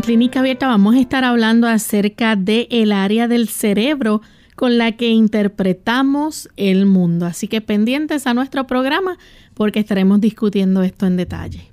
En 0.00 0.02
Clínica 0.02 0.40
Abierta 0.40 0.66
vamos 0.66 0.94
a 0.94 0.98
estar 0.98 1.24
hablando 1.24 1.66
acerca 1.66 2.34
del 2.34 2.66
el 2.70 2.90
área 2.90 3.28
del 3.28 3.48
cerebro 3.48 4.22
con 4.56 4.78
la 4.78 4.92
que 4.92 5.10
interpretamos 5.10 6.48
el 6.56 6.86
mundo. 6.86 7.26
Así 7.26 7.48
que 7.48 7.60
pendientes 7.60 8.26
a 8.26 8.32
nuestro 8.32 8.66
programa 8.66 9.18
porque 9.52 9.78
estaremos 9.78 10.18
discutiendo 10.22 10.82
esto 10.82 11.04
en 11.04 11.18
detalle. 11.18 11.68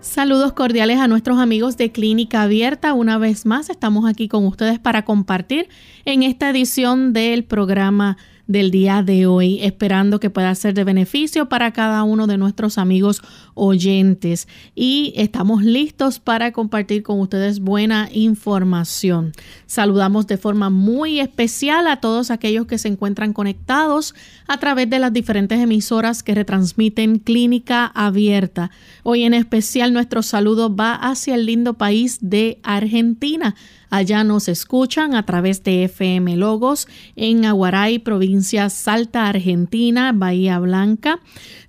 Saludos 0.00 0.52
cordiales 0.52 0.98
a 0.98 1.06
nuestros 1.06 1.38
amigos 1.38 1.76
de 1.76 1.92
Clínica 1.92 2.42
Abierta. 2.42 2.92
Una 2.92 3.18
vez 3.18 3.46
más 3.46 3.70
estamos 3.70 4.04
aquí 4.04 4.26
con 4.26 4.44
ustedes 4.46 4.80
para 4.80 5.04
compartir 5.04 5.68
en 6.04 6.24
esta 6.24 6.50
edición 6.50 7.12
del 7.12 7.44
programa 7.44 8.16
del 8.52 8.70
día 8.70 9.02
de 9.02 9.26
hoy, 9.26 9.58
esperando 9.62 10.20
que 10.20 10.30
pueda 10.30 10.54
ser 10.54 10.74
de 10.74 10.84
beneficio 10.84 11.48
para 11.48 11.72
cada 11.72 12.04
uno 12.04 12.26
de 12.26 12.38
nuestros 12.38 12.78
amigos 12.78 13.22
oyentes. 13.54 14.46
Y 14.74 15.14
estamos 15.16 15.64
listos 15.64 16.20
para 16.20 16.52
compartir 16.52 17.02
con 17.02 17.18
ustedes 17.18 17.60
buena 17.60 18.08
información. 18.12 19.32
Saludamos 19.66 20.26
de 20.26 20.36
forma 20.36 20.70
muy 20.70 21.18
especial 21.18 21.86
a 21.86 21.96
todos 21.96 22.30
aquellos 22.30 22.66
que 22.66 22.78
se 22.78 22.88
encuentran 22.88 23.32
conectados 23.32 24.14
a 24.46 24.58
través 24.58 24.88
de 24.88 24.98
las 24.98 25.12
diferentes 25.12 25.58
emisoras 25.58 26.22
que 26.22 26.34
retransmiten 26.34 27.18
Clínica 27.18 27.86
Abierta. 27.86 28.70
Hoy 29.02 29.24
en 29.24 29.34
especial 29.34 29.92
nuestro 29.92 30.22
saludo 30.22 30.74
va 30.74 30.94
hacia 30.94 31.34
el 31.34 31.46
lindo 31.46 31.74
país 31.74 32.18
de 32.20 32.58
Argentina 32.62 33.54
Allá 33.92 34.24
nos 34.24 34.48
escuchan 34.48 35.14
a 35.14 35.26
través 35.26 35.64
de 35.64 35.84
FM 35.84 36.38
Logos 36.38 36.88
en 37.14 37.44
Aguaray, 37.44 37.98
provincia 37.98 38.70
Salta, 38.70 39.28
Argentina, 39.28 40.12
Bahía 40.14 40.58
Blanca. 40.60 41.20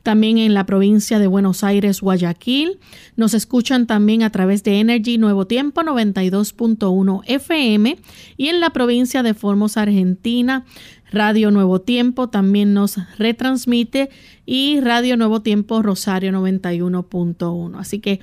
También 0.03 0.37
en 0.37 0.53
la 0.53 0.65
provincia 0.65 1.19
de 1.19 1.27
Buenos 1.27 1.65
Aires, 1.65 1.99
Guayaquil. 1.99 2.79
Nos 3.17 3.33
escuchan 3.33 3.87
también 3.87 4.23
a 4.23 4.29
través 4.29 4.63
de 4.63 4.79
Energy 4.79 5.17
Nuevo 5.17 5.47
Tiempo 5.47 5.81
92.1 5.81 7.23
FM 7.25 7.97
y 8.37 8.47
en 8.47 8.61
la 8.61 8.69
provincia 8.69 9.21
de 9.21 9.33
Formos, 9.33 9.75
Argentina. 9.75 10.63
Radio 11.11 11.51
Nuevo 11.51 11.81
Tiempo 11.81 12.29
también 12.29 12.73
nos 12.73 12.97
retransmite 13.19 14.09
y 14.45 14.79
Radio 14.79 15.15
Nuevo 15.15 15.41
Tiempo 15.41 15.81
Rosario 15.83 16.31
91.1. 16.31 17.77
Así 17.77 17.99
que 17.99 18.21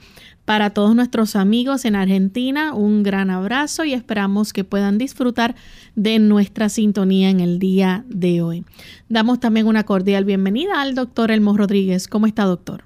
para 0.51 0.71
todos 0.71 0.97
nuestros 0.97 1.37
amigos 1.37 1.85
en 1.85 1.95
Argentina, 1.95 2.75
un 2.75 3.05
gran 3.05 3.31
abrazo 3.31 3.85
y 3.85 3.95
esperamos 3.95 4.53
que 4.53 4.65
puedan 4.65 4.99
disfrutar 4.99 5.55
de 5.95 6.19
nuestra 6.19 6.69
sintonía 6.69 7.31
en 7.31 7.39
el 7.39 7.61
día 7.61 8.05
de 8.09 8.43
hoy. 8.43 8.65
Damos 9.09 9.39
también 9.39 9.69
una 9.69 9.85
cordial 9.85 10.25
bienvenida 10.25 10.81
al 10.81 10.97
doctor 10.97 11.31
Elmo 11.31 11.57
Rodríguez. 11.57 12.09
¿Cómo 12.09 12.27
está, 12.27 12.47
doctor? 12.47 12.83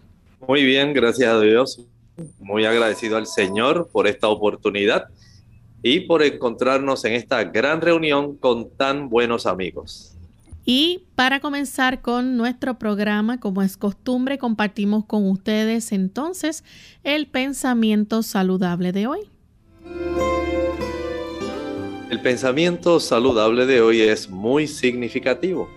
Muy 0.46 0.62
bien, 0.62 0.92
gracias 0.92 1.32
a 1.32 1.40
Dios. 1.40 1.80
Muy 2.38 2.66
agradecido 2.66 3.16
al 3.16 3.26
Señor 3.26 3.88
por 3.90 4.08
esta 4.08 4.28
oportunidad 4.28 5.06
y 5.82 6.00
por 6.00 6.22
encontrarnos 6.22 7.02
en 7.06 7.14
esta 7.14 7.44
gran 7.44 7.80
reunión 7.80 8.36
con 8.36 8.68
tan 8.76 9.08
buenos 9.08 9.46
amigos. 9.46 10.13
Y 10.64 11.04
para 11.14 11.40
comenzar 11.40 12.00
con 12.00 12.36
nuestro 12.36 12.78
programa, 12.78 13.38
como 13.38 13.62
es 13.62 13.76
costumbre, 13.76 14.38
compartimos 14.38 15.04
con 15.04 15.28
ustedes 15.28 15.92
entonces 15.92 16.64
el 17.02 17.26
pensamiento 17.26 18.22
saludable 18.22 18.92
de 18.92 19.06
hoy. 19.06 19.20
El 22.10 22.20
pensamiento 22.20 23.00
saludable 23.00 23.66
de 23.66 23.82
hoy 23.82 24.00
es 24.00 24.30
muy 24.30 24.66
significativo. 24.66 25.68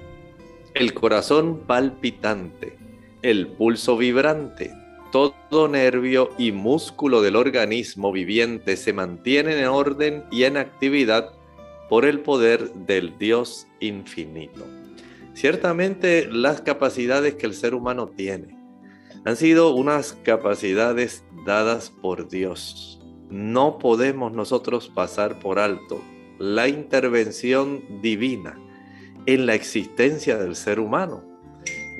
El 0.73 0.93
corazón 0.93 1.63
palpitante, 1.65 2.77
el 3.23 3.47
pulso 3.47 3.97
vibrante, 3.97 4.71
todo 5.11 5.67
nervio 5.67 6.29
y 6.37 6.51
músculo 6.51 7.21
del 7.21 7.35
organismo 7.35 8.11
viviente 8.11 8.77
se 8.77 8.93
mantienen 8.93 9.57
en 9.57 9.67
orden 9.67 10.23
y 10.31 10.43
en 10.43 10.57
actividad 10.57 11.31
por 11.89 12.05
el 12.05 12.19
poder 12.19 12.71
del 12.73 13.17
Dios 13.17 13.67
infinito. 13.79 14.76
Ciertamente 15.37 16.27
las 16.31 16.61
capacidades 16.61 17.35
que 17.35 17.45
el 17.45 17.53
ser 17.53 17.75
humano 17.75 18.07
tiene 18.07 18.57
han 19.23 19.35
sido 19.35 19.75
unas 19.75 20.13
capacidades 20.23 21.23
dadas 21.45 21.91
por 21.91 22.27
Dios. 22.27 22.99
No 23.29 23.77
podemos 23.77 24.33
nosotros 24.33 24.89
pasar 24.89 25.37
por 25.37 25.59
alto 25.59 26.01
la 26.39 26.67
intervención 26.67 28.01
divina 28.01 28.59
en 29.27 29.45
la 29.45 29.53
existencia 29.53 30.39
del 30.39 30.55
ser 30.55 30.79
humano. 30.79 31.23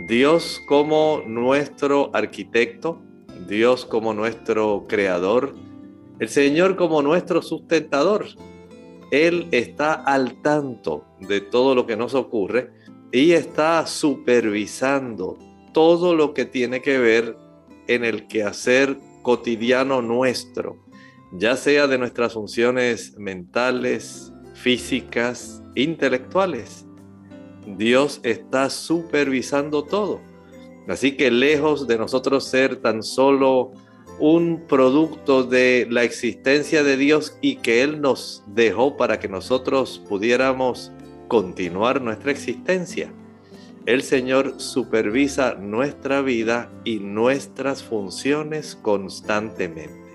Dios 0.07 0.59
como 0.67 1.21
nuestro 1.27 2.09
arquitecto, 2.15 2.99
Dios 3.47 3.85
como 3.85 4.15
nuestro 4.15 4.85
creador, 4.89 5.53
el 6.17 6.29
Señor 6.29 6.75
como 6.75 7.03
nuestro 7.03 7.43
sustentador. 7.43 8.25
Él 9.11 9.47
está 9.51 9.93
al 9.93 10.41
tanto 10.41 11.05
de 11.19 11.39
todo 11.39 11.75
lo 11.75 11.85
que 11.85 11.95
nos 11.95 12.15
ocurre 12.15 12.76
y 13.12 13.31
está 13.31 13.85
supervisando 13.88 15.38
todo 15.73 16.16
lo 16.16 16.34
que 16.34 16.45
tiene 16.45 16.81
que 16.81 16.97
ver 16.97 17.38
en 17.88 18.03
el 18.03 18.28
quehacer 18.28 18.97
cotidiano 19.22 20.01
nuestro, 20.01 20.78
ya 21.31 21.56
sea 21.56 21.88
de 21.88 21.97
nuestras 21.97 22.34
funciones 22.34 23.17
mentales, 23.17 24.34
físicas, 24.53 25.63
intelectuales. 25.75 26.85
Dios 27.78 28.19
está 28.23 28.69
supervisando 28.69 29.84
todo. 29.84 30.22
Así 30.88 31.17
que 31.17 31.31
lejos 31.31 31.88
de 31.88 31.97
nosotros 31.97 32.46
ser 32.46 32.78
tan 32.78 33.03
solo 33.03 33.73
un 34.19 34.66
producto 34.67 35.44
de 35.44 35.85
la 35.90 36.03
existencia 36.03 36.84
de 36.84 36.97
Dios 36.97 37.38
y 37.41 37.57
que 37.57 37.84
Él 37.84 38.01
nos 38.01 38.44
dejó 38.47 38.97
para 38.97 39.19
que 39.19 39.28
nosotros 39.28 40.01
pudiéramos 40.07 40.91
continuar 41.27 42.01
nuestra 42.01 42.31
existencia. 42.31 43.11
El 43.85 44.03
Señor 44.03 44.59
supervisa 44.59 45.55
nuestra 45.55 46.21
vida 46.21 46.69
y 46.83 46.99
nuestras 46.99 47.83
funciones 47.83 48.75
constantemente. 48.81 50.07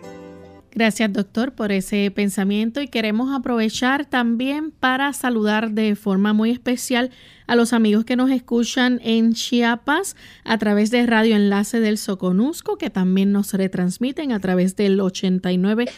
Gracias 0.74 1.12
doctor 1.12 1.52
por 1.52 1.70
ese 1.70 2.10
pensamiento 2.10 2.80
y 2.80 2.88
queremos 2.88 3.30
aprovechar 3.34 4.06
también 4.06 4.70
para 4.70 5.12
saludar 5.12 5.72
de 5.72 5.94
forma 5.96 6.32
muy 6.32 6.50
especial 6.50 7.10
a 7.46 7.56
los 7.56 7.74
amigos 7.74 8.06
que 8.06 8.16
nos 8.16 8.30
escuchan 8.30 8.98
en 9.04 9.34
Chiapas 9.34 10.16
a 10.44 10.56
través 10.56 10.90
de 10.90 11.06
Radio 11.06 11.36
Enlace 11.36 11.78
del 11.78 11.98
Soconusco 11.98 12.78
que 12.78 12.88
también 12.88 13.32
nos 13.32 13.52
retransmiten 13.52 14.32
a 14.32 14.40
través 14.40 14.74
del 14.74 14.98
89 14.98 15.90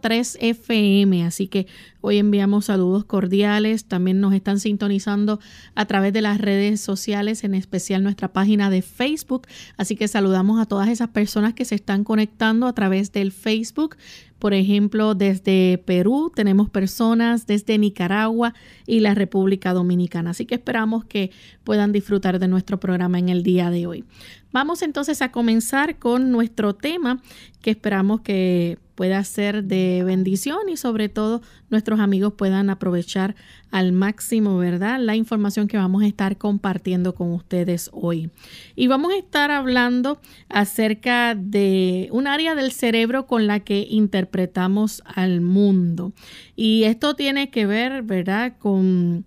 3 0.00 0.38
FM. 0.40 1.24
Así 1.24 1.48
que 1.48 1.66
hoy 2.00 2.18
enviamos 2.18 2.66
saludos 2.66 3.04
cordiales. 3.04 3.86
También 3.86 4.20
nos 4.20 4.32
están 4.32 4.60
sintonizando 4.60 5.40
a 5.74 5.86
través 5.86 6.12
de 6.12 6.22
las 6.22 6.40
redes 6.40 6.80
sociales, 6.80 7.42
en 7.42 7.54
especial 7.54 8.04
nuestra 8.04 8.32
página 8.32 8.70
de 8.70 8.82
Facebook. 8.82 9.48
Así 9.76 9.96
que 9.96 10.06
saludamos 10.06 10.60
a 10.60 10.66
todas 10.66 10.88
esas 10.88 11.08
personas 11.08 11.54
que 11.54 11.64
se 11.64 11.74
están 11.74 12.04
conectando 12.04 12.66
a 12.66 12.72
través 12.72 13.10
del 13.10 13.32
Facebook. 13.32 13.96
Por 14.38 14.54
ejemplo, 14.54 15.16
desde 15.16 15.82
Perú 15.84 16.30
tenemos 16.32 16.70
personas, 16.70 17.48
desde 17.48 17.76
Nicaragua 17.76 18.54
y 18.86 19.00
la 19.00 19.14
República 19.14 19.72
Dominicana. 19.72 20.30
Así 20.30 20.46
que 20.46 20.54
esperamos 20.54 21.04
que 21.04 21.32
puedan 21.68 21.92
disfrutar 21.92 22.38
de 22.38 22.48
nuestro 22.48 22.80
programa 22.80 23.18
en 23.18 23.28
el 23.28 23.42
día 23.42 23.68
de 23.68 23.86
hoy. 23.86 24.02
Vamos 24.52 24.80
entonces 24.80 25.20
a 25.20 25.30
comenzar 25.30 25.98
con 25.98 26.32
nuestro 26.32 26.74
tema 26.74 27.20
que 27.60 27.72
esperamos 27.72 28.22
que 28.22 28.78
pueda 28.94 29.22
ser 29.22 29.64
de 29.64 30.02
bendición 30.02 30.70
y 30.70 30.78
sobre 30.78 31.10
todo 31.10 31.42
nuestros 31.68 32.00
amigos 32.00 32.32
puedan 32.32 32.70
aprovechar 32.70 33.36
al 33.70 33.92
máximo, 33.92 34.56
¿verdad? 34.56 34.98
La 34.98 35.14
información 35.14 35.68
que 35.68 35.76
vamos 35.76 36.02
a 36.02 36.06
estar 36.06 36.38
compartiendo 36.38 37.14
con 37.14 37.34
ustedes 37.34 37.90
hoy. 37.92 38.30
Y 38.74 38.86
vamos 38.86 39.12
a 39.12 39.18
estar 39.18 39.50
hablando 39.50 40.22
acerca 40.48 41.34
de 41.34 42.08
un 42.12 42.28
área 42.28 42.54
del 42.54 42.72
cerebro 42.72 43.26
con 43.26 43.46
la 43.46 43.60
que 43.60 43.86
interpretamos 43.90 45.02
al 45.04 45.42
mundo. 45.42 46.14
Y 46.56 46.84
esto 46.84 47.14
tiene 47.14 47.50
que 47.50 47.66
ver, 47.66 48.04
¿verdad? 48.04 48.54
Con 48.58 49.26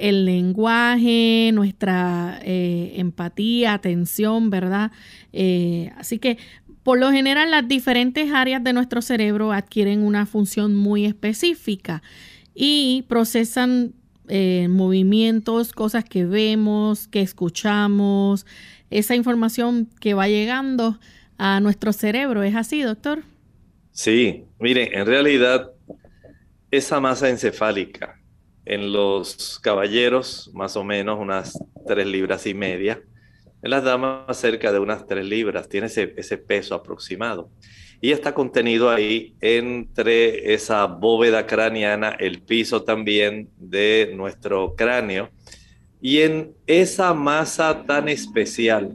el 0.00 0.24
lenguaje, 0.24 1.50
nuestra 1.52 2.40
eh, 2.42 2.94
empatía, 2.96 3.74
atención, 3.74 4.50
¿verdad? 4.50 4.92
Eh, 5.32 5.90
así 5.96 6.18
que 6.18 6.38
por 6.82 6.98
lo 6.98 7.10
general 7.10 7.50
las 7.50 7.66
diferentes 7.66 8.32
áreas 8.32 8.62
de 8.62 8.72
nuestro 8.72 9.02
cerebro 9.02 9.52
adquieren 9.52 10.02
una 10.02 10.24
función 10.26 10.76
muy 10.76 11.04
específica 11.04 12.02
y 12.54 13.04
procesan 13.08 13.92
eh, 14.28 14.68
movimientos, 14.68 15.72
cosas 15.72 16.04
que 16.04 16.24
vemos, 16.24 17.08
que 17.08 17.20
escuchamos, 17.20 18.46
esa 18.90 19.14
información 19.14 19.88
que 20.00 20.14
va 20.14 20.28
llegando 20.28 20.98
a 21.38 21.60
nuestro 21.60 21.92
cerebro. 21.92 22.42
¿Es 22.42 22.54
así, 22.54 22.82
doctor? 22.82 23.22
Sí, 23.92 24.44
mire, 24.60 24.96
en 24.98 25.06
realidad 25.06 25.72
esa 26.70 27.00
masa 27.00 27.28
encefálica 27.28 28.20
en 28.66 28.92
los 28.92 29.58
caballeros, 29.60 30.50
más 30.52 30.76
o 30.76 30.84
menos 30.84 31.18
unas 31.18 31.58
tres 31.86 32.06
libras 32.06 32.46
y 32.46 32.52
media, 32.52 33.00
en 33.62 33.70
las 33.70 33.84
damas 33.84 34.36
cerca 34.36 34.72
de 34.72 34.80
unas 34.80 35.06
tres 35.06 35.24
libras, 35.24 35.68
tiene 35.68 35.86
ese, 35.86 36.38
peso 36.38 36.74
aproximado. 36.74 37.48
Y 38.00 38.10
está 38.10 38.34
contenido 38.34 38.90
ahí 38.90 39.34
entre 39.40 40.52
esa 40.52 40.84
bóveda 40.86 41.46
craneana, 41.46 42.10
el 42.10 42.42
piso 42.42 42.82
también 42.82 43.48
de 43.56 44.12
nuestro 44.14 44.74
cráneo, 44.74 45.30
y 46.02 46.18
en 46.18 46.52
esa 46.66 47.14
masa 47.14 47.84
tan 47.86 48.08
especial 48.08 48.94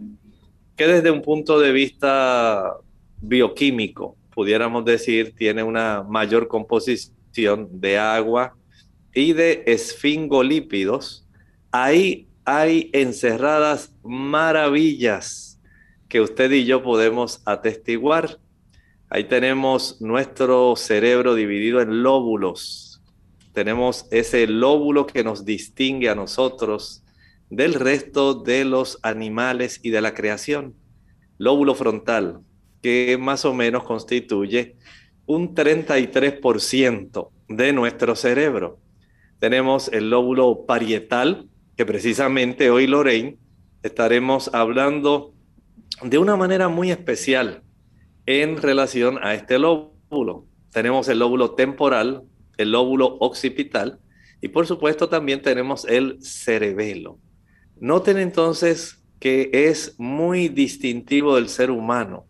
que 0.76 0.86
desde 0.86 1.12
un 1.12 1.22
punto 1.22 1.60
de 1.60 1.72
vista 1.72 2.76
bioquímico, 3.22 4.16
pudiéramos 4.34 4.86
decir, 4.86 5.34
tiene 5.36 5.64
una 5.64 6.04
mayor 6.04 6.48
composición 6.48 7.68
de 7.72 7.98
agua 7.98 8.56
y 9.14 9.34
de 9.34 9.64
esfingolípidos, 9.68 11.26
ahí 11.72 12.28
hay 12.46 12.90
encerradas 12.94 13.94
maravillas 14.04 15.60
que 16.10 16.22
usted 16.22 16.52
y 16.52 16.66
yo 16.66 16.84
podemos 16.84 17.42
atestiguar 17.46 18.40
Ahí 19.14 19.26
tenemos 19.26 20.00
nuestro 20.00 20.78
cerebro 20.78 21.36
dividido 21.36 21.82
en 21.82 22.02
lóbulos. 22.02 23.02
Tenemos 23.52 24.08
ese 24.10 24.48
lóbulo 24.48 25.06
que 25.06 25.22
nos 25.22 25.44
distingue 25.44 26.08
a 26.08 26.16
nosotros 26.16 27.04
del 27.50 27.74
resto 27.74 28.34
de 28.34 28.64
los 28.64 29.00
animales 29.02 29.82
y 29.84 29.90
de 29.90 30.00
la 30.00 30.14
creación. 30.14 30.76
Lóbulo 31.38 31.76
frontal, 31.76 32.40
que 32.82 33.18
más 33.20 33.44
o 33.44 33.54
menos 33.54 33.84
constituye 33.84 34.78
un 35.26 35.54
33% 35.56 37.32
de 37.50 37.74
nuestro 37.74 38.16
cerebro. 38.16 38.80
Tenemos 39.42 39.88
el 39.88 40.12
lóbulo 40.12 40.68
parietal, 40.68 41.50
que 41.76 41.84
precisamente 41.84 42.70
hoy, 42.70 42.86
Lorraine, 42.86 43.40
estaremos 43.82 44.54
hablando 44.54 45.34
de 46.04 46.20
una 46.20 46.36
manera 46.36 46.68
muy 46.68 46.92
especial 46.92 47.64
en 48.28 48.62
relación 48.62 49.18
a 49.24 49.34
este 49.34 49.58
lóbulo. 49.58 50.46
Tenemos 50.72 51.08
el 51.08 51.18
lóbulo 51.18 51.56
temporal, 51.56 52.22
el 52.58 52.72
lóbulo 52.72 53.18
occipital 53.20 54.00
y 54.42 54.50
por 54.50 54.68
supuesto 54.68 55.10
también 55.10 55.42
tenemos 55.42 55.86
el 55.86 56.22
cerebelo. 56.22 57.18
Noten 57.80 58.20
entonces 58.20 59.04
que 59.20 59.50
es 59.52 59.96
muy 59.98 60.50
distintivo 60.50 61.34
del 61.34 61.50
ser 61.50 61.72
humano 61.72 62.28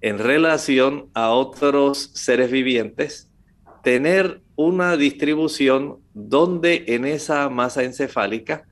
en 0.00 0.18
relación 0.18 1.08
a 1.14 1.30
otros 1.30 2.10
seres 2.14 2.50
vivientes 2.50 3.30
tener 3.84 4.41
una 4.64 4.96
distribución 4.96 5.98
donde 6.14 6.84
en 6.88 7.04
esa 7.04 7.48
masa 7.48 7.82
encefálica 7.82 8.64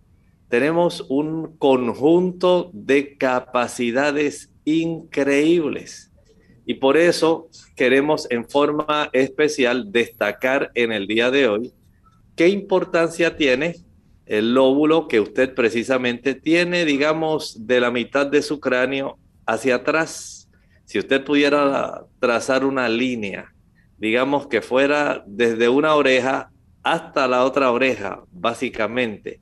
tenemos 0.48 1.06
un 1.08 1.56
conjunto 1.58 2.70
de 2.72 3.16
capacidades 3.16 4.50
increíbles 4.64 6.10
y 6.66 6.74
por 6.74 6.96
eso 6.96 7.48
queremos 7.74 8.30
en 8.30 8.48
forma 8.48 9.10
especial 9.12 9.90
destacar 9.90 10.70
en 10.74 10.92
el 10.92 11.06
día 11.06 11.30
de 11.30 11.48
hoy 11.48 11.72
qué 12.36 12.48
importancia 12.48 13.36
tiene 13.36 13.76
el 14.26 14.54
lóbulo 14.54 15.08
que 15.08 15.18
usted 15.18 15.54
precisamente 15.54 16.36
tiene, 16.36 16.84
digamos, 16.84 17.66
de 17.66 17.80
la 17.80 17.90
mitad 17.90 18.28
de 18.28 18.42
su 18.42 18.60
cráneo 18.60 19.18
hacia 19.44 19.74
atrás. 19.74 20.48
Si 20.84 21.00
usted 21.00 21.24
pudiera 21.24 22.04
trazar 22.20 22.64
una 22.64 22.88
línea, 22.88 23.52
digamos 24.00 24.46
que 24.46 24.62
fuera 24.62 25.22
desde 25.26 25.68
una 25.68 25.94
oreja 25.94 26.50
hasta 26.82 27.28
la 27.28 27.44
otra 27.44 27.70
oreja, 27.70 28.22
básicamente, 28.32 29.40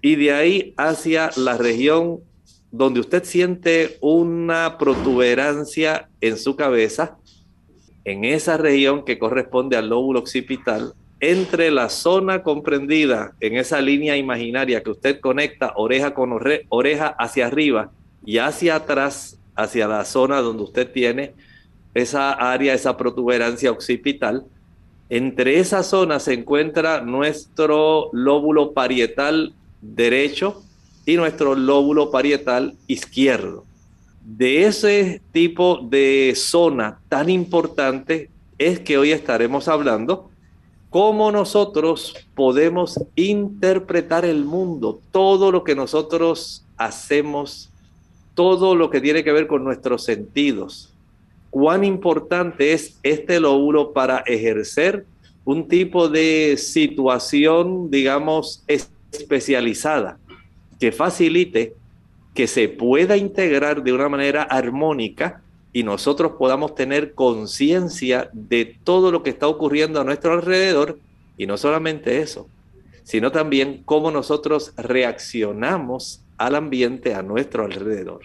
y 0.00 0.16
de 0.16 0.32
ahí 0.32 0.74
hacia 0.78 1.30
la 1.36 1.58
región 1.58 2.20
donde 2.70 3.00
usted 3.00 3.22
siente 3.24 3.98
una 4.00 4.78
protuberancia 4.78 6.08
en 6.22 6.38
su 6.38 6.56
cabeza, 6.56 7.18
en 8.04 8.24
esa 8.24 8.56
región 8.56 9.04
que 9.04 9.18
corresponde 9.18 9.76
al 9.76 9.90
lóbulo 9.90 10.20
occipital, 10.20 10.94
entre 11.20 11.70
la 11.70 11.88
zona 11.88 12.42
comprendida 12.42 13.34
en 13.40 13.56
esa 13.56 13.80
línea 13.80 14.16
imaginaria 14.16 14.82
que 14.82 14.90
usted 14.90 15.20
conecta 15.20 15.74
oreja 15.76 16.14
con 16.14 16.32
oreja 16.68 17.06
hacia 17.18 17.46
arriba 17.46 17.92
y 18.24 18.38
hacia 18.38 18.74
atrás, 18.76 19.38
hacia 19.54 19.86
la 19.86 20.04
zona 20.04 20.40
donde 20.40 20.64
usted 20.64 20.90
tiene 20.90 21.34
esa 21.94 22.32
área, 22.32 22.74
esa 22.74 22.96
protuberancia 22.96 23.70
occipital, 23.70 24.44
entre 25.08 25.58
esa 25.58 25.82
zona 25.82 26.20
se 26.20 26.32
encuentra 26.32 27.00
nuestro 27.02 28.08
lóbulo 28.12 28.72
parietal 28.72 29.54
derecho, 29.80 30.62
y 31.04 31.16
nuestro 31.16 31.54
lóbulo 31.54 32.10
parietal 32.10 32.76
izquierdo. 32.86 33.64
De 34.24 34.66
ese 34.66 35.20
tipo 35.32 35.78
de 35.82 36.32
zona 36.36 37.00
tan 37.08 37.28
importante 37.28 38.30
es 38.58 38.80
que 38.80 38.98
hoy 38.98 39.10
estaremos 39.10 39.66
hablando 39.66 40.30
cómo 40.90 41.32
nosotros 41.32 42.14
podemos 42.34 43.00
interpretar 43.16 44.24
el 44.24 44.44
mundo, 44.44 45.00
todo 45.10 45.50
lo 45.50 45.64
que 45.64 45.74
nosotros 45.74 46.64
hacemos, 46.76 47.70
todo 48.34 48.76
lo 48.76 48.90
que 48.90 49.00
tiene 49.00 49.24
que 49.24 49.32
ver 49.32 49.46
con 49.46 49.64
nuestros 49.64 50.04
sentidos. 50.04 50.91
Cuán 51.52 51.84
importante 51.84 52.72
es 52.72 52.98
este 53.02 53.38
lóbulo 53.38 53.92
para 53.92 54.20
ejercer 54.20 55.04
un 55.44 55.68
tipo 55.68 56.08
de 56.08 56.56
situación, 56.56 57.90
digamos, 57.90 58.64
especializada 58.66 60.18
que 60.80 60.92
facilite 60.92 61.74
que 62.32 62.46
se 62.46 62.70
pueda 62.70 63.18
integrar 63.18 63.82
de 63.82 63.92
una 63.92 64.08
manera 64.08 64.44
armónica 64.44 65.42
y 65.74 65.82
nosotros 65.82 66.32
podamos 66.38 66.74
tener 66.74 67.12
conciencia 67.12 68.30
de 68.32 68.78
todo 68.82 69.12
lo 69.12 69.22
que 69.22 69.28
está 69.28 69.46
ocurriendo 69.46 70.00
a 70.00 70.04
nuestro 70.04 70.32
alrededor 70.32 71.00
y 71.36 71.46
no 71.46 71.58
solamente 71.58 72.22
eso, 72.22 72.48
sino 73.02 73.30
también 73.30 73.82
cómo 73.84 74.10
nosotros 74.10 74.72
reaccionamos 74.78 76.24
al 76.38 76.54
ambiente 76.54 77.14
a 77.14 77.20
nuestro 77.20 77.66
alrededor. 77.66 78.22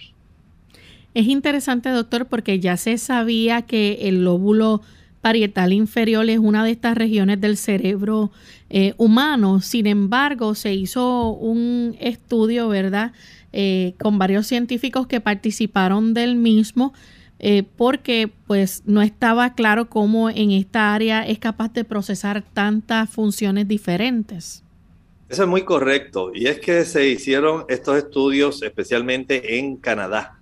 Es 1.13 1.27
interesante, 1.27 1.89
doctor, 1.89 2.27
porque 2.27 2.59
ya 2.59 2.77
se 2.77 2.97
sabía 2.97 3.63
que 3.63 3.99
el 4.03 4.23
lóbulo 4.23 4.81
parietal 5.21 5.73
inferior 5.73 6.29
es 6.29 6.39
una 6.39 6.63
de 6.63 6.71
estas 6.71 6.97
regiones 6.97 7.41
del 7.41 7.57
cerebro 7.57 8.31
eh, 8.69 8.93
humano. 8.97 9.61
Sin 9.61 9.87
embargo, 9.87 10.55
se 10.55 10.73
hizo 10.73 11.31
un 11.31 11.95
estudio, 11.99 12.69
¿verdad?, 12.69 13.13
eh, 13.51 13.95
con 13.99 14.19
varios 14.19 14.47
científicos 14.47 15.07
que 15.07 15.19
participaron 15.19 16.13
del 16.13 16.35
mismo. 16.35 16.93
Eh, 17.39 17.63
porque 17.75 18.31
pues 18.47 18.81
no 18.85 19.03
estaba 19.03 19.53
claro 19.53 19.89
cómo 19.89 20.29
en 20.31 20.49
esta 20.49 20.95
área 20.95 21.21
es 21.21 21.37
capaz 21.37 21.71
de 21.71 21.83
procesar 21.83 22.41
tantas 22.41 23.09
funciones 23.09 23.67
diferentes. 23.67 24.63
Eso 25.29 25.43
es 25.43 25.49
muy 25.49 25.63
correcto. 25.63 26.31
Y 26.33 26.47
es 26.47 26.59
que 26.59 26.83
se 26.85 27.07
hicieron 27.07 27.65
estos 27.67 27.97
estudios 27.97 28.63
especialmente 28.63 29.59
en 29.59 29.77
Canadá. 29.77 30.36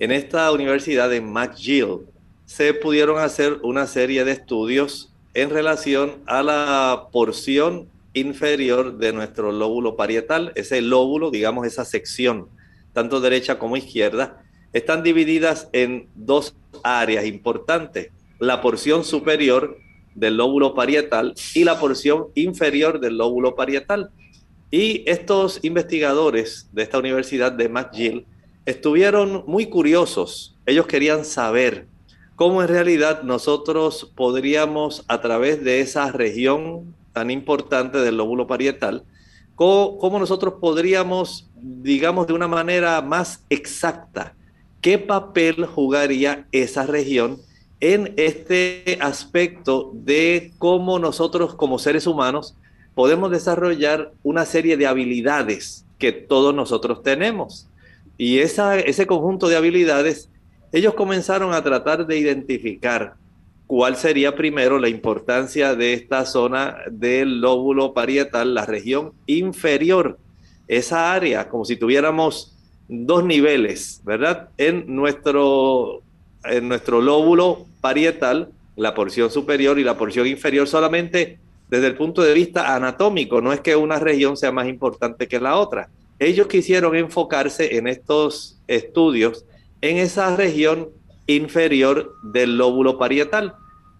En 0.00 0.10
esta 0.10 0.50
universidad 0.50 1.08
de 1.08 1.20
McGill 1.20 2.00
se 2.46 2.74
pudieron 2.74 3.20
hacer 3.20 3.60
una 3.62 3.86
serie 3.86 4.24
de 4.24 4.32
estudios 4.32 5.12
en 5.34 5.50
relación 5.50 6.16
a 6.26 6.42
la 6.42 7.08
porción 7.12 7.88
inferior 8.12 8.98
de 8.98 9.12
nuestro 9.12 9.52
lóbulo 9.52 9.94
parietal, 9.94 10.52
ese 10.56 10.80
lóbulo, 10.80 11.30
digamos, 11.30 11.64
esa 11.66 11.84
sección, 11.84 12.48
tanto 12.92 13.20
derecha 13.20 13.58
como 13.60 13.76
izquierda, 13.76 14.42
están 14.72 15.04
divididas 15.04 15.68
en 15.72 16.08
dos 16.16 16.56
áreas 16.82 17.24
importantes. 17.24 18.10
La 18.40 18.60
porción 18.60 19.04
superior 19.04 19.78
del 20.16 20.36
lóbulo 20.36 20.74
parietal 20.74 21.34
y 21.54 21.62
la 21.62 21.78
porción 21.78 22.26
inferior 22.34 22.98
del 22.98 23.16
lóbulo 23.16 23.54
parietal. 23.54 24.10
Y 24.72 25.08
estos 25.08 25.60
investigadores 25.62 26.68
de 26.72 26.82
esta 26.82 26.98
universidad 26.98 27.52
de 27.52 27.68
McGill 27.68 28.26
estuvieron 28.66 29.44
muy 29.46 29.66
curiosos. 29.66 30.56
Ellos 30.66 30.86
querían 30.86 31.24
saber 31.24 31.86
cómo 32.36 32.62
en 32.62 32.68
realidad 32.68 33.22
nosotros 33.22 34.10
podríamos, 34.14 35.04
a 35.08 35.20
través 35.20 35.62
de 35.62 35.80
esa 35.80 36.10
región 36.10 36.94
tan 37.12 37.30
importante 37.30 37.98
del 37.98 38.16
lóbulo 38.16 38.46
parietal, 38.46 39.04
cómo, 39.54 40.18
nosotros 40.18 40.54
podríamos, 40.60 41.48
digamos, 41.54 42.26
de 42.26 42.32
una 42.32 42.48
manera 42.48 43.00
más 43.02 43.44
exacta, 43.50 44.34
qué 44.80 44.98
papel 44.98 45.64
jugaría 45.66 46.46
esa 46.50 46.86
región 46.86 47.38
en 47.80 48.14
este 48.16 48.98
aspecto 49.00 49.92
de 49.94 50.52
cómo 50.58 50.98
nosotros 50.98 51.54
como 51.54 51.78
seres 51.78 52.06
humanos 52.06 52.56
podemos 52.94 53.30
desarrollar 53.30 54.12
una 54.22 54.44
serie 54.44 54.76
de 54.76 54.86
habilidades 54.86 55.84
que 55.98 56.12
todos 56.12 56.54
nosotros 56.54 57.02
tenemos. 57.02 57.68
Y 58.16 58.38
ese 58.38 59.06
conjunto 59.06 59.48
de 59.48 59.56
habilidades, 59.56 60.30
ellos 60.72 60.94
comenzaron 60.94 61.52
a 61.52 61.62
tratar 61.62 62.06
de 62.06 62.18
identificar 62.18 63.14
cuál 63.66 63.96
sería 63.96 64.36
primero 64.36 64.78
la 64.78 64.88
importancia 64.88 65.74
de 65.74 65.94
esta 65.94 66.26
zona 66.26 66.76
del 66.90 67.40
lóbulo 67.40 67.94
parietal, 67.94 68.54
la 68.54 68.66
región 68.66 69.12
inferior, 69.26 70.18
esa 70.68 71.12
área, 71.12 71.48
como 71.48 71.64
si 71.64 71.76
tuviéramos 71.76 72.54
dos 72.88 73.24
niveles, 73.24 74.00
¿verdad? 74.04 74.50
En 74.58 74.84
nuestro, 74.94 76.02
en 76.44 76.68
nuestro 76.68 77.00
lóbulo 77.00 77.66
parietal, 77.80 78.50
la 78.76 78.94
porción 78.94 79.30
superior 79.30 79.78
y 79.78 79.84
la 79.84 79.96
porción 79.96 80.26
inferior 80.26 80.68
solamente 80.68 81.38
desde 81.68 81.86
el 81.86 81.96
punto 81.96 82.22
de 82.22 82.34
vista 82.34 82.74
anatómico, 82.74 83.40
no 83.40 83.52
es 83.52 83.60
que 83.60 83.74
una 83.74 83.98
región 83.98 84.36
sea 84.36 84.52
más 84.52 84.68
importante 84.68 85.26
que 85.26 85.40
la 85.40 85.56
otra. 85.56 85.88
Ellos 86.18 86.46
quisieron 86.46 86.96
enfocarse 86.96 87.76
en 87.76 87.88
estos 87.88 88.58
estudios 88.66 89.44
en 89.80 89.98
esa 89.98 90.34
región 90.34 90.88
inferior 91.26 92.14
del 92.22 92.56
lóbulo 92.56 92.96
parietal. 92.98 93.54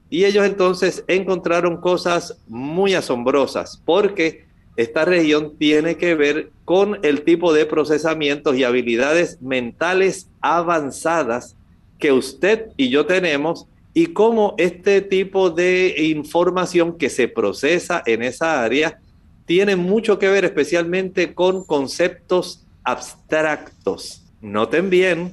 Y 0.09 0.25
ellos 0.25 0.47
entonces 0.47 1.05
encontraron 1.09 1.79
cosas 1.79 2.39
muy 2.47 2.95
asombrosas 2.95 3.83
porque 3.85 4.47
esta 4.77 5.05
región 5.05 5.57
tiene 5.59 5.97
que 5.97 6.15
ver 6.15 6.51
con 6.65 6.99
el 7.03 7.23
tipo 7.23 7.53
de 7.53 7.67
procesamientos 7.67 8.57
y 8.57 8.65
habilidades 8.65 9.43
mentales 9.43 10.29
avanzadas 10.41 11.55
que 11.99 12.13
usted 12.13 12.69
y 12.79 12.89
yo 12.89 13.05
tenemos 13.05 13.67
y 13.93 14.07
cómo 14.07 14.55
este 14.57 15.03
tipo 15.03 15.51
de 15.51 15.95
información 15.99 16.97
que 16.97 17.11
se 17.11 17.29
procesa 17.29 18.03
en 18.07 18.23
esa 18.23 18.63
área 18.65 19.01
tiene 19.47 19.77
mucho 19.77 20.19
que 20.19 20.29
ver 20.29 20.45
especialmente 20.45 21.35
con 21.35 21.65
conceptos 21.65 22.65
abstractos. 22.83 24.23
Noten 24.41 24.91
bien 24.91 25.33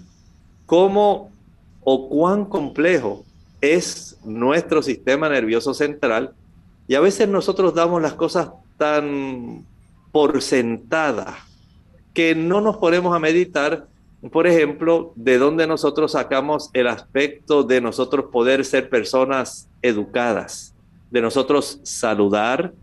cómo 0.65 1.31
o 1.83 2.09
cuán 2.09 2.45
complejo 2.45 3.25
es 3.59 4.17
nuestro 4.23 4.81
sistema 4.81 5.29
nervioso 5.29 5.73
central 5.73 6.33
y 6.87 6.95
a 6.95 6.99
veces 6.99 7.27
nosotros 7.27 7.73
damos 7.73 8.01
las 8.01 8.13
cosas 8.13 8.49
tan 8.77 9.65
por 10.11 10.41
sentada 10.41 11.37
que 12.13 12.35
no 12.35 12.59
nos 12.59 12.77
ponemos 12.77 13.15
a 13.15 13.19
meditar, 13.19 13.87
por 14.31 14.45
ejemplo, 14.47 15.13
de 15.15 15.37
dónde 15.37 15.67
nosotros 15.67 16.13
sacamos 16.13 16.69
el 16.73 16.87
aspecto 16.87 17.63
de 17.63 17.79
nosotros 17.79 18.25
poder 18.31 18.65
ser 18.65 18.89
personas 18.89 19.69
educadas, 19.81 20.75
de 21.09 21.21
nosotros 21.21 21.79
saludar, 21.83 22.73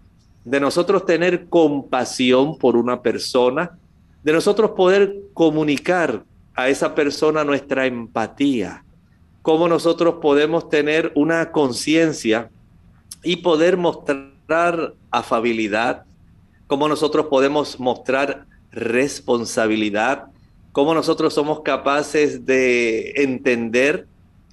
de 0.49 0.61
nosotros 0.61 1.05
tener 1.05 1.47
compasión 1.49 2.57
por 2.57 2.77
una 2.77 3.03
persona, 3.03 3.79
de 4.23 4.33
nosotros 4.33 4.71
poder 4.71 5.15
comunicar 5.35 6.25
a 6.55 6.71
esa 6.71 6.95
persona 6.95 7.45
nuestra 7.45 7.85
empatía, 7.85 8.83
cómo 9.43 9.69
nosotros 9.69 10.17
podemos 10.23 10.71
tener 10.71 11.13
una 11.15 11.53
conciencia 11.53 12.51
y 13.23 13.37
poder 13.37 13.77
mostrar 13.77 14.95
afabilidad, 15.11 16.05
cómo 16.67 16.89
nosotros 16.89 17.27
podemos 17.27 17.79
mostrar 17.79 18.47
responsabilidad, 18.73 20.29
cómo 20.73 20.95
nosotros 20.95 21.35
somos 21.35 21.61
capaces 21.61 22.47
de 22.47 23.13
entender 23.17 24.07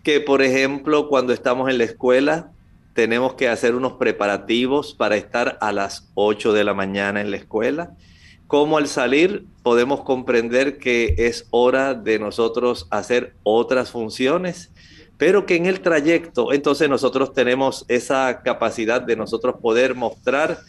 que, 0.04 0.20
por 0.20 0.42
ejemplo, 0.42 1.08
cuando 1.08 1.32
estamos 1.32 1.70
en 1.70 1.78
la 1.78 1.86
escuela, 1.86 2.52
tenemos 2.96 3.36
que 3.36 3.50
hacer 3.50 3.75
unos 3.75 3.94
preparativos 3.94 4.96
para 4.96 5.18
estar 5.18 5.60
a 5.62 5.72
las 5.72 6.10
8 6.16 6.54
de 6.54 6.64
la 6.64 6.74
mañana 6.74 7.22
en 7.22 7.30
la 7.30 7.38
escuela. 7.38 7.92
Cómo 8.48 8.78
al 8.78 8.88
salir 8.88 9.46
podemos 9.62 10.02
comprender 10.02 10.80
que 10.80 11.14
es 11.18 11.46
hora 11.52 11.94
de 11.94 12.18
nosotros 12.18 12.88
hacer 12.90 13.36
otras 13.44 13.92
funciones 13.92 14.72
pero 15.18 15.46
que 15.46 15.56
en 15.56 15.66
el 15.66 15.82
trayecto 15.82 16.52
entonces 16.52 16.90
nosotros 16.90 17.34
tenemos 17.34 17.86
esa 17.88 18.42
capacidad 18.44 19.02
de 19.02 19.16
nosotros 19.16 19.56
poder 19.62 19.96
mostrar, 19.96 20.60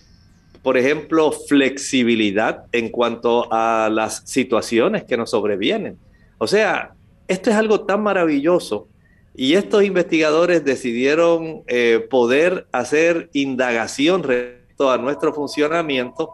por 0.62 0.76
ejemplo, 0.76 1.32
flexibilidad 1.32 2.64
en 2.72 2.90
cuanto 2.90 3.52
a 3.52 3.88
las 3.92 4.22
situaciones 4.24 5.04
que 5.04 5.16
nos 5.16 5.30
sobrevienen. 5.30 5.98
O 6.38 6.46
sea, 6.46 6.94
esto 7.28 7.50
es 7.50 7.56
algo 7.56 7.80
tan 7.80 8.02
maravilloso 8.02 8.88
y 9.36 9.54
estos 9.54 9.84
investigadores 9.84 10.64
decidieron 10.64 11.62
eh, 11.66 12.06
poder 12.08 12.66
hacer 12.72 13.28
indagación 13.34 14.22
respecto 14.22 14.90
a 14.90 14.96
nuestro 14.96 15.34
funcionamiento 15.34 16.30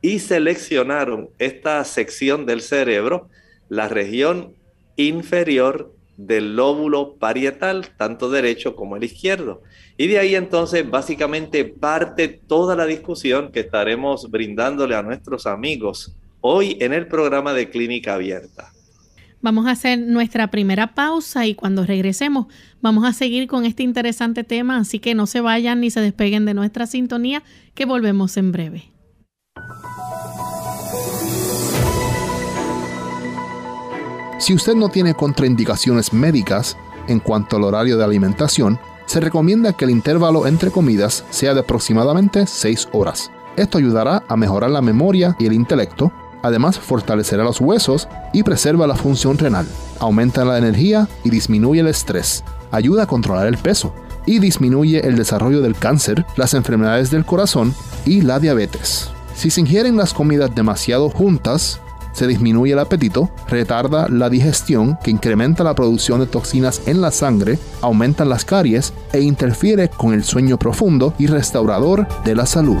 y 0.00 0.20
seleccionaron 0.20 1.28
esta 1.38 1.84
sección 1.84 2.46
del 2.46 2.62
cerebro, 2.62 3.28
la 3.68 3.88
región 3.88 4.54
inferior 4.96 5.92
del 6.16 6.56
lóbulo 6.56 7.16
parietal, 7.16 7.88
tanto 7.98 8.30
derecho 8.30 8.74
como 8.74 8.96
el 8.96 9.04
izquierdo. 9.04 9.62
Y 9.98 10.06
de 10.06 10.18
ahí 10.18 10.34
entonces 10.34 10.88
básicamente 10.88 11.66
parte 11.66 12.28
toda 12.28 12.74
la 12.74 12.86
discusión 12.86 13.52
que 13.52 13.60
estaremos 13.60 14.30
brindándole 14.30 14.94
a 14.94 15.02
nuestros 15.02 15.46
amigos 15.46 16.16
hoy 16.40 16.78
en 16.80 16.94
el 16.94 17.06
programa 17.06 17.52
de 17.52 17.68
Clínica 17.68 18.14
Abierta. 18.14 18.72
Vamos 19.46 19.68
a 19.68 19.70
hacer 19.70 20.00
nuestra 20.00 20.48
primera 20.48 20.96
pausa 20.96 21.46
y 21.46 21.54
cuando 21.54 21.86
regresemos 21.86 22.48
vamos 22.80 23.04
a 23.04 23.12
seguir 23.12 23.46
con 23.46 23.64
este 23.64 23.84
interesante 23.84 24.42
tema, 24.42 24.76
así 24.76 24.98
que 24.98 25.14
no 25.14 25.28
se 25.28 25.40
vayan 25.40 25.78
ni 25.78 25.92
se 25.92 26.00
despeguen 26.00 26.46
de 26.46 26.52
nuestra 26.52 26.84
sintonía, 26.88 27.44
que 27.72 27.84
volvemos 27.84 28.36
en 28.38 28.50
breve. 28.50 28.90
Si 34.40 34.52
usted 34.52 34.74
no 34.74 34.88
tiene 34.88 35.14
contraindicaciones 35.14 36.12
médicas 36.12 36.76
en 37.06 37.20
cuanto 37.20 37.56
al 37.56 37.62
horario 37.62 37.96
de 37.96 38.02
alimentación, 38.02 38.80
se 39.04 39.20
recomienda 39.20 39.74
que 39.74 39.84
el 39.84 39.92
intervalo 39.92 40.48
entre 40.48 40.72
comidas 40.72 41.24
sea 41.30 41.54
de 41.54 41.60
aproximadamente 41.60 42.48
6 42.48 42.88
horas. 42.90 43.30
Esto 43.56 43.78
ayudará 43.78 44.24
a 44.26 44.36
mejorar 44.36 44.70
la 44.70 44.82
memoria 44.82 45.36
y 45.38 45.46
el 45.46 45.52
intelecto, 45.52 46.10
además 46.46 46.78
fortalecerá 46.78 47.44
los 47.44 47.60
huesos 47.60 48.08
y 48.32 48.42
preserva 48.42 48.86
la 48.86 48.96
función 48.96 49.38
renal, 49.38 49.66
aumenta 49.98 50.44
la 50.44 50.58
energía 50.58 51.08
y 51.24 51.30
disminuye 51.30 51.80
el 51.80 51.88
estrés, 51.88 52.44
ayuda 52.70 53.04
a 53.04 53.06
controlar 53.06 53.46
el 53.46 53.58
peso 53.58 53.94
y 54.26 54.38
disminuye 54.38 55.06
el 55.06 55.16
desarrollo 55.16 55.62
del 55.62 55.76
cáncer, 55.76 56.26
las 56.36 56.54
enfermedades 56.54 57.10
del 57.10 57.24
corazón 57.24 57.74
y 58.04 58.22
la 58.22 58.40
diabetes. 58.40 59.10
Si 59.34 59.50
se 59.50 59.60
ingieren 59.60 59.96
las 59.96 60.14
comidas 60.14 60.54
demasiado 60.54 61.10
juntas, 61.10 61.80
se 62.12 62.26
disminuye 62.26 62.72
el 62.72 62.78
apetito, 62.78 63.30
retarda 63.48 64.08
la 64.08 64.30
digestión 64.30 64.98
que 65.04 65.10
incrementa 65.10 65.62
la 65.62 65.74
producción 65.74 66.18
de 66.20 66.26
toxinas 66.26 66.80
en 66.86 67.02
la 67.02 67.10
sangre, 67.10 67.58
aumenta 67.82 68.24
las 68.24 68.46
caries 68.46 68.94
e 69.12 69.20
interfiere 69.20 69.90
con 69.90 70.14
el 70.14 70.24
sueño 70.24 70.58
profundo 70.58 71.12
y 71.18 71.26
restaurador 71.26 72.08
de 72.24 72.34
la 72.34 72.46
salud. 72.46 72.80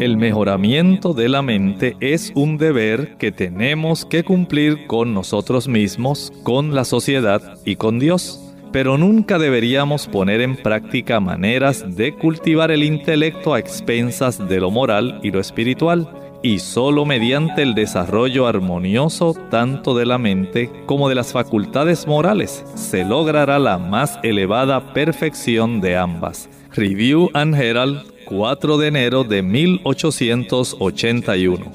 El 0.00 0.16
mejoramiento 0.16 1.12
de 1.12 1.28
la 1.28 1.42
mente 1.42 1.94
es 2.00 2.32
un 2.34 2.56
deber 2.56 3.18
que 3.18 3.32
tenemos 3.32 4.06
que 4.06 4.24
cumplir 4.24 4.86
con 4.86 5.12
nosotros 5.12 5.68
mismos, 5.68 6.32
con 6.42 6.74
la 6.74 6.86
sociedad 6.86 7.58
y 7.66 7.76
con 7.76 7.98
Dios. 7.98 8.40
Pero 8.72 8.96
nunca 8.96 9.38
deberíamos 9.38 10.06
poner 10.06 10.40
en 10.40 10.56
práctica 10.56 11.20
maneras 11.20 11.84
de 11.98 12.14
cultivar 12.14 12.70
el 12.70 12.82
intelecto 12.82 13.52
a 13.52 13.58
expensas 13.58 14.48
de 14.48 14.58
lo 14.58 14.70
moral 14.70 15.20
y 15.22 15.32
lo 15.32 15.38
espiritual 15.38 16.08
y 16.42 16.60
solo 16.60 17.04
mediante 17.04 17.60
el 17.60 17.74
desarrollo 17.74 18.46
armonioso 18.46 19.34
tanto 19.50 19.94
de 19.94 20.06
la 20.06 20.16
mente 20.16 20.70
como 20.86 21.10
de 21.10 21.14
las 21.14 21.34
facultades 21.34 22.06
morales 22.06 22.64
se 22.74 23.04
logrará 23.04 23.58
la 23.58 23.76
más 23.76 24.18
elevada 24.22 24.94
perfección 24.94 25.82
de 25.82 25.98
ambas. 25.98 26.48
Review 26.72 27.28
and 27.34 27.54
Herald 27.54 28.10
4 28.30 28.78
de 28.78 28.86
enero 28.86 29.24
de 29.24 29.42
1881. 29.42 31.72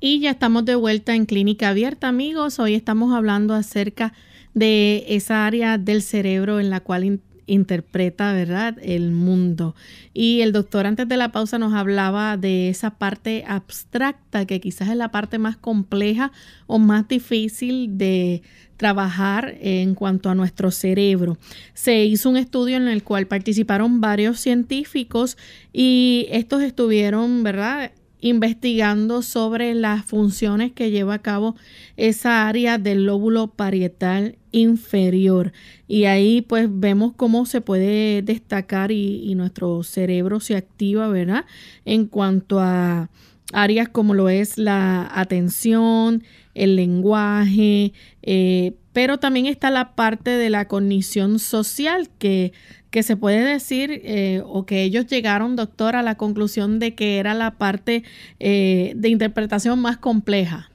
Y 0.00 0.18
ya 0.18 0.32
estamos 0.32 0.64
de 0.64 0.74
vuelta 0.74 1.14
en 1.14 1.26
Clínica 1.26 1.68
Abierta, 1.68 2.08
amigos. 2.08 2.58
Hoy 2.58 2.74
estamos 2.74 3.14
hablando 3.14 3.54
acerca 3.54 4.12
de 4.52 5.04
esa 5.06 5.46
área 5.46 5.78
del 5.78 6.02
cerebro 6.02 6.58
en 6.58 6.70
la 6.70 6.80
cual 6.80 7.20
interpreta, 7.48 8.32
¿verdad?, 8.32 8.76
el 8.82 9.10
mundo. 9.10 9.74
Y 10.14 10.42
el 10.42 10.52
doctor 10.52 10.86
antes 10.86 11.08
de 11.08 11.16
la 11.16 11.32
pausa 11.32 11.58
nos 11.58 11.74
hablaba 11.74 12.36
de 12.36 12.68
esa 12.68 12.90
parte 12.90 13.44
abstracta 13.48 14.46
que 14.46 14.60
quizás 14.60 14.88
es 14.88 14.96
la 14.96 15.10
parte 15.10 15.38
más 15.38 15.56
compleja 15.56 16.30
o 16.66 16.78
más 16.78 17.08
difícil 17.08 17.98
de 17.98 18.42
trabajar 18.76 19.56
en 19.60 19.94
cuanto 19.94 20.30
a 20.30 20.34
nuestro 20.34 20.70
cerebro. 20.70 21.36
Se 21.74 22.04
hizo 22.04 22.30
un 22.30 22.36
estudio 22.36 22.76
en 22.76 22.88
el 22.88 23.02
cual 23.02 23.26
participaron 23.26 24.00
varios 24.00 24.38
científicos 24.38 25.36
y 25.72 26.26
estos 26.30 26.62
estuvieron, 26.62 27.42
¿verdad? 27.42 27.90
Investigando 28.20 29.22
sobre 29.22 29.74
las 29.74 30.04
funciones 30.04 30.72
que 30.72 30.90
lleva 30.90 31.14
a 31.14 31.22
cabo 31.22 31.56
esa 31.96 32.48
área 32.48 32.78
del 32.78 33.04
lóbulo 33.04 33.48
parietal 33.48 34.36
inferior. 34.52 35.52
Y 35.86 36.04
ahí 36.04 36.42
pues 36.42 36.68
vemos 36.70 37.12
cómo 37.16 37.46
se 37.46 37.60
puede 37.60 38.22
destacar 38.22 38.90
y, 38.90 39.34
nuestro 39.34 39.82
cerebro 39.82 40.40
se 40.40 40.56
activa, 40.56 41.08
¿verdad? 41.08 41.44
En 41.84 42.06
cuanto 42.06 42.58
a 42.60 43.08
áreas 43.52 43.88
como 43.88 44.14
lo 44.14 44.28
es 44.28 44.58
la 44.58 45.08
atención, 45.12 46.24
el 46.54 46.76
lenguaje, 46.76 47.92
eh, 48.22 48.74
pero 48.98 49.18
también 49.18 49.46
está 49.46 49.70
la 49.70 49.94
parte 49.94 50.30
de 50.30 50.50
la 50.50 50.66
cognición 50.66 51.38
social 51.38 52.10
que 52.18 52.52
que 52.90 53.04
se 53.04 53.16
puede 53.16 53.44
decir 53.44 53.92
eh, 54.02 54.42
o 54.44 54.66
que 54.66 54.82
ellos 54.82 55.06
llegaron, 55.06 55.54
doctor, 55.54 55.94
a 55.94 56.02
la 56.02 56.16
conclusión 56.16 56.80
de 56.80 56.96
que 56.96 57.18
era 57.18 57.32
la 57.32 57.52
parte 57.58 58.02
eh, 58.40 58.94
de 58.96 59.08
interpretación 59.08 59.78
más 59.78 59.98
compleja. 59.98 60.72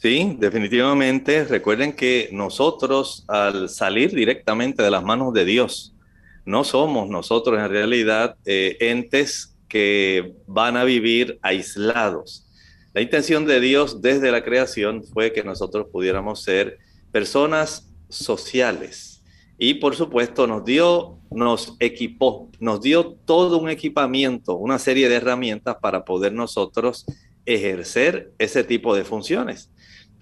Sí, 0.00 0.36
definitivamente. 0.38 1.42
Recuerden 1.42 1.92
que 1.92 2.28
nosotros 2.30 3.24
al 3.26 3.68
salir 3.68 4.14
directamente 4.14 4.84
de 4.84 4.90
las 4.92 5.02
manos 5.02 5.34
de 5.34 5.44
Dios, 5.44 5.96
no 6.44 6.62
somos 6.62 7.08
nosotros 7.08 7.58
en 7.58 7.68
realidad 7.68 8.36
eh, 8.44 8.76
entes 8.78 9.56
que 9.66 10.34
van 10.46 10.76
a 10.76 10.84
vivir 10.84 11.40
aislados. 11.42 12.46
La 12.94 13.00
intención 13.00 13.44
de 13.44 13.58
Dios 13.58 14.02
desde 14.02 14.30
la 14.30 14.44
creación 14.44 15.02
fue 15.02 15.32
que 15.32 15.42
nosotros 15.42 15.88
pudiéramos 15.90 16.44
ser 16.44 16.78
personas 17.12 17.90
sociales, 18.08 19.22
y 19.58 19.74
por 19.74 19.96
supuesto 19.96 20.46
nos 20.46 20.64
dio, 20.64 21.18
nos 21.30 21.76
equipó, 21.80 22.48
nos 22.60 22.80
dio 22.80 23.16
todo 23.24 23.58
un 23.58 23.68
equipamiento, 23.68 24.54
una 24.54 24.78
serie 24.78 25.08
de 25.08 25.16
herramientas 25.16 25.76
para 25.80 26.04
poder 26.04 26.32
nosotros 26.32 27.04
ejercer 27.44 28.32
ese 28.38 28.62
tipo 28.62 28.94
de 28.94 29.04
funciones. 29.04 29.70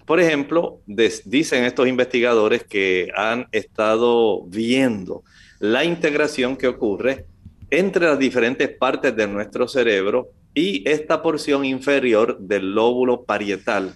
Por 0.05 0.19
ejemplo, 0.19 0.81
dicen 0.85 1.65
estos 1.65 1.87
investigadores 1.87 2.63
que 2.63 3.11
han 3.15 3.47
estado 3.51 4.43
viendo 4.43 5.23
la 5.59 5.83
integración 5.83 6.55
que 6.55 6.67
ocurre 6.67 7.25
entre 7.69 8.05
las 8.05 8.17
diferentes 8.17 8.69
partes 8.69 9.15
de 9.15 9.27
nuestro 9.27 9.67
cerebro 9.67 10.29
y 10.53 10.87
esta 10.89 11.21
porción 11.21 11.65
inferior 11.65 12.39
del 12.39 12.73
lóbulo 12.73 13.25
parietal, 13.25 13.93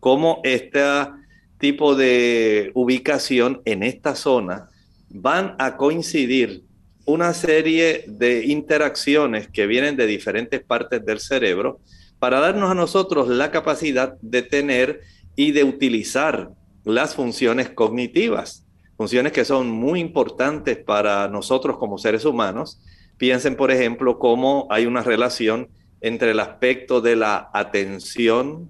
como 0.00 0.40
esta 0.42 1.20
tipo 1.64 1.94
de 1.94 2.72
ubicación 2.74 3.62
en 3.64 3.82
esta 3.82 4.14
zona 4.16 4.68
van 5.08 5.56
a 5.58 5.78
coincidir 5.78 6.64
una 7.06 7.32
serie 7.32 8.04
de 8.06 8.44
interacciones 8.44 9.48
que 9.48 9.66
vienen 9.66 9.96
de 9.96 10.06
diferentes 10.06 10.62
partes 10.62 11.02
del 11.06 11.20
cerebro 11.20 11.80
para 12.18 12.40
darnos 12.40 12.70
a 12.70 12.74
nosotros 12.74 13.28
la 13.28 13.50
capacidad 13.50 14.18
de 14.20 14.42
tener 14.42 15.00
y 15.36 15.52
de 15.52 15.64
utilizar 15.64 16.50
las 16.84 17.14
funciones 17.14 17.70
cognitivas, 17.70 18.66
funciones 18.98 19.32
que 19.32 19.46
son 19.46 19.70
muy 19.70 20.00
importantes 20.00 20.76
para 20.76 21.28
nosotros 21.28 21.78
como 21.78 21.96
seres 21.96 22.26
humanos. 22.26 22.78
Piensen, 23.16 23.56
por 23.56 23.70
ejemplo, 23.70 24.18
cómo 24.18 24.66
hay 24.68 24.84
una 24.84 25.02
relación 25.02 25.68
entre 26.02 26.32
el 26.32 26.40
aspecto 26.40 27.00
de 27.00 27.16
la 27.16 27.48
atención, 27.54 28.68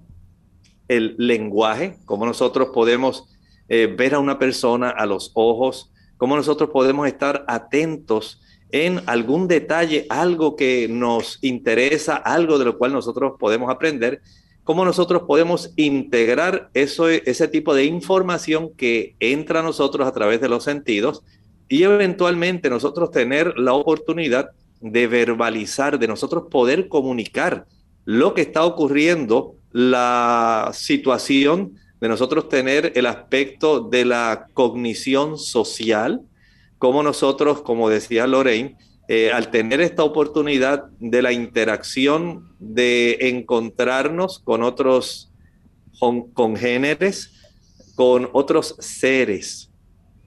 el 0.87 1.15
lenguaje, 1.17 1.97
cómo 2.05 2.25
nosotros 2.25 2.69
podemos 2.73 3.27
eh, 3.69 3.93
ver 3.97 4.15
a 4.15 4.19
una 4.19 4.37
persona 4.37 4.89
a 4.89 5.05
los 5.05 5.31
ojos, 5.33 5.91
cómo 6.17 6.35
nosotros 6.35 6.69
podemos 6.71 7.07
estar 7.07 7.43
atentos 7.47 8.41
en 8.71 9.01
algún 9.05 9.47
detalle, 9.47 10.05
algo 10.09 10.55
que 10.55 10.87
nos 10.89 11.39
interesa, 11.41 12.15
algo 12.15 12.57
de 12.57 12.65
lo 12.65 12.77
cual 12.77 12.93
nosotros 12.93 13.33
podemos 13.39 13.69
aprender, 13.69 14.21
cómo 14.63 14.83
nosotros 14.83 15.23
podemos 15.27 15.71
integrar 15.75 16.69
eso, 16.73 17.07
ese 17.07 17.47
tipo 17.47 17.73
de 17.73 17.85
información 17.85 18.71
que 18.75 19.15
entra 19.19 19.59
a 19.59 19.63
nosotros 19.63 20.07
a 20.07 20.11
través 20.11 20.41
de 20.41 20.49
los 20.49 20.63
sentidos 20.63 21.23
y 21.69 21.83
eventualmente 21.83 22.69
nosotros 22.69 23.11
tener 23.11 23.57
la 23.57 23.73
oportunidad 23.73 24.49
de 24.81 25.07
verbalizar, 25.07 25.99
de 25.99 26.07
nosotros 26.07 26.45
poder 26.49 26.87
comunicar 26.87 27.65
lo 28.05 28.33
que 28.33 28.41
está 28.41 28.65
ocurriendo, 28.65 29.55
la 29.75 30.71
situación 30.73 31.75
de 31.99 32.07
nosotros 32.07 32.47
tener 32.47 32.93
el 32.95 33.07
aspecto 33.07 33.81
de 33.81 34.05
la 34.05 34.47
cognición 34.53 35.37
social, 35.37 36.21
como 36.77 37.03
nosotros, 37.03 37.61
como 37.61 37.89
decía 37.89 38.25
Lorraine, 38.25 38.77
eh, 39.09 39.33
al 39.33 39.51
tener 39.51 39.81
esta 39.81 40.05
oportunidad 40.05 40.85
de 41.01 41.21
la 41.21 41.33
interacción, 41.33 42.55
de 42.59 43.17
encontrarnos 43.19 44.39
con 44.39 44.63
otros 44.63 45.29
congéneres, 46.33 47.33
con 47.95 48.29
otros 48.31 48.77
seres, 48.79 49.69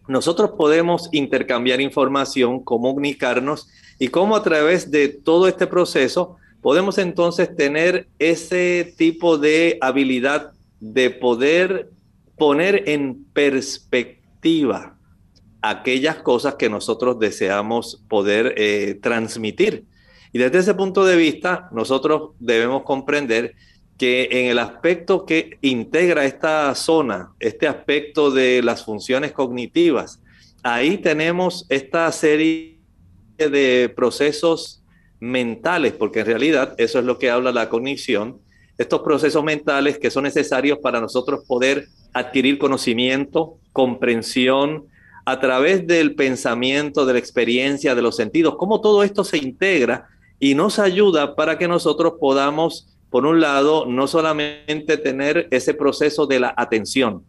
nosotros 0.09 0.53
podemos 0.59 1.09
intercambiar 1.13 1.81
información, 1.81 2.65
comunicarnos 2.65 3.69
y 3.99 4.09
cómo 4.09 4.37
a 4.37 4.43
través 4.43 4.91
de 4.91 5.09
todo 5.09 5.49
este 5.49 5.67
proceso 5.67 6.37
podemos 6.61 6.99
entonces 6.99 7.55
tener 7.55 8.09
ese 8.19 8.95
tipo 8.97 9.39
de 9.39 9.79
habilidad 9.81 10.53
de 10.81 11.11
poder 11.11 11.91
poner 12.37 12.89
en 12.89 13.25
perspectiva 13.33 14.97
aquellas 15.61 16.17
cosas 16.17 16.55
que 16.55 16.71
nosotros 16.71 17.19
deseamos 17.19 18.03
poder 18.09 18.55
eh, 18.57 18.99
transmitir. 19.03 19.85
Y 20.33 20.39
desde 20.39 20.59
ese 20.59 20.75
punto 20.75 21.05
de 21.05 21.17
vista, 21.17 21.69
nosotros 21.73 22.31
debemos 22.39 22.83
comprender 22.83 23.55
que 23.97 24.29
en 24.31 24.47
el 24.47 24.61
aspecto 24.61 25.27
que 25.27 25.59
integra 25.61 26.25
esta 26.25 26.73
zona, 26.77 27.33
este 27.41 27.67
aspecto 27.67 28.31
de 28.31 28.63
las 28.63 28.85
funciones 28.85 29.33
cognitivas, 29.33 30.23
ahí 30.63 30.99
tenemos 30.99 31.67
esta 31.69 32.11
serie 32.13 32.79
de 33.37 33.93
procesos 33.95 34.78
mentales, 35.21 35.93
porque 35.93 36.21
en 36.21 36.27
realidad 36.27 36.75
eso 36.79 36.99
es 36.99 37.05
lo 37.05 37.19
que 37.19 37.31
habla 37.31 37.53
la 37.53 37.69
cognición, 37.69 38.39
estos 38.79 39.01
procesos 39.01 39.43
mentales 39.43 39.99
que 39.99 40.11
son 40.11 40.25
necesarios 40.25 40.79
para 40.79 41.01
nosotros 41.01 41.45
poder 41.47 41.89
adquirir 42.13 42.59
conocimiento, 42.59 43.59
comprensión, 43.73 44.87
a 45.25 45.41
través 45.41 45.87
del 45.87 46.15
pensamiento, 46.15 47.05
de 47.05 47.13
la 47.13 47.19
experiencia, 47.19 47.95
de 47.95 48.01
los 48.01 48.17
sentidos, 48.17 48.57
cómo 48.57 48.81
todo 48.81 49.03
esto 49.03 49.25
se 49.25 49.37
integra 49.37 50.09
y 50.41 50.55
nos 50.55 50.79
ayuda 50.79 51.35
para 51.35 51.59
que 51.59 51.69
nosotros 51.69 52.15
podamos, 52.19 52.97
por 53.11 53.27
un 53.27 53.39
lado, 53.39 53.85
no 53.85 54.07
solamente 54.07 54.97
tener 54.97 55.47
ese 55.51 55.75
proceso 55.75 56.27
de 56.27 56.41
la 56.41 56.55
atención, 56.57 57.25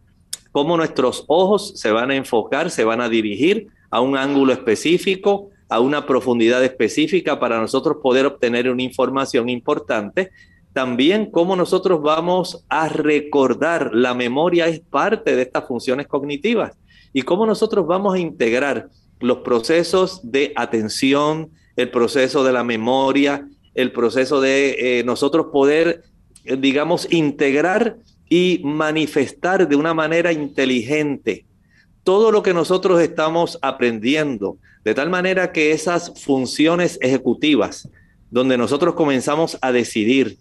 cómo 0.54 0.78
nuestros 0.78 1.26
ojos 1.28 1.74
se 1.76 1.92
van 1.92 2.12
a 2.12 2.16
enfocar, 2.16 2.72
se 2.72 2.86
van 2.86 3.02
a 3.02 3.10
dirigir 3.10 3.68
a 3.90 4.00
un 4.00 4.16
ángulo 4.16 4.54
específico, 4.54 5.50
a 5.70 5.80
una 5.80 6.06
profundidad 6.06 6.64
específica 6.64 7.40
para 7.40 7.60
nosotros 7.60 7.98
poder 8.02 8.26
obtener 8.26 8.70
una 8.70 8.84
información 8.84 9.50
importante 9.50 10.32
también 10.74 11.32
cómo 11.32 11.56
nosotros 11.56 12.02
vamos 12.02 12.66
a 12.70 12.90
recordar. 12.90 13.92
La 13.94 14.14
memoria 14.14 14.68
es 14.68 14.80
parte 14.80 15.36
de 15.36 15.42
estas 15.42 15.68
funciones 15.68 16.08
cognitivas. 16.08 16.78
y 17.12 17.24
cómo 17.24 17.48
nosotros 17.48 17.88
vamos 17.88 18.14
a 18.14 18.20
integrar 18.20 18.90
los 19.20 19.40
procesos 19.40 20.22
de 20.24 20.54
atención, 20.56 21.50
el 21.76 21.90
proceso 21.90 22.44
de 22.44 22.54
la 22.54 22.64
memoria, 22.64 23.48
el 23.74 23.92
proceso 23.92 24.40
de 24.42 25.00
eh, 25.00 25.04
nosotros 25.04 25.48
poder, 25.52 26.04
eh, 26.46 26.56
digamos, 26.56 27.12
integrar 27.12 27.98
y 28.30 28.62
manifestar 28.64 29.68
de 29.68 29.76
una 29.76 29.96
manera 29.96 30.32
inteligente 30.32 31.46
todo 32.04 32.32
lo 32.32 32.44
que 32.44 32.54
nosotros 32.54 33.02
estamos 33.02 33.60
aprendiendo, 33.62 34.58
de 34.84 34.94
tal 34.94 35.10
manera 35.10 35.52
que 35.52 35.72
esas 35.72 36.14
funciones 36.22 36.98
ejecutivas, 37.02 37.90
donde 38.32 38.58
nosotros 38.58 38.96
comenzamos 38.96 39.58
a 39.62 39.72
decidir 39.72 40.38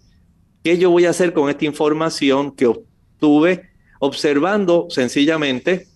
qué 0.63 0.77
yo 0.77 0.89
voy 0.91 1.05
a 1.05 1.11
hacer 1.11 1.33
con 1.33 1.49
esta 1.49 1.65
información 1.65 2.55
que 2.55 2.67
obtuve 2.67 3.69
observando 3.99 4.87
sencillamente 4.89 5.87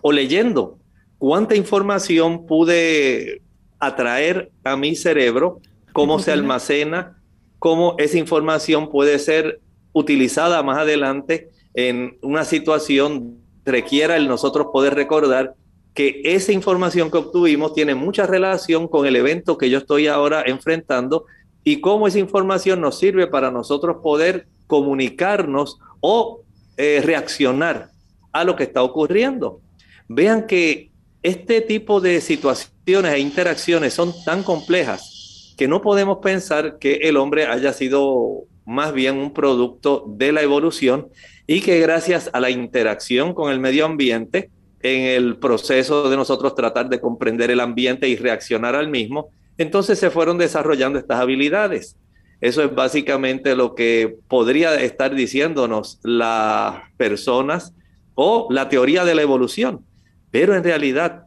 o 0.00 0.10
leyendo, 0.12 0.78
cuánta 1.18 1.54
información 1.54 2.46
pude 2.46 3.42
atraer 3.78 4.50
a 4.64 4.76
mi 4.76 4.96
cerebro, 4.96 5.60
cómo 5.92 6.18
se 6.18 6.32
almacena, 6.32 7.18
cómo 7.58 7.94
esa 7.98 8.18
información 8.18 8.90
puede 8.90 9.18
ser 9.18 9.60
utilizada 9.92 10.62
más 10.62 10.78
adelante 10.78 11.50
en 11.74 12.18
una 12.22 12.44
situación 12.44 13.41
requiera 13.64 14.16
el 14.16 14.28
nosotros 14.28 14.68
poder 14.72 14.94
recordar 14.94 15.54
que 15.94 16.22
esa 16.24 16.52
información 16.52 17.10
que 17.10 17.18
obtuvimos 17.18 17.74
tiene 17.74 17.94
mucha 17.94 18.26
relación 18.26 18.88
con 18.88 19.06
el 19.06 19.16
evento 19.16 19.58
que 19.58 19.70
yo 19.70 19.78
estoy 19.78 20.06
ahora 20.06 20.42
enfrentando 20.46 21.26
y 21.64 21.80
cómo 21.80 22.08
esa 22.08 22.18
información 22.18 22.80
nos 22.80 22.98
sirve 22.98 23.26
para 23.26 23.50
nosotros 23.50 23.98
poder 24.02 24.46
comunicarnos 24.66 25.78
o 26.00 26.40
eh, 26.76 27.02
reaccionar 27.04 27.90
a 28.32 28.44
lo 28.44 28.56
que 28.56 28.64
está 28.64 28.82
ocurriendo. 28.82 29.60
Vean 30.08 30.46
que 30.46 30.90
este 31.22 31.60
tipo 31.60 32.00
de 32.00 32.20
situaciones 32.20 33.12
e 33.14 33.18
interacciones 33.20 33.94
son 33.94 34.12
tan 34.24 34.42
complejas 34.42 35.54
que 35.56 35.68
no 35.68 35.82
podemos 35.82 36.18
pensar 36.18 36.78
que 36.78 36.94
el 36.94 37.16
hombre 37.16 37.46
haya 37.46 37.72
sido 37.72 38.44
más 38.64 38.92
bien 38.92 39.16
un 39.16 39.32
producto 39.32 40.04
de 40.06 40.32
la 40.32 40.42
evolución 40.42 41.08
y 41.46 41.60
que 41.60 41.80
gracias 41.80 42.30
a 42.32 42.40
la 42.40 42.50
interacción 42.50 43.34
con 43.34 43.52
el 43.52 43.60
medio 43.60 43.84
ambiente, 43.84 44.50
en 44.80 45.02
el 45.02 45.36
proceso 45.36 46.10
de 46.10 46.16
nosotros 46.16 46.54
tratar 46.54 46.88
de 46.88 47.00
comprender 47.00 47.50
el 47.50 47.60
ambiente 47.60 48.08
y 48.08 48.16
reaccionar 48.16 48.74
al 48.74 48.88
mismo, 48.88 49.30
entonces 49.58 49.98
se 49.98 50.10
fueron 50.10 50.38
desarrollando 50.38 50.98
estas 50.98 51.20
habilidades. 51.20 51.96
Eso 52.40 52.64
es 52.64 52.74
básicamente 52.74 53.54
lo 53.54 53.74
que 53.76 54.16
podría 54.26 54.74
estar 54.74 55.14
diciéndonos 55.14 56.00
las 56.02 56.82
personas 56.96 57.72
o 58.14 58.48
la 58.50 58.68
teoría 58.68 59.04
de 59.04 59.14
la 59.14 59.22
evolución. 59.22 59.84
Pero 60.32 60.56
en 60.56 60.64
realidad 60.64 61.26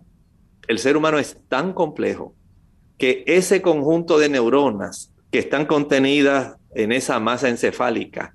el 0.67 0.79
ser 0.79 0.97
humano 0.97 1.17
es 1.17 1.37
tan 1.47 1.73
complejo 1.73 2.33
que 2.97 3.23
ese 3.27 3.61
conjunto 3.61 4.17
de 4.17 4.29
neuronas 4.29 5.13
que 5.35 5.39
están 5.39 5.65
contenidas 5.65 6.55
en 6.73 6.93
esa 6.93 7.19
masa 7.19 7.49
encefálica 7.49 8.33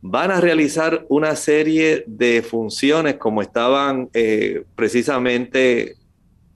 van 0.00 0.30
a 0.30 0.40
realizar 0.40 1.04
una 1.10 1.36
serie 1.36 2.02
de 2.06 2.40
funciones 2.40 3.16
como 3.16 3.42
estaban 3.42 4.08
eh, 4.14 4.64
precisamente 4.74 5.96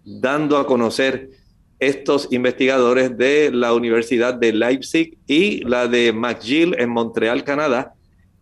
dando 0.02 0.56
a 0.56 0.66
conocer 0.66 1.28
estos 1.78 2.28
investigadores 2.30 3.14
de 3.18 3.50
la 3.52 3.74
Universidad 3.74 4.32
de 4.32 4.54
Leipzig 4.54 5.18
y 5.26 5.62
la 5.64 5.86
de 5.86 6.14
McGill 6.14 6.76
en 6.78 6.88
Montreal, 6.88 7.44
Canadá. 7.44 7.92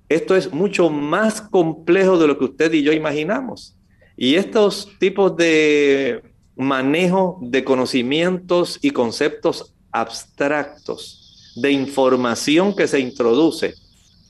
Esto 0.09 0.37
es 0.37 0.53
mucho 0.53 0.91
más 0.91 1.41
complejo 1.41 2.21
de 2.21 2.29
lo 2.29 2.39
que 2.39 2.45
usted 2.45 2.73
y 2.73 2.85
yo 2.85 2.93
imaginamos. 2.93 3.77
Y 4.17 4.37
estos 4.37 4.97
tipos 5.01 5.37
de 5.37 6.23
manejo 6.55 7.41
de 7.43 7.65
conocimientos 7.65 8.79
y 8.81 8.93
conceptos 8.93 9.75
abstractos, 9.91 11.22
de 11.57 11.73
información 11.73 12.75
que 12.75 12.89
se 12.89 13.01
introduce, 13.01 13.75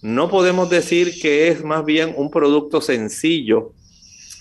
no 0.03 0.29
podemos 0.29 0.69
decir 0.69 1.21
que 1.21 1.49
es 1.49 1.63
más 1.63 1.85
bien 1.85 2.13
un 2.17 2.31
producto 2.31 2.81
sencillo 2.81 3.73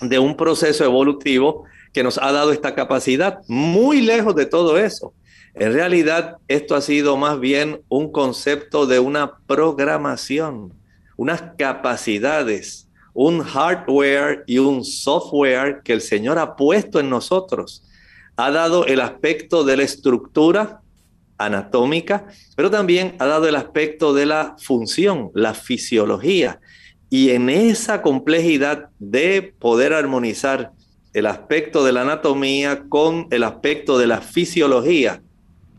de 0.00 0.18
un 0.18 0.36
proceso 0.36 0.84
evolutivo 0.84 1.64
que 1.92 2.02
nos 2.02 2.18
ha 2.18 2.32
dado 2.32 2.52
esta 2.52 2.74
capacidad, 2.74 3.40
muy 3.46 4.00
lejos 4.00 4.34
de 4.34 4.46
todo 4.46 4.78
eso. 4.78 5.12
En 5.54 5.72
realidad, 5.72 6.38
esto 6.48 6.74
ha 6.74 6.80
sido 6.80 7.16
más 7.16 7.38
bien 7.38 7.82
un 7.88 8.10
concepto 8.10 8.86
de 8.86 8.98
una 8.98 9.38
programación, 9.46 10.72
unas 11.16 11.42
capacidades, 11.58 12.88
un 13.12 13.40
hardware 13.42 14.44
y 14.46 14.58
un 14.58 14.84
software 14.84 15.82
que 15.84 15.92
el 15.92 16.00
Señor 16.00 16.38
ha 16.38 16.56
puesto 16.56 16.98
en 17.00 17.10
nosotros. 17.10 17.84
Ha 18.36 18.50
dado 18.50 18.86
el 18.86 19.00
aspecto 19.00 19.62
de 19.62 19.76
la 19.76 19.82
estructura, 19.82 20.80
anatómica, 21.44 22.26
pero 22.56 22.70
también 22.70 23.14
ha 23.18 23.26
dado 23.26 23.48
el 23.48 23.56
aspecto 23.56 24.12
de 24.14 24.26
la 24.26 24.56
función, 24.58 25.30
la 25.34 25.54
fisiología. 25.54 26.60
Y 27.10 27.30
en 27.30 27.50
esa 27.50 28.02
complejidad 28.02 28.88
de 28.98 29.54
poder 29.58 29.92
armonizar 29.92 30.72
el 31.12 31.26
aspecto 31.26 31.84
de 31.84 31.92
la 31.92 32.02
anatomía 32.02 32.84
con 32.88 33.26
el 33.30 33.42
aspecto 33.42 33.98
de 33.98 34.06
la 34.06 34.20
fisiología, 34.20 35.22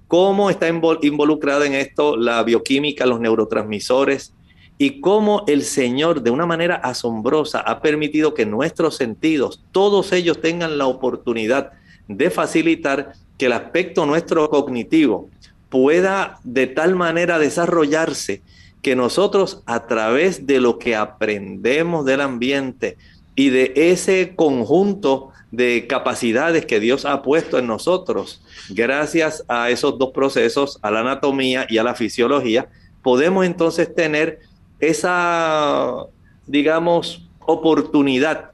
cómo 0.07 0.49
está 0.49 0.67
involucrada 0.67 1.65
en 1.65 1.73
esto 1.73 2.17
la 2.17 2.43
bioquímica, 2.43 3.05
los 3.05 3.19
neurotransmisores, 3.19 4.33
y 4.77 5.01
cómo 5.01 5.43
el 5.47 5.63
Señor 5.63 6.23
de 6.23 6.31
una 6.31 6.45
manera 6.45 6.75
asombrosa 6.75 7.59
ha 7.61 7.81
permitido 7.81 8.33
que 8.33 8.45
nuestros 8.45 8.95
sentidos, 8.97 9.63
todos 9.71 10.11
ellos 10.11 10.41
tengan 10.41 10.77
la 10.77 10.87
oportunidad 10.87 11.71
de 12.07 12.29
facilitar 12.29 13.13
que 13.37 13.45
el 13.45 13.53
aspecto 13.53 14.05
nuestro 14.05 14.49
cognitivo, 14.49 15.29
pueda 15.73 16.37
de 16.43 16.67
tal 16.67 16.95
manera 16.95 17.39
desarrollarse 17.39 18.43
que 18.83 18.95
nosotros 18.95 19.63
a 19.65 19.87
través 19.87 20.45
de 20.45 20.59
lo 20.59 20.77
que 20.77 20.95
aprendemos 20.95 22.05
del 22.05 22.21
ambiente 22.21 22.95
y 23.33 23.49
de 23.49 23.73
ese 23.75 24.35
conjunto 24.35 25.29
de 25.49 25.87
capacidades 25.87 26.67
que 26.67 26.79
Dios 26.79 27.05
ha 27.05 27.23
puesto 27.23 27.57
en 27.57 27.65
nosotros, 27.65 28.43
gracias 28.69 29.45
a 29.47 29.71
esos 29.71 29.97
dos 29.97 30.11
procesos, 30.11 30.77
a 30.83 30.91
la 30.91 30.99
anatomía 30.99 31.65
y 31.67 31.79
a 31.79 31.83
la 31.83 31.95
fisiología, 31.95 32.69
podemos 33.01 33.43
entonces 33.43 33.95
tener 33.95 34.41
esa, 34.79 36.05
digamos, 36.45 37.27
oportunidad 37.47 38.51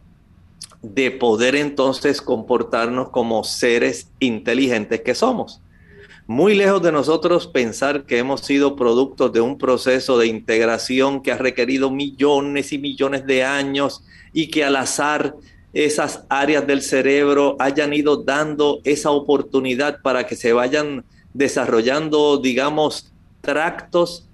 de 0.81 1.11
poder 1.11 1.57
entonces 1.57 2.21
comportarnos 2.21 3.09
como 3.09 3.43
seres 3.43 4.09
inteligentes 4.21 5.01
que 5.01 5.15
somos. 5.15 5.59
Muy 6.29 6.53
lejos 6.53 6.83
de 6.83 6.91
nosotros 6.91 7.47
pensar 7.47 8.03
que 8.03 8.19
hemos 8.19 8.41
sido 8.41 8.75
productos 8.75 9.33
de 9.33 9.41
un 9.41 9.57
proceso 9.57 10.15
de 10.19 10.27
integración 10.27 11.23
que 11.23 11.31
ha 11.31 11.39
requerido 11.39 11.89
millones 11.89 12.71
y 12.71 12.77
millones 12.77 13.25
de 13.25 13.43
años 13.43 14.03
y 14.31 14.51
que 14.51 14.63
al 14.63 14.75
azar 14.75 15.33
esas 15.73 16.25
áreas 16.29 16.67
del 16.67 16.83
cerebro 16.83 17.55
hayan 17.57 17.95
ido 17.95 18.17
dando 18.17 18.79
esa 18.83 19.09
oportunidad 19.09 20.03
para 20.03 20.27
que 20.27 20.35
se 20.35 20.53
vayan 20.53 21.03
desarrollando, 21.33 22.37
digamos, 22.37 23.11
tractos 23.41 24.27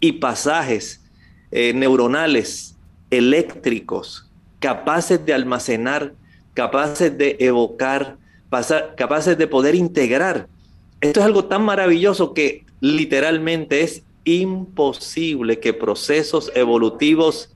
y 0.00 0.14
pasajes 0.14 1.04
eh, 1.52 1.72
neuronales, 1.72 2.74
eléctricos, 3.12 4.28
capaces 4.58 5.24
de 5.24 5.34
almacenar, 5.34 6.14
capaces 6.54 7.16
de 7.16 7.36
evocar, 7.38 8.16
capaces 8.96 9.38
de 9.38 9.46
poder 9.46 9.76
integrar 9.76 10.48
esto 11.00 11.20
es 11.20 11.26
algo 11.26 11.44
tan 11.44 11.62
maravilloso 11.62 12.34
que 12.34 12.64
literalmente 12.80 13.82
es 13.82 14.02
imposible 14.24 15.60
que 15.60 15.72
procesos 15.72 16.52
evolutivos 16.54 17.50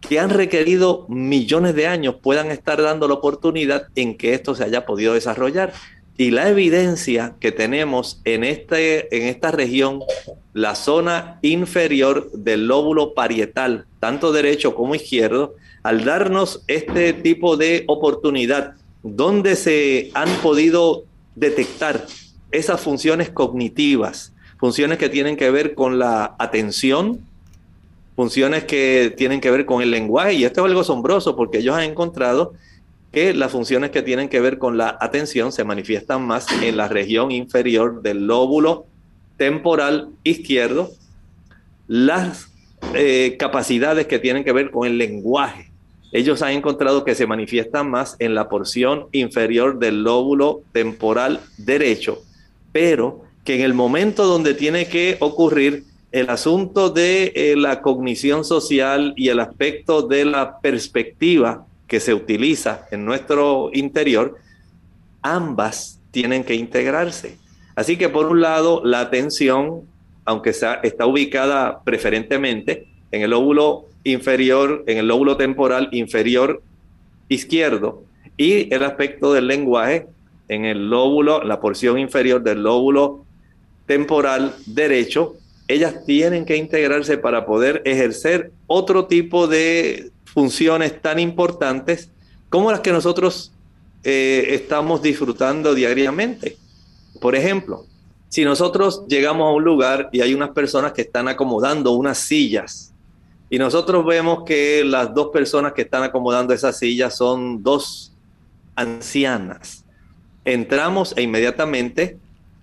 que 0.00 0.20
han 0.20 0.30
requerido 0.30 1.04
millones 1.08 1.74
de 1.74 1.86
años 1.86 2.16
puedan 2.22 2.50
estar 2.50 2.80
dando 2.80 3.08
la 3.08 3.14
oportunidad 3.14 3.88
en 3.96 4.16
que 4.16 4.34
esto 4.34 4.54
se 4.54 4.64
haya 4.64 4.86
podido 4.86 5.14
desarrollar. 5.14 5.72
Y 6.18 6.30
la 6.30 6.48
evidencia 6.48 7.34
que 7.40 7.52
tenemos 7.52 8.20
en, 8.24 8.44
este, 8.44 9.14
en 9.14 9.26
esta 9.28 9.50
región, 9.50 10.00
la 10.54 10.74
zona 10.74 11.38
inferior 11.42 12.30
del 12.32 12.68
lóbulo 12.68 13.12
parietal, 13.12 13.84
tanto 14.00 14.32
derecho 14.32 14.74
como 14.74 14.94
izquierdo, 14.94 15.56
al 15.82 16.04
darnos 16.04 16.62
este 16.68 17.12
tipo 17.12 17.56
de 17.56 17.84
oportunidad, 17.86 18.74
donde 19.02 19.56
se 19.56 20.10
han 20.14 20.30
podido 20.36 21.04
detectar 21.34 22.06
esas 22.50 22.80
funciones 22.80 23.30
cognitivas, 23.30 24.32
funciones 24.58 24.98
que 24.98 25.08
tienen 25.08 25.36
que 25.36 25.50
ver 25.50 25.74
con 25.74 25.98
la 25.98 26.34
atención, 26.38 27.20
funciones 28.14 28.64
que 28.64 29.12
tienen 29.16 29.40
que 29.40 29.50
ver 29.50 29.66
con 29.66 29.82
el 29.82 29.90
lenguaje, 29.90 30.34
y 30.34 30.44
esto 30.44 30.62
es 30.62 30.66
algo 30.66 30.80
asombroso 30.80 31.36
porque 31.36 31.58
ellos 31.58 31.76
han 31.76 31.82
encontrado 31.82 32.54
que 33.12 33.34
las 33.34 33.52
funciones 33.52 33.90
que 33.90 34.02
tienen 34.02 34.28
que 34.28 34.40
ver 34.40 34.58
con 34.58 34.76
la 34.76 34.96
atención 35.00 35.52
se 35.52 35.64
manifiestan 35.64 36.26
más 36.26 36.46
en 36.62 36.76
la 36.76 36.88
región 36.88 37.30
inferior 37.30 38.02
del 38.02 38.26
lóbulo 38.26 38.86
temporal 39.36 40.10
izquierdo, 40.22 40.90
las 41.86 42.48
eh, 42.94 43.36
capacidades 43.38 44.06
que 44.06 44.18
tienen 44.18 44.44
que 44.44 44.52
ver 44.52 44.70
con 44.70 44.86
el 44.86 44.98
lenguaje. 44.98 45.70
Ellos 46.12 46.42
han 46.42 46.52
encontrado 46.52 47.04
que 47.04 47.14
se 47.14 47.26
manifiestan 47.26 47.90
más 47.90 48.16
en 48.18 48.34
la 48.34 48.48
porción 48.48 49.06
inferior 49.12 49.78
del 49.78 50.02
lóbulo 50.02 50.62
temporal 50.72 51.40
derecho, 51.58 52.22
pero 52.76 53.22
que 53.42 53.54
en 53.54 53.62
el 53.62 53.72
momento 53.72 54.26
donde 54.26 54.52
tiene 54.52 54.86
que 54.86 55.16
ocurrir 55.20 55.84
el 56.12 56.28
asunto 56.28 56.90
de 56.90 57.32
eh, 57.34 57.54
la 57.56 57.80
cognición 57.80 58.44
social 58.44 59.14
y 59.16 59.30
el 59.30 59.40
aspecto 59.40 60.02
de 60.02 60.26
la 60.26 60.60
perspectiva 60.60 61.64
que 61.88 62.00
se 62.00 62.12
utiliza 62.12 62.86
en 62.90 63.06
nuestro 63.06 63.70
interior, 63.72 64.36
ambas 65.22 66.02
tienen 66.10 66.44
que 66.44 66.54
integrarse. 66.54 67.38
Así 67.76 67.96
que 67.96 68.10
por 68.10 68.26
un 68.26 68.42
lado, 68.42 68.82
la 68.84 69.00
atención, 69.00 69.80
aunque 70.26 70.50
está, 70.50 70.74
está 70.82 71.06
ubicada 71.06 71.82
preferentemente 71.82 72.88
en 73.10 73.22
el 73.22 73.30
lóbulo 73.30 73.86
inferior, 74.04 74.84
en 74.86 74.98
el 74.98 75.08
lóbulo 75.08 75.38
temporal 75.38 75.88
inferior 75.92 76.62
izquierdo, 77.30 78.04
y 78.36 78.70
el 78.74 78.82
aspecto 78.82 79.32
del 79.32 79.46
lenguaje 79.46 80.08
en 80.48 80.64
el 80.64 80.88
lóbulo, 80.90 81.42
la 81.42 81.60
porción 81.60 81.98
inferior 81.98 82.42
del 82.42 82.62
lóbulo 82.62 83.24
temporal 83.86 84.54
derecho, 84.66 85.36
ellas 85.68 86.04
tienen 86.04 86.44
que 86.44 86.56
integrarse 86.56 87.18
para 87.18 87.46
poder 87.46 87.82
ejercer 87.84 88.52
otro 88.66 89.06
tipo 89.06 89.46
de 89.46 90.10
funciones 90.24 91.00
tan 91.00 91.18
importantes 91.18 92.10
como 92.50 92.70
las 92.70 92.80
que 92.80 92.92
nosotros 92.92 93.52
eh, 94.04 94.48
estamos 94.50 95.02
disfrutando 95.02 95.74
diariamente. 95.74 96.56
Por 97.20 97.34
ejemplo, 97.34 97.86
si 98.28 98.44
nosotros 98.44 99.04
llegamos 99.08 99.48
a 99.48 99.52
un 99.52 99.64
lugar 99.64 100.10
y 100.12 100.20
hay 100.20 100.34
unas 100.34 100.50
personas 100.50 100.92
que 100.92 101.02
están 101.02 101.26
acomodando 101.26 101.92
unas 101.92 102.18
sillas 102.18 102.92
y 103.48 103.58
nosotros 103.58 104.04
vemos 104.04 104.44
que 104.44 104.84
las 104.84 105.14
dos 105.14 105.28
personas 105.32 105.72
que 105.72 105.82
están 105.82 106.02
acomodando 106.02 106.52
esas 106.52 106.78
sillas 106.78 107.16
son 107.16 107.62
dos 107.62 108.12
ancianas, 108.74 109.85
entramos 110.46 111.12
e 111.16 111.22
inmediatamente 111.22 112.18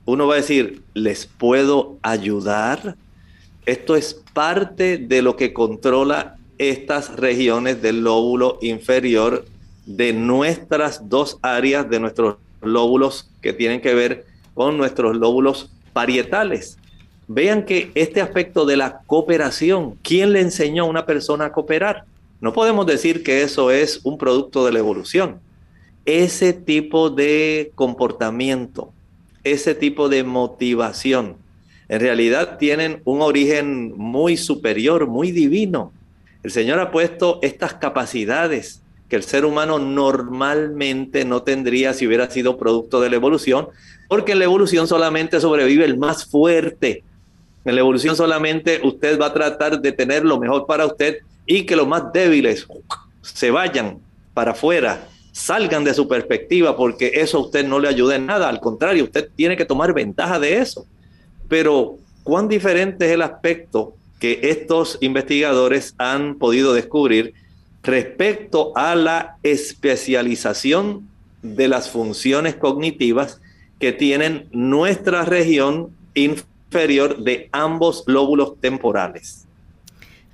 uno 0.06 0.26
va 0.26 0.34
a 0.34 0.38
decir, 0.38 0.82
¿les 0.94 1.28
puedo 1.28 1.98
ayudar? 2.02 2.96
Esto 3.66 3.96
es 3.96 4.22
parte 4.34 4.98
de 4.98 5.22
lo 5.22 5.36
que 5.36 5.54
controla 5.54 6.38
estas 6.58 7.16
regiones 7.16 7.82
del 7.82 8.04
lóbulo 8.04 8.58
inferior 8.62 9.46
de 9.86 10.14
nuestras 10.14 11.10
dos 11.10 11.38
áreas 11.42 11.90
de 11.90 12.00
nuestros 12.00 12.38
lóbulos 12.62 13.30
que 13.42 13.54
tienen 13.54 13.82
que 13.82 13.94
ver 13.94 14.26
con 14.54 14.78
nuestros 14.78 15.16
lóbulos 15.16 15.70
parietales. 15.94 16.78
Vean 17.28 17.66
que 17.66 17.92
este 17.96 18.22
aspecto 18.22 18.66
de 18.66 18.78
la 18.78 19.02
cooperación, 19.08 19.96
¿quién 20.02 20.34
le 20.34 20.42
enseñó 20.42 20.84
a 20.84 20.90
una 20.90 21.06
persona 21.06 21.46
a 21.46 21.52
cooperar? 21.52 22.06
No 22.42 22.54
podemos 22.54 22.86
decir 22.86 23.24
que 23.24 23.42
eso 23.44 23.72
es 23.72 24.02
un 24.04 24.18
producto 24.18 24.66
de 24.66 24.74
la 24.74 24.80
evolución. 24.80 25.40
Ese 26.06 26.52
tipo 26.52 27.10
de 27.10 27.72
comportamiento, 27.76 28.92
ese 29.46 29.74
tipo 29.74 30.10
de 30.10 30.26
motivación, 30.26 31.38
en 31.88 32.02
realidad 32.02 32.58
tienen 32.58 33.02
un 33.06 33.22
origen 33.22 33.94
muy 33.96 34.36
superior, 34.36 35.08
muy 35.08 35.32
divino. 35.32 35.94
El 36.44 36.52
Señor 36.52 36.80
ha 36.80 36.92
puesto 36.92 37.40
estas 37.42 37.76
capacidades 37.76 38.82
que 39.08 39.16
el 39.16 39.24
ser 39.24 39.46
humano 39.46 39.80
normalmente 39.80 41.24
no 41.24 41.44
tendría 41.44 41.94
si 41.94 42.06
hubiera 42.06 42.30
sido 42.30 42.58
producto 42.58 43.00
de 43.00 43.10
la 43.10 43.16
evolución, 43.16 43.70
porque 44.10 44.34
en 44.34 44.40
la 44.40 44.46
evolución 44.46 44.88
solamente 44.88 45.40
sobrevive 45.40 45.86
el 45.86 45.98
más 45.98 46.26
fuerte. 46.26 47.04
En 47.64 47.76
la 47.76 47.82
evolución 47.82 48.18
solamente 48.18 48.82
usted 48.84 49.18
va 49.22 49.28
a 49.28 49.34
tratar 49.34 49.80
de 49.80 49.92
tener 49.94 50.26
lo 50.26 50.38
mejor 50.38 50.66
para 50.66 50.86
usted 50.86 51.20
y 51.46 51.66
que 51.66 51.78
los 51.78 51.88
más 51.88 52.12
débiles 52.12 52.68
se 53.22 53.52
vayan 53.52 54.00
para 54.34 54.52
afuera 54.52 55.08
salgan 55.34 55.84
de 55.84 55.94
su 55.94 56.08
perspectiva 56.08 56.78
porque 56.78 57.12
eso 57.16 57.40
a 57.40 57.42
usted 57.42 57.68
no 57.68 57.80
le 57.80 57.90
ayuda 57.90 58.16
en 58.16 58.28
nada, 58.28 58.48
al 58.48 58.62
contrario, 58.62 59.04
usted 59.04 59.30
tiene 59.36 59.58
que 59.58 59.66
tomar 59.66 59.94
ventaja 59.94 60.40
de 60.40 60.60
eso. 60.60 60.86
Pero, 61.50 61.98
¿cuán 62.24 62.48
diferente 62.48 63.08
es 63.08 63.12
el 63.12 63.24
aspecto 63.24 63.96
que 64.20 64.40
estos 64.44 65.00
investigadores 65.02 65.96
han 65.98 66.36
podido 66.36 66.74
descubrir 66.74 67.34
respecto 67.82 68.72
a 68.78 68.96
la 68.96 69.38
especialización 69.44 71.10
de 71.42 71.68
las 71.68 71.90
funciones 71.90 72.56
cognitivas 72.56 73.42
que 73.80 73.92
tienen 73.92 74.48
nuestra 74.52 75.26
región 75.26 75.90
inferior 76.14 77.24
de 77.24 77.50
ambos 77.52 78.04
lóbulos 78.06 78.54
temporales? 78.62 79.46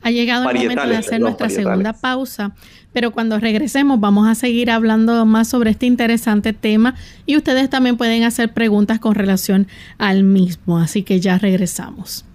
Ha 0.01 0.11
llegado 0.11 0.49
el 0.49 0.55
momento 0.55 0.87
de 0.87 0.97
hacer 0.97 1.19
nuestra 1.19 1.49
segunda 1.49 1.93
pausa, 1.93 2.55
pero 2.93 3.11
cuando 3.11 3.39
regresemos 3.39 3.99
vamos 3.99 4.27
a 4.27 4.35
seguir 4.35 4.71
hablando 4.71 5.25
más 5.25 5.47
sobre 5.47 5.71
este 5.71 5.85
interesante 5.85 6.53
tema 6.53 6.95
y 7.25 7.37
ustedes 7.37 7.69
también 7.69 7.97
pueden 7.97 8.23
hacer 8.23 8.53
preguntas 8.53 8.99
con 8.99 9.15
relación 9.15 9.67
al 9.97 10.23
mismo, 10.23 10.79
así 10.79 11.03
que 11.03 11.19
ya 11.19 11.37
regresamos. 11.37 12.25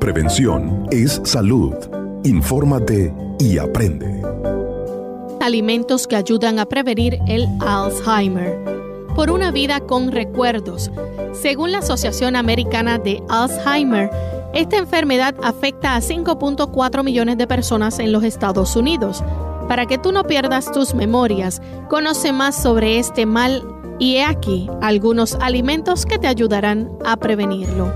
Prevención 0.00 0.86
es 0.90 1.20
salud. 1.24 1.74
Infórmate 2.24 3.14
y 3.38 3.58
aprende. 3.58 4.22
Alimentos 5.40 6.06
que 6.06 6.16
ayudan 6.16 6.58
a 6.58 6.66
prevenir 6.66 7.18
el 7.26 7.46
Alzheimer 7.60 8.79
por 9.14 9.30
una 9.30 9.50
vida 9.50 9.80
con 9.80 10.12
recuerdos. 10.12 10.90
Según 11.32 11.72
la 11.72 11.78
Asociación 11.78 12.36
Americana 12.36 12.98
de 12.98 13.22
Alzheimer, 13.28 14.10
esta 14.52 14.78
enfermedad 14.78 15.34
afecta 15.42 15.94
a 15.94 16.00
5.4 16.00 17.04
millones 17.04 17.38
de 17.38 17.46
personas 17.46 17.98
en 17.98 18.12
los 18.12 18.24
Estados 18.24 18.74
Unidos. 18.76 19.22
Para 19.68 19.86
que 19.86 19.98
tú 19.98 20.10
no 20.10 20.24
pierdas 20.24 20.72
tus 20.72 20.94
memorias, 20.94 21.62
conoce 21.88 22.32
más 22.32 22.60
sobre 22.60 22.98
este 22.98 23.26
mal 23.26 23.62
y 24.00 24.16
he 24.16 24.24
aquí 24.24 24.68
algunos 24.82 25.34
alimentos 25.36 26.04
que 26.04 26.18
te 26.18 26.26
ayudarán 26.26 26.90
a 27.04 27.16
prevenirlo. 27.16 27.92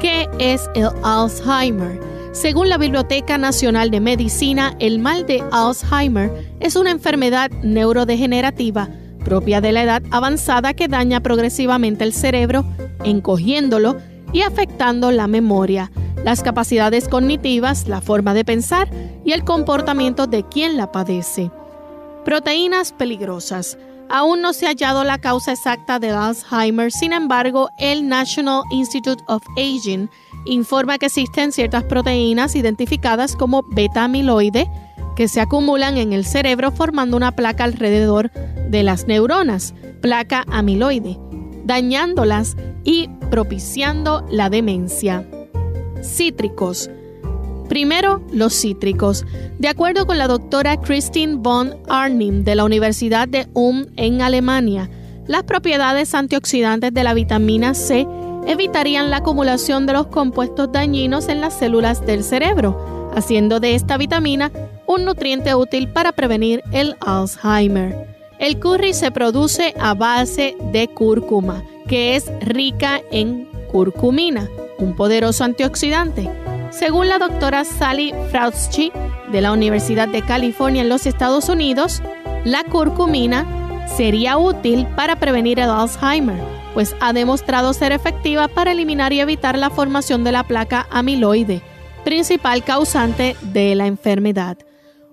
¿Qué 0.00 0.28
es 0.38 0.70
el 0.74 0.88
Alzheimer? 1.02 2.00
Según 2.32 2.70
la 2.70 2.78
Biblioteca 2.78 3.36
Nacional 3.36 3.90
de 3.90 4.00
Medicina, 4.00 4.74
el 4.78 4.98
mal 4.98 5.26
de 5.26 5.44
Alzheimer 5.52 6.54
es 6.60 6.76
una 6.76 6.90
enfermedad 6.90 7.50
neurodegenerativa 7.62 8.88
propia 9.22 9.60
de 9.60 9.72
la 9.72 9.82
edad 9.82 10.02
avanzada 10.10 10.74
que 10.74 10.88
daña 10.88 11.20
progresivamente 11.20 12.04
el 12.04 12.12
cerebro, 12.12 12.64
encogiéndolo 13.04 13.96
y 14.32 14.42
afectando 14.42 15.10
la 15.10 15.26
memoria, 15.26 15.90
las 16.24 16.42
capacidades 16.42 17.08
cognitivas, 17.08 17.88
la 17.88 18.00
forma 18.00 18.34
de 18.34 18.44
pensar 18.44 18.88
y 19.24 19.32
el 19.32 19.44
comportamiento 19.44 20.26
de 20.26 20.44
quien 20.44 20.76
la 20.76 20.92
padece. 20.92 21.50
Proteínas 22.24 22.92
peligrosas. 22.92 23.78
Aún 24.08 24.42
no 24.42 24.52
se 24.52 24.66
ha 24.66 24.70
hallado 24.70 25.04
la 25.04 25.18
causa 25.18 25.52
exacta 25.52 25.98
de 25.98 26.10
Alzheimer, 26.10 26.92
sin 26.92 27.12
embargo, 27.12 27.70
el 27.78 28.08
National 28.08 28.62
Institute 28.70 29.22
of 29.26 29.42
Aging 29.56 30.10
informa 30.44 30.98
que 30.98 31.06
existen 31.06 31.50
ciertas 31.50 31.84
proteínas 31.84 32.54
identificadas 32.54 33.36
como 33.36 33.62
beta-amiloide, 33.62 34.70
que 35.16 35.28
se 35.28 35.40
acumulan 35.40 35.96
en 35.96 36.12
el 36.12 36.24
cerebro 36.24 36.72
formando 36.72 37.16
una 37.16 37.32
placa 37.32 37.64
alrededor 37.64 38.30
de 38.68 38.82
las 38.82 39.06
neuronas, 39.06 39.74
placa 40.00 40.44
amiloide, 40.48 41.18
dañándolas 41.64 42.56
y 42.84 43.08
propiciando 43.30 44.26
la 44.30 44.50
demencia. 44.50 45.26
Cítricos. 46.02 46.90
Primero, 47.68 48.22
los 48.32 48.52
cítricos. 48.52 49.24
De 49.58 49.68
acuerdo 49.68 50.06
con 50.06 50.18
la 50.18 50.26
doctora 50.26 50.78
Christine 50.78 51.36
von 51.36 51.74
Arnim 51.88 52.44
de 52.44 52.54
la 52.54 52.64
Universidad 52.64 53.28
de 53.28 53.46
Ulm 53.54 53.86
en 53.96 54.20
Alemania, 54.20 54.90
las 55.26 55.44
propiedades 55.44 56.14
antioxidantes 56.14 56.92
de 56.92 57.04
la 57.04 57.14
vitamina 57.14 57.74
C 57.74 58.06
evitarían 58.46 59.10
la 59.10 59.18
acumulación 59.18 59.86
de 59.86 59.92
los 59.92 60.08
compuestos 60.08 60.72
dañinos 60.72 61.28
en 61.28 61.40
las 61.40 61.54
células 61.54 62.04
del 62.04 62.24
cerebro, 62.24 63.01
haciendo 63.14 63.60
de 63.60 63.74
esta 63.74 63.96
vitamina 63.96 64.50
un 64.86 65.04
nutriente 65.04 65.54
útil 65.54 65.88
para 65.88 66.12
prevenir 66.12 66.62
el 66.72 66.96
Alzheimer. 67.00 68.12
El 68.38 68.58
curry 68.58 68.92
se 68.92 69.10
produce 69.10 69.74
a 69.78 69.94
base 69.94 70.56
de 70.72 70.88
cúrcuma, 70.88 71.62
que 71.86 72.16
es 72.16 72.30
rica 72.40 73.00
en 73.10 73.48
curcumina, 73.70 74.48
un 74.78 74.96
poderoso 74.96 75.44
antioxidante. 75.44 76.28
Según 76.70 77.08
la 77.08 77.18
doctora 77.18 77.64
Sally 77.64 78.12
Frautschi 78.30 78.90
de 79.30 79.40
la 79.40 79.52
Universidad 79.52 80.08
de 80.08 80.22
California 80.22 80.82
en 80.82 80.88
los 80.88 81.06
Estados 81.06 81.48
Unidos, 81.48 82.02
la 82.44 82.64
curcumina 82.64 83.46
sería 83.96 84.38
útil 84.38 84.86
para 84.96 85.16
prevenir 85.16 85.60
el 85.60 85.70
Alzheimer, 85.70 86.42
pues 86.74 86.96
ha 87.00 87.12
demostrado 87.12 87.72
ser 87.74 87.92
efectiva 87.92 88.48
para 88.48 88.72
eliminar 88.72 89.12
y 89.12 89.20
evitar 89.20 89.58
la 89.58 89.70
formación 89.70 90.24
de 90.24 90.32
la 90.32 90.44
placa 90.44 90.86
amiloide, 90.90 91.62
principal 92.04 92.64
causante 92.64 93.36
de 93.42 93.74
la 93.74 93.86
enfermedad 93.86 94.58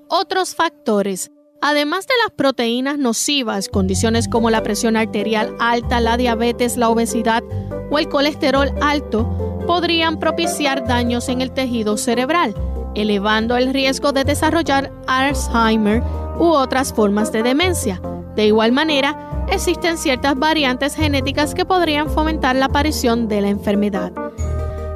otros 0.09 0.55
factores. 0.55 1.31
Además 1.61 2.07
de 2.07 2.13
las 2.23 2.33
proteínas 2.35 2.97
nocivas, 2.97 3.69
condiciones 3.69 4.27
como 4.27 4.49
la 4.49 4.63
presión 4.63 4.97
arterial 4.97 5.55
alta, 5.59 5.99
la 5.99 6.17
diabetes, 6.17 6.77
la 6.77 6.89
obesidad 6.89 7.43
o 7.91 7.99
el 7.99 8.09
colesterol 8.09 8.71
alto 8.81 9.63
podrían 9.67 10.19
propiciar 10.19 10.87
daños 10.87 11.29
en 11.29 11.41
el 11.41 11.51
tejido 11.51 11.97
cerebral, 11.97 12.55
elevando 12.95 13.55
el 13.55 13.73
riesgo 13.73 14.11
de 14.11 14.23
desarrollar 14.23 14.91
Alzheimer 15.07 16.01
u 16.39 16.45
otras 16.45 16.93
formas 16.93 17.31
de 17.31 17.43
demencia. 17.43 18.01
De 18.35 18.47
igual 18.47 18.71
manera, 18.71 19.45
existen 19.51 19.97
ciertas 19.97 20.35
variantes 20.37 20.95
genéticas 20.95 21.53
que 21.53 21.65
podrían 21.65 22.09
fomentar 22.09 22.55
la 22.55 22.65
aparición 22.65 23.27
de 23.27 23.41
la 23.41 23.49
enfermedad. 23.49 24.13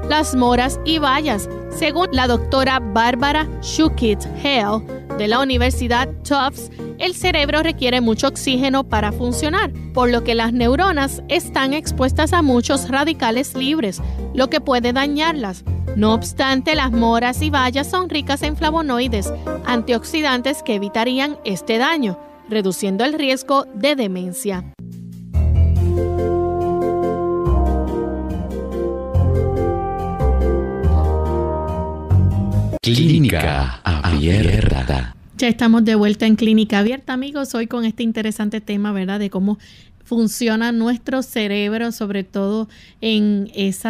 Las 0.10 0.36
moras 0.36 0.80
y 0.86 1.00
bayas, 1.00 1.50
según 1.70 2.10
la 2.12 2.28
doctora 2.28 2.80
Bárbara 2.80 3.48
Shukit 3.62 4.20
Hale 4.44 4.86
de 5.18 5.28
la 5.28 5.40
Universidad 5.40 6.10
Tufts, 6.24 6.70
el 7.00 7.16
cerebro 7.16 7.64
requiere 7.64 8.02
mucho 8.02 8.28
oxígeno 8.28 8.84
para 8.84 9.12
funcionar, 9.12 9.72
por 9.94 10.10
lo 10.10 10.24
que 10.24 10.36
las 10.36 10.52
neuronas 10.52 11.24
están 11.30 11.74
expuestas 11.74 12.34
a 12.34 12.42
muchos 12.42 12.90
radicales 12.90 13.56
libres, 13.56 14.02
lo 14.34 14.50
que 14.50 14.62
puede 14.62 14.92
dañarlas. 14.92 15.64
No 15.96 16.14
obstante, 16.14 16.76
las 16.76 16.92
moras 16.92 17.42
y 17.42 17.50
bayas 17.50 17.90
son 17.90 18.10
ricas 18.10 18.44
en 18.44 18.58
flavonoides, 18.58 19.32
antioxidantes 19.66 20.64
que 20.64 20.76
evitarían 20.76 21.38
este 21.46 21.78
daño, 21.78 22.20
reduciendo 22.50 23.06
el 23.06 23.14
riesgo 23.14 23.66
de 23.74 23.96
demencia. 23.96 24.74
Clínica 32.84 33.80
Abierta. 33.86 35.16
Ya 35.38 35.48
estamos 35.48 35.86
de 35.86 35.96
vuelta 35.96 36.26
en 36.26 36.36
Clínica 36.36 36.80
Abierta, 36.80 37.14
amigos, 37.14 37.56
hoy 37.56 37.66
con 37.66 37.86
este 37.86 38.04
interesante 38.04 38.60
tema, 38.60 38.92
¿verdad? 38.92 39.22
De 39.22 39.30
cómo 39.30 39.58
funciona 40.04 40.74
nuestro 40.74 41.24
cerebro, 41.24 41.94
sobre 41.94 42.26
todo 42.26 42.68
en 43.00 43.50
ese 43.56 43.88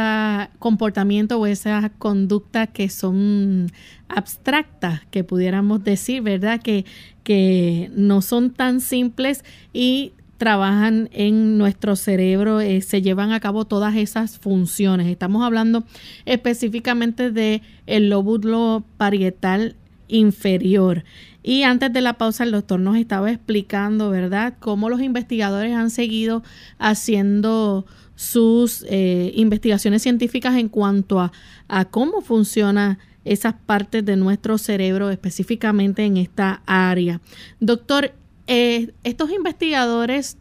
comportamiento 0.59 1.39
o 1.39 1.47
esa 1.47 1.89
conducta 1.97 2.67
que 2.67 2.87
son 2.87 3.71
abstractas, 4.09 5.01
que 5.09 5.23
pudiéramos 5.23 5.83
decir, 5.83 6.21
¿verdad? 6.21 6.61
Que, 6.61 6.85
que 7.23 7.89
no 7.95 8.21
son 8.21 8.51
tan 8.51 8.79
simples 8.79 9.43
y 9.73 10.13
trabajan 10.43 11.09
en 11.13 11.57
nuestro 11.57 11.95
cerebro, 11.95 12.59
eh, 12.59 12.81
se 12.81 13.01
llevan 13.01 13.31
a 13.31 13.39
cabo 13.39 13.63
todas 13.63 13.95
esas 13.95 14.39
funciones. 14.39 15.07
Estamos 15.07 15.41
hablando 15.41 15.85
específicamente 16.25 17.31
de 17.31 17.61
el 17.87 18.09
lóbulo 18.09 18.83
parietal 18.97 19.77
inferior. 20.09 21.05
Y 21.43 21.63
antes 21.63 21.93
de 21.93 22.01
la 22.01 22.17
pausa, 22.17 22.43
el 22.43 22.51
doctor 22.51 22.81
nos 22.81 22.97
estaba 22.97 23.31
explicando, 23.31 24.09
¿verdad?, 24.09 24.55
cómo 24.59 24.89
los 24.89 24.99
investigadores 24.99 25.73
han 25.73 25.89
seguido 25.89 26.43
haciendo 26.77 27.85
sus 28.15 28.85
eh, 28.89 29.31
investigaciones 29.35 30.01
científicas 30.01 30.57
en 30.57 30.67
cuanto 30.67 31.21
a, 31.21 31.31
a 31.69 31.85
cómo 31.85 32.19
funciona 32.19 32.99
esas 33.23 33.53
partes 33.65 34.03
de 34.03 34.17
nuestro 34.17 34.57
cerebro 34.57 35.09
específicamente 35.09 36.03
en 36.03 36.17
esta 36.17 36.61
área. 36.65 37.21
Doctor, 37.61 38.11
eh, 38.47 38.93
estos 39.03 39.31
investigadores 39.31 40.37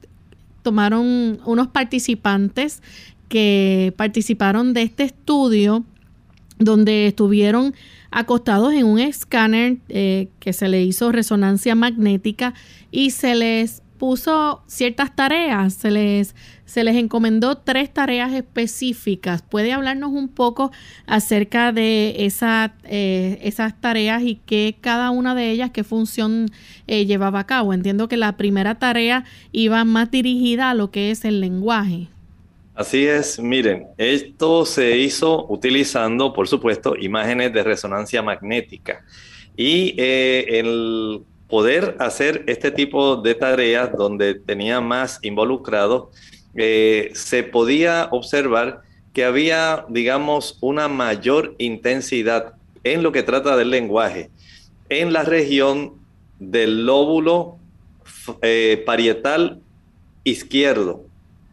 tomaron 0.62 1.40
unos 1.44 1.68
participantes 1.68 2.82
que 3.28 3.94
participaron 3.96 4.74
de 4.74 4.82
este 4.82 5.04
estudio 5.04 5.84
donde 6.58 7.06
estuvieron 7.06 7.74
acostados 8.10 8.72
en 8.74 8.86
un 8.86 8.98
escáner 8.98 9.78
eh, 9.88 10.28
que 10.38 10.52
se 10.52 10.68
le 10.68 10.82
hizo 10.82 11.12
resonancia 11.12 11.74
magnética 11.74 12.54
y 12.90 13.10
se 13.10 13.34
les 13.34 13.81
puso 14.02 14.64
ciertas 14.66 15.14
tareas, 15.14 15.74
se 15.74 15.92
les, 15.92 16.34
se 16.64 16.82
les 16.82 16.96
encomendó 16.96 17.58
tres 17.58 17.88
tareas 17.94 18.32
específicas. 18.32 19.42
¿Puede 19.42 19.72
hablarnos 19.72 20.10
un 20.10 20.26
poco 20.26 20.72
acerca 21.06 21.70
de 21.70 22.16
eh, 22.18 23.38
esas 23.42 23.80
tareas 23.80 24.24
y 24.24 24.40
qué 24.44 24.74
cada 24.80 25.12
una 25.12 25.36
de 25.36 25.52
ellas, 25.52 25.70
qué 25.70 25.84
función 25.84 26.48
eh, 26.88 27.06
llevaba 27.06 27.38
a 27.38 27.46
cabo? 27.46 27.72
Entiendo 27.72 28.08
que 28.08 28.16
la 28.16 28.36
primera 28.36 28.76
tarea 28.80 29.24
iba 29.52 29.84
más 29.84 30.10
dirigida 30.10 30.70
a 30.70 30.74
lo 30.74 30.90
que 30.90 31.12
es 31.12 31.24
el 31.24 31.40
lenguaje. 31.40 32.08
Así 32.74 33.06
es, 33.06 33.38
miren, 33.38 33.86
esto 33.98 34.66
se 34.66 34.98
hizo 34.98 35.46
utilizando, 35.48 36.32
por 36.32 36.48
supuesto, 36.48 36.96
imágenes 36.96 37.52
de 37.52 37.62
resonancia 37.62 38.20
magnética. 38.20 39.04
Y 39.56 39.94
eh, 39.96 40.58
el 40.58 41.22
poder 41.52 41.96
hacer 41.98 42.44
este 42.46 42.70
tipo 42.70 43.16
de 43.16 43.34
tareas 43.34 43.92
donde 43.92 44.34
tenía 44.36 44.80
más 44.80 45.18
involucrados, 45.20 46.08
eh, 46.54 47.10
se 47.12 47.42
podía 47.42 48.08
observar 48.10 48.80
que 49.12 49.26
había, 49.26 49.84
digamos, 49.90 50.56
una 50.62 50.88
mayor 50.88 51.54
intensidad 51.58 52.54
en 52.84 53.02
lo 53.02 53.12
que 53.12 53.22
trata 53.22 53.54
del 53.58 53.68
lenguaje 53.68 54.30
en 54.88 55.12
la 55.12 55.24
región 55.24 55.92
del 56.38 56.86
lóbulo 56.86 57.58
eh, 58.40 58.82
parietal 58.86 59.60
izquierdo. 60.24 61.04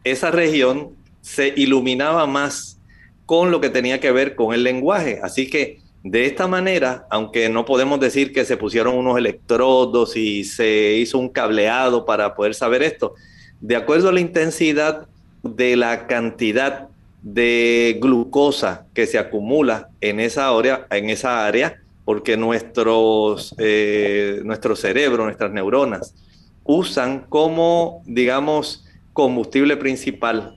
Esa 0.05 0.31
región 0.31 0.91
se 1.19 1.53
iluminaba 1.57 2.25
más 2.25 2.79
con 3.25 3.51
lo 3.51 3.59
que 3.59 3.69
tenía 3.69 3.99
que 3.99 4.13
ver 4.13 4.35
con 4.35 4.53
el 4.53 4.63
lenguaje. 4.63 5.19
Así 5.21 5.49
que 5.49 5.78
de 6.03 6.25
esta 6.25 6.47
manera, 6.47 7.05
aunque 7.09 7.49
no 7.49 7.65
podemos 7.65 7.99
decir 7.99 8.31
que 8.31 8.45
se 8.45 8.57
pusieron 8.57 8.95
unos 8.95 9.17
electrodos 9.17 10.15
y 10.15 10.43
se 10.43 10.93
hizo 10.93 11.17
un 11.17 11.29
cableado 11.29 12.05
para 12.05 12.35
poder 12.35 12.55
saber 12.55 12.83
esto, 12.83 13.15
de 13.59 13.75
acuerdo 13.75 14.09
a 14.09 14.13
la 14.13 14.21
intensidad 14.21 15.07
de 15.43 15.75
la 15.75 16.07
cantidad 16.07 16.87
de 17.21 17.97
glucosa 18.01 18.85
que 18.93 19.07
se 19.07 19.19
acumula 19.19 19.89
en 19.99 20.19
esa 20.19 20.49
área, 20.49 20.87
en 20.89 21.09
esa 21.09 21.45
área 21.45 21.81
porque 22.05 22.37
nuestros, 22.37 23.53
eh, 23.59 24.41
nuestro 24.43 24.75
cerebro, 24.75 25.25
nuestras 25.25 25.51
neuronas, 25.51 26.15
usan 26.63 27.25
como, 27.29 28.01
digamos, 28.05 28.85
combustible 29.13 29.77
principal 29.77 30.55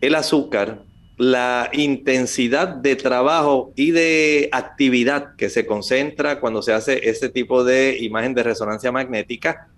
el 0.00 0.14
azúcar 0.14 0.82
la 1.22 1.70
intensidad 1.72 2.66
de 2.66 2.96
trabajo 2.96 3.72
y 3.76 3.92
de 3.92 4.48
actividad 4.50 5.36
que 5.36 5.50
se 5.50 5.66
concentra 5.66 6.40
cuando 6.40 6.62
se 6.62 6.72
hace 6.72 7.08
ese 7.08 7.28
tipo 7.28 7.62
de 7.62 7.96
imagen 8.00 8.34
de 8.34 8.42
resonancia 8.42 8.90
magnética, 8.90 9.68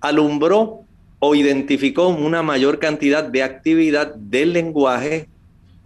alumbró 0.00 0.80
o 1.20 1.36
identificó 1.36 2.08
una 2.08 2.42
mayor 2.42 2.80
cantidad 2.80 3.22
de 3.22 3.44
actividad 3.44 4.16
del 4.16 4.52
lenguaje 4.52 5.28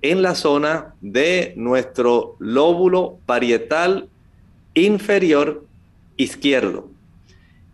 en 0.00 0.22
la 0.22 0.34
zona 0.34 0.94
de 1.02 1.52
nuestro 1.54 2.36
lóbulo 2.38 3.18
parietal 3.26 4.08
inferior 4.72 5.66
izquierdo. 6.16 6.88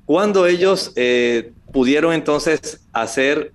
Cuando 0.05 0.49
ellos 0.49 0.93
eh, 0.97 1.53
pudieron 1.73 2.13
entonces 2.13 2.81
hacer 2.93 3.53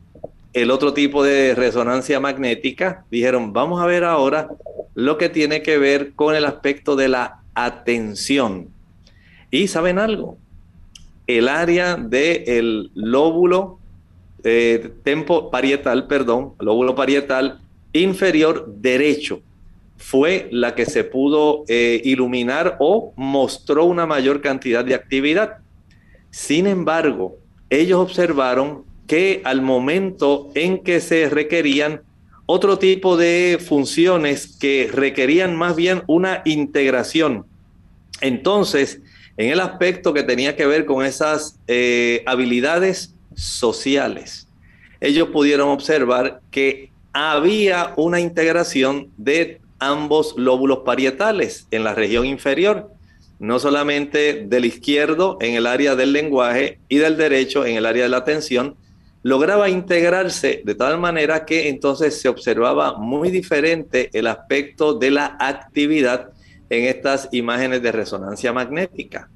el 0.56 0.72
otro 0.72 0.94
tipo 0.94 1.22
de 1.22 1.54
resonancia 1.54 2.22
magnética, 2.22 3.04
dijeron, 3.12 3.52
vamos 3.52 3.82
a 3.82 3.86
ver 3.86 4.06
ahora 4.06 4.48
lo 4.94 5.18
que 5.18 5.28
tiene 5.28 5.62
que 5.62 5.78
ver 5.78 6.14
con 6.14 6.34
el 6.34 6.46
aspecto 6.46 6.96
de 6.96 7.10
la 7.10 7.42
atención. 7.54 8.70
Y 9.52 9.68
saben 9.68 10.00
algo, 10.00 10.38
el 11.28 11.50
área 11.50 11.98
del 11.98 12.90
lóbulo 12.96 13.80
eh, 14.46 14.92
tempo 15.04 15.52
parietal, 15.52 16.08
perdón, 16.08 16.54
lóbulo 16.60 16.96
parietal 16.96 17.60
inferior 17.92 18.66
derecho 18.78 19.42
fue 19.98 20.48
la 20.52 20.74
que 20.74 20.86
se 20.86 21.04
pudo 21.04 21.66
eh, 21.68 22.02
iluminar 22.06 22.78
o 22.80 23.12
mostró 23.18 23.84
una 23.84 24.06
mayor 24.06 24.40
cantidad 24.40 24.86
de 24.86 24.96
actividad. 24.96 25.58
Sin 26.30 26.66
embargo, 26.66 27.38
ellos 27.70 28.00
observaron 28.00 28.86
que 29.08 29.42
al 29.44 29.62
momento 29.62 30.50
en 30.56 30.80
que 30.84 31.00
se 31.00 31.30
requerían 31.30 32.02
otro 32.46 32.78
tipo 32.78 33.18
de 33.18 33.60
funciones 33.66 34.58
que 34.60 34.90
requerían 34.92 35.56
más 35.56 35.76
bien 35.76 36.04
una 36.08 36.42
integración. 36.46 37.46
Entonces, 38.22 39.02
en 39.38 39.50
el 39.50 39.60
aspecto 39.60 40.14
que 40.14 40.24
tenía 40.24 40.56
que 40.56 40.66
ver 40.66 40.86
con 40.86 41.06
esas 41.06 41.60
eh, 41.68 42.24
habilidades 42.26 43.16
sociales, 43.36 44.48
ellos 45.02 45.30
pudieron 45.30 45.70
observar 45.70 46.42
que 46.52 46.92
había 47.14 47.94
una 47.98 48.20
integración 48.20 49.10
de 49.18 49.60
ambos 49.80 50.36
lóbulos 50.38 50.80
parietales 50.86 51.68
en 51.72 51.84
la 51.84 51.94
región 51.94 52.26
inferior, 52.26 52.92
no 53.40 53.60
solamente 53.60 54.46
del 54.48 54.66
izquierdo 54.66 55.38
en 55.42 55.56
el 55.56 55.68
área 55.68 55.96
del 55.96 56.14
lenguaje 56.14 56.80
y 56.88 56.98
del 56.98 57.18
derecho 57.18 57.66
en 57.66 57.76
el 57.76 57.86
área 57.86 58.04
de 58.04 58.10
la 58.10 58.18
atención, 58.18 58.76
lograba 59.26 59.70
integrarse 59.70 60.62
de 60.64 60.76
tal 60.76 61.00
manera 61.00 61.46
que 61.46 61.68
entonces 61.68 62.22
se 62.22 62.30
observaba 62.30 63.00
muy 63.00 63.32
diferente 63.32 64.12
el 64.14 64.28
aspecto 64.28 64.94
de 64.94 65.10
la 65.10 65.36
actividad 65.40 66.30
en 66.70 66.84
estas 66.84 67.30
imágenes 67.32 67.82
de 67.82 67.92
resonancia 67.92 68.54
magnética. 68.54 69.28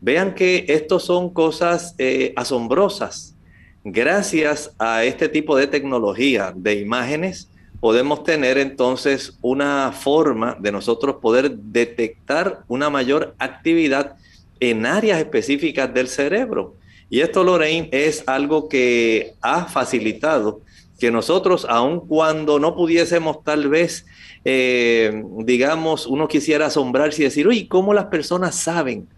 Vean 0.00 0.34
que 0.34 0.64
estos 0.68 1.04
son 1.04 1.28
cosas 1.28 1.94
eh, 1.98 2.32
asombrosas. 2.36 3.36
Gracias 3.84 4.74
a 4.78 5.04
este 5.04 5.28
tipo 5.28 5.58
de 5.58 5.66
tecnología 5.66 6.54
de 6.56 6.80
imágenes, 6.80 7.50
podemos 7.80 8.24
tener 8.24 8.56
entonces 8.56 9.36
una 9.42 9.92
forma 9.92 10.56
de 10.58 10.72
nosotros 10.72 11.16
poder 11.20 11.54
detectar 11.54 12.60
una 12.66 12.88
mayor 12.88 13.34
actividad 13.38 14.16
en 14.58 14.86
áreas 14.86 15.18
específicas 15.18 15.92
del 15.92 16.08
cerebro. 16.08 16.76
Y 17.10 17.20
esto, 17.20 17.44
Lorraine, 17.44 17.88
es 17.92 18.24
algo 18.26 18.68
que 18.68 19.34
ha 19.40 19.66
facilitado 19.66 20.60
que 20.98 21.10
nosotros, 21.10 21.66
aun 21.68 22.00
cuando 22.06 22.58
no 22.58 22.74
pudiésemos 22.74 23.42
tal 23.44 23.68
vez, 23.68 24.06
eh, 24.44 25.22
digamos, 25.40 26.06
uno 26.06 26.28
quisiera 26.28 26.66
asombrarse 26.66 27.22
y 27.22 27.24
decir, 27.24 27.48
uy, 27.48 27.66
¿cómo 27.66 27.92
las 27.92 28.06
personas 28.06 28.54
saben 28.54 29.08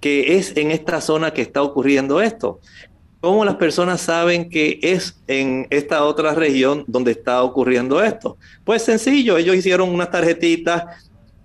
que 0.00 0.36
es 0.36 0.56
en 0.56 0.70
esta 0.70 1.00
zona 1.00 1.32
que 1.32 1.42
está 1.42 1.62
ocurriendo 1.62 2.20
esto? 2.20 2.60
¿Cómo 3.20 3.44
las 3.44 3.56
personas 3.56 4.02
saben 4.02 4.50
que 4.50 4.78
es 4.82 5.18
en 5.28 5.66
esta 5.70 6.04
otra 6.04 6.34
región 6.34 6.84
donde 6.86 7.12
está 7.12 7.42
ocurriendo 7.42 8.02
esto? 8.02 8.36
Pues 8.64 8.82
sencillo, 8.82 9.38
ellos 9.38 9.56
hicieron 9.56 9.88
unas 9.88 10.10
tarjetitas, 10.10 10.84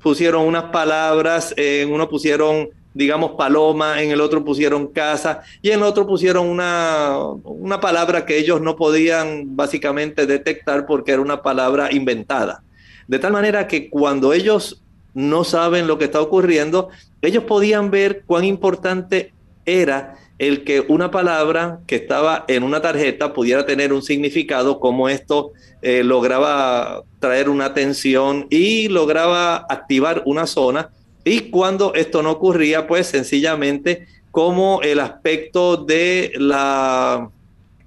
pusieron 0.03 0.45
unas 0.45 0.65
palabras, 0.65 1.53
en 1.55 1.91
uno 1.91 2.09
pusieron, 2.09 2.69
digamos, 2.99 3.31
paloma, 3.37 4.03
en 4.03 4.11
el 4.11 4.19
otro 4.19 4.43
pusieron 4.43 4.87
casa 4.87 5.41
y 5.61 5.69
en 5.69 5.79
el 5.79 5.83
otro 5.83 6.05
pusieron 6.05 6.45
una, 6.47 7.17
una 7.45 7.79
palabra 7.79 8.25
que 8.25 8.37
ellos 8.37 8.59
no 8.59 8.75
podían 8.75 9.55
básicamente 9.55 10.25
detectar 10.25 10.85
porque 10.85 11.13
era 11.13 11.21
una 11.21 11.41
palabra 11.41 11.93
inventada. 11.93 12.61
De 13.07 13.17
tal 13.17 13.31
manera 13.31 13.69
que 13.69 13.89
cuando 13.89 14.33
ellos 14.33 14.83
no 15.13 15.45
saben 15.45 15.87
lo 15.87 15.97
que 15.97 16.05
está 16.05 16.19
ocurriendo, 16.19 16.89
ellos 17.21 17.45
podían 17.45 17.89
ver 17.89 18.23
cuán 18.25 18.43
importante 18.43 19.31
era 19.65 20.15
el 20.37 20.65
que 20.65 20.81
una 20.81 21.09
palabra 21.09 21.79
que 21.87 21.95
estaba 21.95 22.43
en 22.49 22.63
una 22.63 22.81
tarjeta 22.81 23.33
pudiera 23.33 23.65
tener 23.65 23.93
un 23.93 24.01
significado, 24.01 24.81
como 24.81 25.07
esto 25.07 25.51
eh, 25.81 26.03
lograba 26.03 27.03
traer 27.19 27.47
una 27.47 27.65
atención 27.65 28.47
y 28.49 28.89
lograba 28.89 29.65
activar 29.69 30.21
una 30.25 30.45
zona. 30.47 30.89
Y 31.23 31.49
cuando 31.51 31.93
esto 31.93 32.23
no 32.23 32.31
ocurría, 32.31 32.87
pues 32.87 33.07
sencillamente 33.07 34.07
como 34.31 34.81
el 34.81 34.99
aspecto 34.99 35.77
de 35.77 36.33
la 36.37 37.29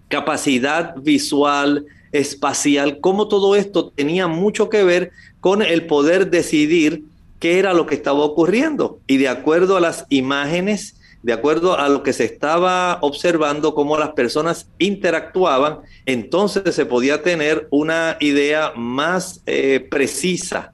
capacidad 0.08 0.94
visual, 0.96 1.86
espacial, 2.12 3.00
como 3.00 3.28
todo 3.28 3.56
esto 3.56 3.88
tenía 3.88 4.28
mucho 4.28 4.68
que 4.68 4.84
ver 4.84 5.12
con 5.40 5.62
el 5.62 5.86
poder 5.86 6.30
decidir 6.30 7.04
qué 7.40 7.58
era 7.58 7.72
lo 7.72 7.86
que 7.86 7.94
estaba 7.94 8.20
ocurriendo. 8.20 9.00
Y 9.06 9.16
de 9.16 9.28
acuerdo 9.28 9.76
a 9.76 9.80
las 9.80 10.06
imágenes, 10.10 11.00
de 11.22 11.32
acuerdo 11.32 11.78
a 11.78 11.88
lo 11.88 12.02
que 12.02 12.12
se 12.12 12.24
estaba 12.24 12.98
observando, 13.00 13.74
cómo 13.74 13.98
las 13.98 14.10
personas 14.10 14.68
interactuaban, 14.78 15.78
entonces 16.04 16.74
se 16.74 16.86
podía 16.86 17.22
tener 17.22 17.66
una 17.70 18.16
idea 18.20 18.72
más 18.76 19.42
eh, 19.46 19.86
precisa. 19.90 20.72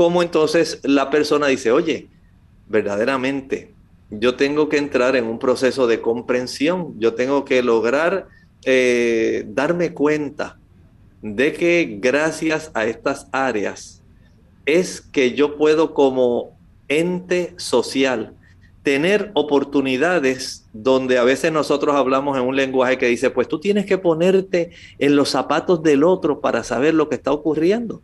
Cómo 0.00 0.22
entonces 0.22 0.80
la 0.82 1.10
persona 1.10 1.48
dice, 1.48 1.72
oye, 1.72 2.08
verdaderamente, 2.70 3.74
yo 4.08 4.34
tengo 4.34 4.70
que 4.70 4.78
entrar 4.78 5.14
en 5.14 5.26
un 5.26 5.38
proceso 5.38 5.86
de 5.86 6.00
comprensión, 6.00 6.98
yo 6.98 7.12
tengo 7.12 7.44
que 7.44 7.62
lograr 7.62 8.26
eh, 8.64 9.44
darme 9.48 9.92
cuenta 9.92 10.58
de 11.20 11.52
que 11.52 11.98
gracias 12.00 12.70
a 12.72 12.86
estas 12.86 13.28
áreas 13.30 14.02
es 14.64 15.02
que 15.02 15.34
yo 15.34 15.58
puedo 15.58 15.92
como 15.92 16.56
ente 16.88 17.52
social, 17.58 18.32
tener 18.82 19.30
oportunidades 19.34 20.64
donde 20.72 21.18
a 21.18 21.24
veces 21.24 21.52
nosotros 21.52 21.94
hablamos 21.94 22.38
en 22.38 22.44
un 22.44 22.56
lenguaje 22.56 22.96
que 22.96 23.08
dice, 23.08 23.28
pues 23.28 23.48
tú 23.48 23.60
tienes 23.60 23.84
que 23.84 23.98
ponerte 23.98 24.70
en 24.98 25.14
los 25.14 25.28
zapatos 25.28 25.82
del 25.82 26.04
otro 26.04 26.40
para 26.40 26.64
saber 26.64 26.94
lo 26.94 27.10
que 27.10 27.16
está 27.16 27.32
ocurriendo. 27.32 28.00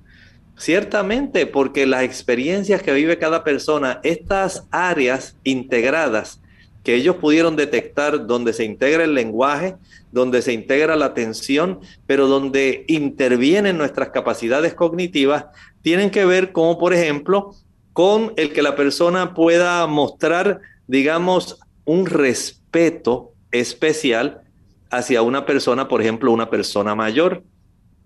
Ciertamente, 0.59 1.47
porque 1.47 1.87
las 1.87 2.03
experiencias 2.03 2.83
que 2.83 2.93
vive 2.93 3.19
cada 3.19 3.45
persona, 3.45 4.01
estas 4.03 4.67
áreas 4.71 5.37
integradas 5.45 6.41
que 6.87 6.95
ellos 6.95 7.17
pudieron 7.17 7.57
detectar 7.57 8.29
donde 8.29 8.53
se 8.53 8.65
integra 8.65 9.03
el 9.03 9.13
lenguaje, 9.13 9.75
donde 10.13 10.41
se 10.41 10.53
integra 10.53 10.95
la 10.95 11.07
atención, 11.07 11.81
pero 12.07 12.29
donde 12.29 12.85
intervienen 12.87 13.77
nuestras 13.77 14.11
capacidades 14.11 14.73
cognitivas, 14.73 15.47
tienen 15.83 16.11
que 16.11 16.25
ver 16.25 16.53
como, 16.53 16.79
por 16.79 16.95
ejemplo, 16.95 17.51
con 17.93 18.35
el 18.37 18.53
que 18.53 18.63
la 18.63 18.77
persona 18.77 19.35
pueda 19.35 19.85
mostrar, 19.89 20.61
digamos, 20.87 21.59
un 21.85 22.07
respeto 22.07 23.33
especial 23.51 24.43
hacia 24.89 25.23
una 25.23 25.45
persona, 25.45 25.89
por 25.89 26.03
ejemplo, 26.03 26.31
una 26.31 26.51
persona 26.51 26.95
mayor. 26.95 27.43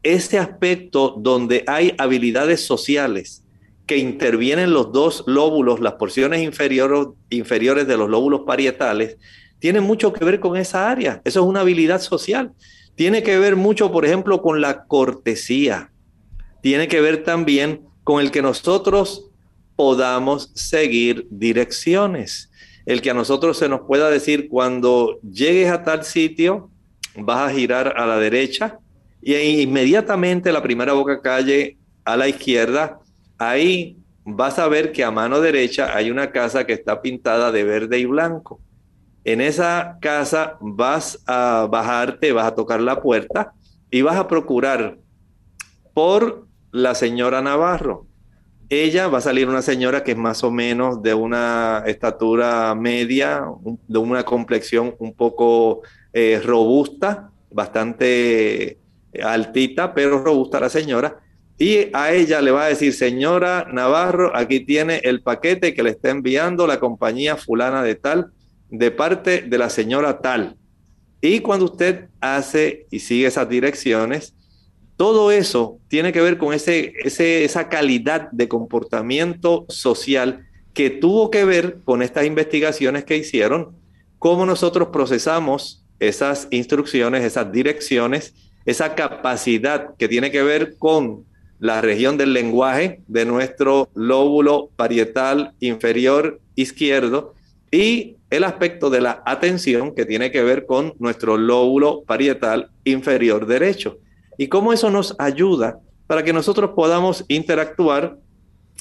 Este 0.02 0.38
aspecto 0.38 1.14
donde 1.18 1.62
hay 1.66 1.94
habilidades 1.98 2.64
sociales 2.64 3.44
que 3.86 3.98
intervienen 3.98 4.70
los 4.70 4.92
dos 4.92 5.24
lóbulos, 5.26 5.80
las 5.80 5.94
porciones 5.94 6.42
inferiores, 6.42 7.08
inferiores 7.28 7.86
de 7.86 7.96
los 7.96 8.08
lóbulos 8.08 8.42
parietales, 8.46 9.18
tiene 9.58 9.80
mucho 9.80 10.12
que 10.12 10.24
ver 10.24 10.40
con 10.40 10.56
esa 10.56 10.90
área. 10.90 11.20
Eso 11.24 11.40
es 11.40 11.46
una 11.46 11.60
habilidad 11.60 12.00
social. 12.00 12.52
Tiene 12.94 13.22
que 13.22 13.38
ver 13.38 13.56
mucho, 13.56 13.92
por 13.92 14.06
ejemplo, 14.06 14.40
con 14.42 14.60
la 14.60 14.84
cortesía. 14.84 15.90
Tiene 16.62 16.88
que 16.88 17.00
ver 17.00 17.24
también 17.24 17.82
con 18.04 18.20
el 18.20 18.30
que 18.30 18.42
nosotros 18.42 19.30
podamos 19.76 20.50
seguir 20.54 21.26
direcciones. 21.30 22.50
El 22.86 23.02
que 23.02 23.10
a 23.10 23.14
nosotros 23.14 23.58
se 23.58 23.68
nos 23.68 23.82
pueda 23.82 24.08
decir 24.08 24.48
cuando 24.48 25.18
llegues 25.22 25.70
a 25.70 25.84
tal 25.84 26.04
sitio, 26.04 26.70
vas 27.16 27.50
a 27.50 27.54
girar 27.54 27.94
a 27.96 28.06
la 28.06 28.18
derecha 28.18 28.78
y 29.22 29.62
inmediatamente 29.62 30.52
la 30.52 30.62
primera 30.62 30.92
boca 30.92 31.20
calle 31.20 31.76
a 32.04 32.16
la 32.16 32.28
izquierda, 32.28 33.00
ahí 33.38 33.96
vas 34.24 34.58
a 34.58 34.68
ver 34.68 34.92
que 34.92 35.04
a 35.04 35.10
mano 35.10 35.40
derecha 35.40 35.94
hay 35.94 36.10
una 36.10 36.30
casa 36.30 36.64
que 36.64 36.72
está 36.72 37.02
pintada 37.02 37.52
de 37.52 37.64
verde 37.64 37.98
y 37.98 38.06
blanco. 38.06 38.60
En 39.24 39.40
esa 39.40 39.98
casa 40.00 40.56
vas 40.60 41.22
a 41.26 41.68
bajarte, 41.70 42.32
vas 42.32 42.46
a 42.46 42.54
tocar 42.54 42.80
la 42.80 43.02
puerta 43.02 43.52
y 43.90 44.02
vas 44.02 44.16
a 44.16 44.28
procurar 44.28 44.98
por 45.92 46.46
la 46.72 46.94
señora 46.94 47.42
Navarro 47.42 48.06
ella 48.70 49.08
va 49.08 49.18
a 49.18 49.20
salir 49.20 49.48
una 49.48 49.62
señora 49.62 50.04
que 50.04 50.12
es 50.12 50.16
más 50.16 50.44
o 50.44 50.50
menos 50.52 51.02
de 51.02 51.12
una 51.12 51.82
estatura 51.86 52.72
media, 52.76 53.44
de 53.88 53.98
una 53.98 54.22
complexión 54.22 54.94
un 55.00 55.12
poco 55.12 55.82
eh, 56.12 56.40
robusta, 56.42 57.32
bastante 57.50 58.78
altita, 59.22 59.94
pero 59.94 60.22
robusta 60.22 60.60
la 60.60 60.68
señora. 60.68 61.20
Y 61.58 61.88
a 61.92 62.12
ella 62.12 62.40
le 62.40 62.50
va 62.50 62.64
a 62.64 62.68
decir, 62.68 62.94
señora 62.94 63.66
Navarro, 63.70 64.34
aquí 64.34 64.60
tiene 64.60 64.96
el 65.04 65.22
paquete 65.22 65.74
que 65.74 65.82
le 65.82 65.90
está 65.90 66.10
enviando 66.10 66.66
la 66.66 66.80
compañía 66.80 67.36
fulana 67.36 67.82
de 67.82 67.96
tal, 67.96 68.32
de 68.70 68.90
parte 68.90 69.42
de 69.42 69.58
la 69.58 69.68
señora 69.68 70.20
tal. 70.20 70.56
Y 71.20 71.40
cuando 71.40 71.66
usted 71.66 72.08
hace 72.20 72.86
y 72.90 73.00
sigue 73.00 73.26
esas 73.26 73.48
direcciones, 73.48 74.34
todo 74.96 75.30
eso 75.32 75.78
tiene 75.88 76.12
que 76.12 76.20
ver 76.20 76.38
con 76.38 76.54
ese, 76.54 76.92
esa 77.04 77.68
calidad 77.68 78.30
de 78.32 78.48
comportamiento 78.48 79.66
social 79.68 80.46
que 80.74 80.90
tuvo 80.90 81.30
que 81.30 81.44
ver 81.44 81.80
con 81.84 82.02
estas 82.02 82.26
investigaciones 82.26 83.04
que 83.04 83.16
hicieron, 83.16 83.76
cómo 84.18 84.46
nosotros 84.46 84.88
procesamos 84.92 85.84
esas 85.98 86.48
instrucciones, 86.50 87.24
esas 87.24 87.50
direcciones, 87.52 88.34
esa 88.64 88.94
capacidad 88.94 89.94
que 89.96 90.08
tiene 90.08 90.30
que 90.30 90.42
ver 90.42 90.76
con 90.78 91.24
la 91.58 91.80
región 91.80 92.16
del 92.16 92.32
lenguaje 92.32 93.02
de 93.06 93.24
nuestro 93.24 93.88
lóbulo 93.94 94.70
parietal 94.76 95.52
inferior 95.60 96.40
izquierdo 96.54 97.34
y 97.70 98.16
el 98.30 98.44
aspecto 98.44 98.90
de 98.90 99.00
la 99.00 99.22
atención 99.26 99.94
que 99.94 100.06
tiene 100.06 100.30
que 100.30 100.42
ver 100.42 100.66
con 100.66 100.94
nuestro 100.98 101.36
lóbulo 101.36 102.02
parietal 102.06 102.70
inferior 102.84 103.46
derecho 103.46 103.98
y 104.38 104.48
cómo 104.48 104.72
eso 104.72 104.90
nos 104.90 105.14
ayuda 105.18 105.80
para 106.06 106.22
que 106.24 106.32
nosotros 106.32 106.70
podamos 106.74 107.24
interactuar 107.28 108.16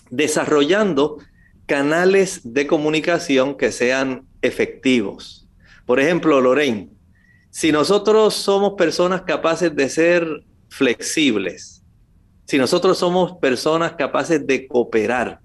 desarrollando 0.10 1.18
canales 1.66 2.42
de 2.44 2.66
comunicación 2.66 3.56
que 3.56 3.72
sean 3.72 4.26
efectivos. 4.42 5.48
Por 5.86 6.00
ejemplo, 6.00 6.40
Lorraine, 6.42 6.90
si 7.50 7.72
nosotros 7.72 8.34
somos 8.34 8.74
personas 8.74 9.24
capaces 9.24 9.76
de 9.76 9.89
ser 9.89 10.43
flexibles, 10.70 11.84
si 12.45 12.58
nosotros 12.58 12.97
somos 12.97 13.38
personas 13.38 13.93
capaces 13.93 14.45
de 14.45 14.68
cooperar, 14.68 15.39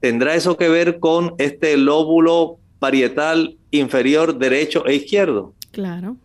¿tendrá 0.00 0.34
eso 0.34 0.56
que 0.56 0.68
ver 0.68 0.98
con 0.98 1.34
este 1.38 1.76
lóbulo 1.76 2.58
parietal 2.78 3.56
inferior 3.70 4.38
derecho 4.38 4.86
e 4.86 4.94
izquierdo? 4.94 5.54
Claro. 5.72 6.16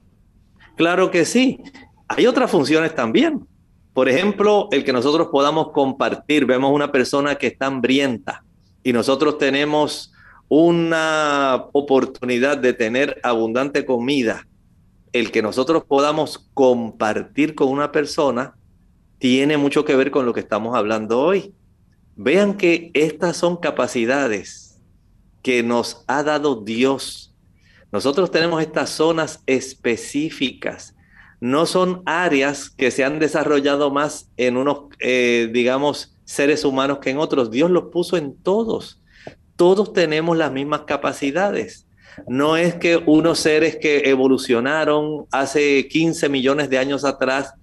Claro 0.75 1.11
que 1.11 1.25
sí. 1.25 1.59
Hay 2.07 2.27
otras 2.27 2.51
funciones 2.51 2.93
también. 2.95 3.47
Por 3.93 4.09
ejemplo, 4.09 4.67
el 4.71 4.83
que 4.83 4.93
nosotros 4.93 5.29
podamos 5.31 5.71
compartir. 5.71 6.45
Vemos 6.45 6.71
una 6.71 6.91
persona 6.91 7.35
que 7.35 7.47
está 7.47 7.67
hambrienta 7.67 8.43
y 8.83 8.93
nosotros 8.93 9.37
tenemos 9.37 10.13
una 10.47 11.65
oportunidad 11.71 12.57
de 12.57 12.73
tener 12.73 13.19
abundante 13.23 13.85
comida. 13.85 14.47
El 15.13 15.31
que 15.31 15.41
nosotros 15.41 15.83
podamos 15.85 16.49
compartir 16.53 17.55
con 17.55 17.67
una 17.67 17.91
persona 17.91 18.55
tiene 19.19 19.57
mucho 19.57 19.85
que 19.85 19.95
ver 19.95 20.09
con 20.09 20.25
lo 20.25 20.33
que 20.33 20.39
estamos 20.39 20.75
hablando 20.75 21.19
hoy. 21.19 21.53
Vean 22.15 22.55
que 22.55 22.91
estas 22.93 23.37
son 23.37 23.57
capacidades 23.57 24.79
que 25.41 25.63
nos 25.63 26.03
ha 26.07 26.23
dado 26.23 26.61
Dios. 26.61 27.35
Nosotros 27.91 28.31
tenemos 28.31 28.61
estas 28.61 28.89
zonas 28.89 29.43
específicas. 29.45 30.95
No 31.39 31.65
son 31.65 32.03
áreas 32.05 32.69
que 32.69 32.91
se 32.91 33.03
han 33.03 33.19
desarrollado 33.19 33.91
más 33.91 34.29
en 34.37 34.57
unos, 34.57 34.85
eh, 34.99 35.49
digamos, 35.51 36.15
seres 36.23 36.63
humanos 36.63 36.99
que 36.99 37.09
en 37.09 37.17
otros. 37.17 37.51
Dios 37.51 37.69
los 37.69 37.85
puso 37.85 38.15
en 38.15 38.35
todos. 38.35 39.01
Todos 39.55 39.91
tenemos 39.93 40.37
las 40.37 40.51
mismas 40.51 40.81
capacidades. 40.81 41.85
No 42.27 42.57
es 42.57 42.75
que 42.75 42.97
unos 42.97 43.39
seres 43.39 43.77
que 43.77 44.09
evolucionaron 44.09 45.25
hace 45.31 45.87
15 45.87 46.29
millones 46.29 46.69
de 46.69 46.77
años 46.77 47.05
atrás 47.05 47.53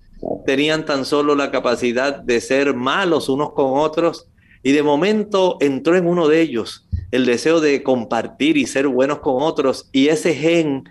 tenían 0.47 0.85
tan 0.85 1.05
solo 1.05 1.35
la 1.35 1.51
capacidad 1.51 2.21
de 2.21 2.41
ser 2.41 2.75
malos 2.75 3.29
unos 3.29 3.53
con 3.53 3.79
otros 3.79 4.29
y 4.63 4.73
de 4.73 4.83
momento 4.83 5.57
entró 5.61 5.97
en 5.97 6.07
uno 6.07 6.29
de 6.29 6.41
ellos 6.41 6.89
el 7.13 7.25
deseo 7.25 7.61
de 7.61 7.83
compartir 7.83 8.57
y 8.57 8.67
ser 8.67 8.89
buenos 8.89 9.21
con 9.21 9.43
otros 9.43 9.89
y 9.93 10.09
ese 10.09 10.35
gen 10.35 10.85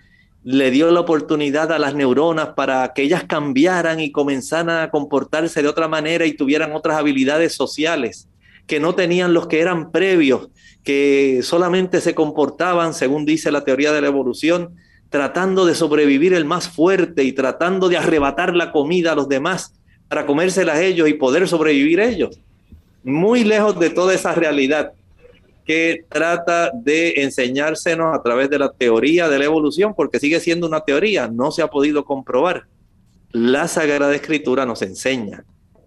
le 0.44 0.72
dio 0.72 0.90
la 0.92 1.02
oportunidad 1.02 1.74
a 1.74 1.80
las 1.80 1.94
neuronas 1.94 2.50
para 2.56 2.94
que 2.94 3.04
ellas 3.04 3.26
cambiaran 3.26 4.00
y 4.00 4.12
comenzaran 4.12 4.82
a 4.82 4.90
comportarse 4.90 5.62
de 5.62 5.68
otra 5.68 5.90
manera 5.90 6.26
y 6.26 6.38
tuvieran 6.38 6.72
otras 6.72 6.98
habilidades 6.98 7.54
sociales 7.54 8.30
que 8.66 8.80
no 8.80 8.96
tenían 8.96 9.34
los 9.34 9.48
que 9.48 9.62
eran 9.62 9.92
previos, 9.92 10.50
que 10.88 11.42
solamente 11.44 12.00
se 12.00 12.16
comportaban, 12.16 12.94
según 12.94 13.26
dice 13.26 13.52
la 13.52 13.66
teoría 13.66 13.92
de 13.92 14.00
la 14.00 14.08
evolución, 14.08 14.78
tratando 15.10 15.66
de 15.66 15.76
sobrevivir 15.76 16.34
el 16.34 16.46
más 16.46 16.70
fuerte 16.70 17.26
y 17.26 17.34
tratando 17.34 17.90
de 17.90 17.98
arrebatar 17.98 18.56
la 18.56 18.72
comida 18.72 19.12
a 19.12 19.16
los 19.16 19.28
demás 19.28 19.74
para 20.08 20.26
comérselas 20.26 20.80
ellos 20.80 21.10
y 21.10 21.16
poder 21.16 21.46
sobrevivir 21.46 22.00
ellos. 22.00 22.40
Muy 23.04 23.44
lejos 23.44 23.78
de 23.78 23.90
toda 23.90 24.14
esa 24.14 24.34
realidad 24.34 24.94
que 25.66 26.06
trata 26.08 26.72
de 26.74 27.16
enseñársenos 27.18 28.18
a 28.18 28.24
través 28.24 28.50
de 28.50 28.58
la 28.58 28.72
teoría 28.72 29.28
de 29.28 29.40
la 29.40 29.44
evolución, 29.44 29.94
porque 29.94 30.22
sigue 30.22 30.40
siendo 30.40 30.68
una 30.68 30.86
teoría, 30.86 31.28
no 31.28 31.52
se 31.52 31.64
ha 31.64 31.68
podido 31.68 32.06
comprobar. 32.06 32.64
La 33.34 33.68
Sagrada 33.68 34.16
Escritura 34.16 34.66
nos 34.66 34.82
enseña 34.82 35.44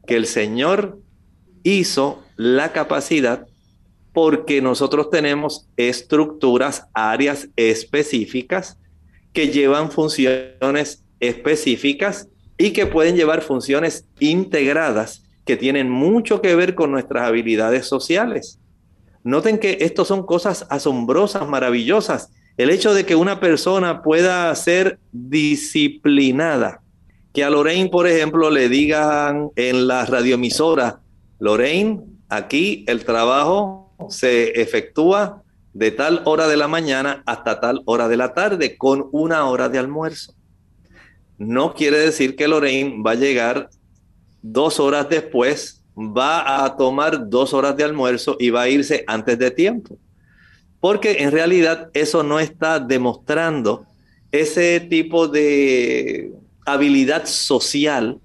que 0.06 0.16
el 0.16 0.26
Señor 0.26 0.98
hizo 1.62 2.22
la 2.36 2.72
capacidad 2.72 3.46
porque 4.12 4.60
nosotros 4.60 5.10
tenemos 5.10 5.68
estructuras, 5.76 6.86
áreas 6.94 7.48
específicas 7.56 8.78
que 9.32 9.48
llevan 9.48 9.90
funciones 9.90 11.04
específicas 11.20 12.28
y 12.58 12.72
que 12.72 12.86
pueden 12.86 13.16
llevar 13.16 13.42
funciones 13.42 14.06
integradas 14.18 15.24
que 15.44 15.56
tienen 15.56 15.90
mucho 15.90 16.42
que 16.42 16.54
ver 16.54 16.74
con 16.74 16.90
nuestras 16.90 17.26
habilidades 17.26 17.86
sociales. 17.86 18.58
Noten 19.22 19.58
que 19.58 19.78
esto 19.80 20.04
son 20.04 20.24
cosas 20.24 20.66
asombrosas, 20.70 21.48
maravillosas. 21.48 22.30
El 22.56 22.70
hecho 22.70 22.94
de 22.94 23.04
que 23.04 23.16
una 23.16 23.40
persona 23.40 24.02
pueda 24.02 24.54
ser 24.54 24.98
disciplinada, 25.12 26.82
que 27.32 27.44
a 27.44 27.50
Lorraine, 27.50 27.90
por 27.90 28.06
ejemplo, 28.06 28.50
le 28.50 28.68
digan 28.68 29.50
en 29.56 29.86
la 29.86 30.04
radioemisora, 30.04 31.00
Lorraine, 31.38 32.00
aquí 32.28 32.84
el 32.86 33.04
trabajo 33.04 33.89
se 34.08 34.60
efectúa 34.60 35.42
de 35.72 35.90
tal 35.90 36.22
hora 36.24 36.48
de 36.48 36.56
la 36.56 36.68
mañana 36.68 37.22
hasta 37.26 37.60
tal 37.60 37.82
hora 37.84 38.08
de 38.08 38.16
la 38.16 38.34
tarde 38.34 38.76
con 38.76 39.08
una 39.12 39.46
hora 39.46 39.68
de 39.68 39.78
almuerzo. 39.78 40.34
No 41.38 41.74
quiere 41.74 41.98
decir 41.98 42.36
que 42.36 42.48
Lorraine 42.48 43.02
va 43.02 43.12
a 43.12 43.14
llegar 43.14 43.70
dos 44.42 44.80
horas 44.80 45.08
después, 45.08 45.82
va 45.96 46.64
a 46.64 46.76
tomar 46.76 47.28
dos 47.28 47.54
horas 47.54 47.76
de 47.76 47.84
almuerzo 47.84 48.36
y 48.38 48.50
va 48.50 48.62
a 48.62 48.68
irse 48.68 49.04
antes 49.06 49.38
de 49.38 49.50
tiempo. 49.50 49.96
Porque 50.80 51.22
en 51.22 51.30
realidad 51.30 51.90
eso 51.92 52.22
no 52.22 52.40
está 52.40 52.80
demostrando 52.80 53.86
ese 54.32 54.80
tipo 54.80 55.28
de 55.28 56.32
habilidad 56.64 57.26
social 57.26 58.20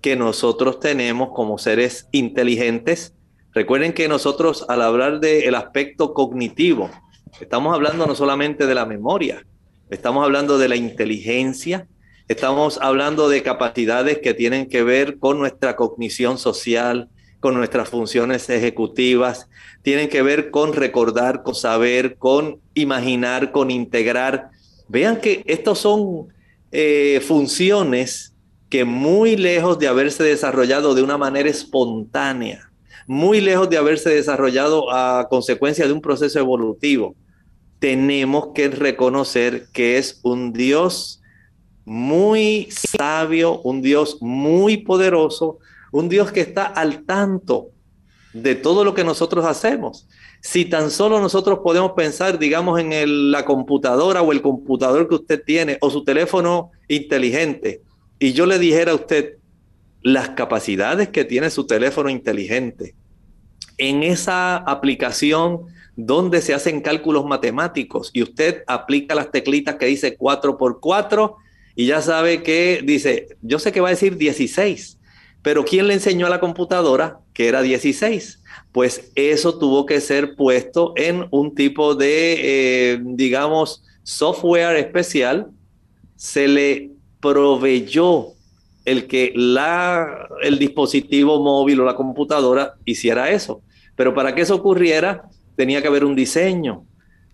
que 0.00 0.16
nosotros 0.16 0.78
tenemos 0.78 1.30
como 1.34 1.58
seres 1.58 2.08
inteligentes 2.12 3.15
Recuerden 3.56 3.94
que 3.94 4.06
nosotros 4.06 4.66
al 4.68 4.82
hablar 4.82 5.18
del 5.18 5.54
aspecto 5.54 6.12
cognitivo, 6.12 6.90
estamos 7.40 7.72
hablando 7.72 8.06
no 8.06 8.14
solamente 8.14 8.66
de 8.66 8.74
la 8.74 8.84
memoria, 8.84 9.46
estamos 9.88 10.22
hablando 10.22 10.58
de 10.58 10.68
la 10.68 10.76
inteligencia, 10.76 11.88
estamos 12.28 12.78
hablando 12.82 13.30
de 13.30 13.42
capacidades 13.42 14.18
que 14.18 14.34
tienen 14.34 14.68
que 14.68 14.82
ver 14.82 15.18
con 15.18 15.38
nuestra 15.38 15.74
cognición 15.74 16.36
social, 16.36 17.08
con 17.40 17.54
nuestras 17.54 17.88
funciones 17.88 18.50
ejecutivas, 18.50 19.48
tienen 19.80 20.10
que 20.10 20.20
ver 20.20 20.50
con 20.50 20.74
recordar, 20.74 21.42
con 21.42 21.54
saber, 21.54 22.16
con 22.18 22.60
imaginar, 22.74 23.52
con 23.52 23.70
integrar. 23.70 24.50
Vean 24.86 25.18
que 25.18 25.42
estos 25.46 25.78
son 25.78 26.28
eh, 26.72 27.22
funciones 27.26 28.34
que 28.68 28.84
muy 28.84 29.34
lejos 29.34 29.78
de 29.78 29.88
haberse 29.88 30.24
desarrollado 30.24 30.94
de 30.94 31.02
una 31.02 31.16
manera 31.16 31.48
espontánea, 31.48 32.66
muy 33.06 33.40
lejos 33.40 33.70
de 33.70 33.78
haberse 33.78 34.10
desarrollado 34.10 34.92
a 34.92 35.28
consecuencia 35.28 35.86
de 35.86 35.92
un 35.92 36.00
proceso 36.00 36.38
evolutivo. 36.38 37.14
Tenemos 37.78 38.48
que 38.54 38.68
reconocer 38.68 39.66
que 39.72 39.98
es 39.98 40.20
un 40.22 40.52
Dios 40.52 41.22
muy 41.84 42.68
sabio, 42.70 43.60
un 43.60 43.80
Dios 43.80 44.18
muy 44.20 44.78
poderoso, 44.78 45.58
un 45.92 46.08
Dios 46.08 46.32
que 46.32 46.40
está 46.40 46.64
al 46.64 47.04
tanto 47.04 47.68
de 48.32 48.54
todo 48.54 48.84
lo 48.84 48.94
que 48.94 49.04
nosotros 49.04 49.44
hacemos. 49.44 50.08
Si 50.40 50.64
tan 50.64 50.90
solo 50.90 51.20
nosotros 51.20 51.60
podemos 51.62 51.92
pensar, 51.92 52.38
digamos, 52.38 52.78
en 52.80 53.30
la 53.30 53.44
computadora 53.44 54.22
o 54.22 54.32
el 54.32 54.42
computador 54.42 55.08
que 55.08 55.14
usted 55.14 55.42
tiene 55.44 55.78
o 55.80 55.90
su 55.90 56.04
teléfono 56.04 56.70
inteligente, 56.88 57.82
y 58.18 58.32
yo 58.32 58.46
le 58.46 58.58
dijera 58.58 58.92
a 58.92 58.96
usted, 58.96 59.36
las 60.06 60.28
capacidades 60.28 61.08
que 61.08 61.24
tiene 61.24 61.50
su 61.50 61.66
teléfono 61.66 62.08
inteligente. 62.08 62.94
En 63.76 64.04
esa 64.04 64.58
aplicación 64.58 65.62
donde 65.96 66.42
se 66.42 66.54
hacen 66.54 66.80
cálculos 66.80 67.26
matemáticos 67.26 68.12
y 68.12 68.22
usted 68.22 68.62
aplica 68.68 69.16
las 69.16 69.32
teclitas 69.32 69.74
que 69.74 69.86
dice 69.86 70.16
4 70.16 70.58
por 70.58 70.78
4 70.78 71.34
y 71.74 71.86
ya 71.86 72.02
sabe 72.02 72.44
que 72.44 72.82
dice, 72.84 73.36
yo 73.42 73.58
sé 73.58 73.72
que 73.72 73.80
va 73.80 73.88
a 73.88 73.98
decir 73.98 74.16
16, 74.16 74.96
pero 75.42 75.64
¿quién 75.64 75.88
le 75.88 75.94
enseñó 75.94 76.28
a 76.28 76.30
la 76.30 76.38
computadora 76.38 77.18
que 77.32 77.48
era 77.48 77.60
16? 77.60 78.44
Pues 78.70 79.10
eso 79.16 79.58
tuvo 79.58 79.86
que 79.86 80.00
ser 80.00 80.36
puesto 80.36 80.92
en 80.94 81.26
un 81.32 81.52
tipo 81.56 81.96
de, 81.96 82.92
eh, 82.92 83.00
digamos, 83.02 83.82
software 84.04 84.76
especial. 84.76 85.48
Se 86.14 86.46
le 86.46 86.92
proveyó 87.20 88.35
el 88.86 89.06
que 89.06 89.32
la, 89.34 90.28
el 90.42 90.58
dispositivo 90.58 91.42
móvil 91.42 91.80
o 91.80 91.84
la 91.84 91.96
computadora 91.96 92.74
hiciera 92.84 93.30
eso. 93.30 93.60
Pero 93.96 94.14
para 94.14 94.34
que 94.34 94.42
eso 94.42 94.54
ocurriera, 94.54 95.24
tenía 95.56 95.82
que 95.82 95.88
haber 95.88 96.04
un 96.04 96.14
diseño, 96.14 96.84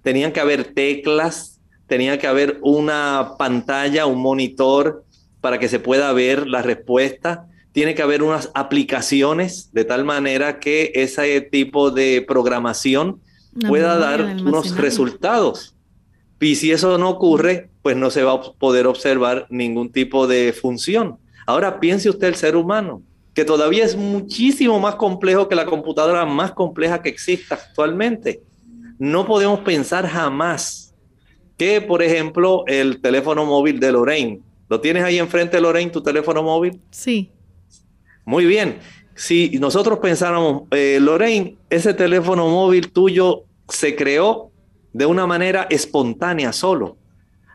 tenían 0.02 0.32
que 0.32 0.40
haber 0.40 0.72
teclas, 0.74 1.60
tenía 1.86 2.18
que 2.18 2.26
haber 2.26 2.58
una 2.62 3.34
pantalla, 3.38 4.06
un 4.06 4.20
monitor 4.20 5.04
para 5.40 5.58
que 5.58 5.68
se 5.68 5.78
pueda 5.78 6.12
ver 6.12 6.46
la 6.46 6.62
respuesta. 6.62 7.46
Tiene 7.72 7.94
que 7.94 8.02
haber 8.02 8.22
unas 8.22 8.50
aplicaciones 8.54 9.70
de 9.72 9.84
tal 9.84 10.04
manera 10.04 10.58
que 10.58 10.92
ese 10.94 11.40
tipo 11.42 11.90
de 11.90 12.24
programación 12.26 13.20
pueda 13.68 13.98
dar 13.98 14.22
unos 14.22 14.76
resultados. 14.76 15.74
Y 16.40 16.56
si 16.56 16.72
eso 16.72 16.96
no 16.98 17.10
ocurre, 17.10 17.70
pues 17.82 17.96
no 17.96 18.10
se 18.10 18.22
va 18.22 18.32
a 18.32 18.40
poder 18.40 18.86
observar 18.86 19.46
ningún 19.50 19.92
tipo 19.92 20.26
de 20.26 20.52
función. 20.52 21.18
Ahora 21.46 21.80
piense 21.80 22.08
usted 22.08 22.28
el 22.28 22.34
ser 22.34 22.56
humano, 22.56 23.02
que 23.34 23.44
todavía 23.44 23.84
es 23.84 23.96
muchísimo 23.96 24.78
más 24.78 24.96
complejo 24.96 25.48
que 25.48 25.54
la 25.54 25.66
computadora 25.66 26.24
más 26.24 26.52
compleja 26.52 27.02
que 27.02 27.08
exista 27.08 27.54
actualmente. 27.54 28.42
No 28.98 29.26
podemos 29.26 29.60
pensar 29.60 30.06
jamás 30.06 30.94
que, 31.56 31.80
por 31.80 32.02
ejemplo, 32.02 32.64
el 32.66 33.00
teléfono 33.00 33.44
móvil 33.44 33.80
de 33.80 33.92
Lorraine, 33.92 34.40
¿lo 34.68 34.80
tienes 34.80 35.04
ahí 35.04 35.18
enfrente, 35.18 35.60
Lorraine, 35.60 35.90
tu 35.90 36.02
teléfono 36.02 36.42
móvil? 36.42 36.80
Sí. 36.90 37.30
Muy 38.24 38.46
bien. 38.46 38.78
Si 39.14 39.58
nosotros 39.60 39.98
pensáramos, 39.98 40.62
eh, 40.70 40.98
Lorraine, 41.00 41.56
ese 41.68 41.94
teléfono 41.94 42.48
móvil 42.48 42.92
tuyo 42.92 43.44
se 43.68 43.94
creó 43.94 44.50
de 44.92 45.06
una 45.06 45.26
manera 45.26 45.66
espontánea 45.70 46.52
solo. 46.52 46.96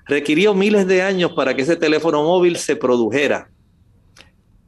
Requirió 0.06 0.54
miles 0.54 0.88
de 0.88 1.02
años 1.02 1.34
para 1.34 1.56
que 1.56 1.64
ese 1.64 1.76
teléfono 1.76 2.24
móvil 2.24 2.58
se 2.58 2.76
produjera. 2.76 3.50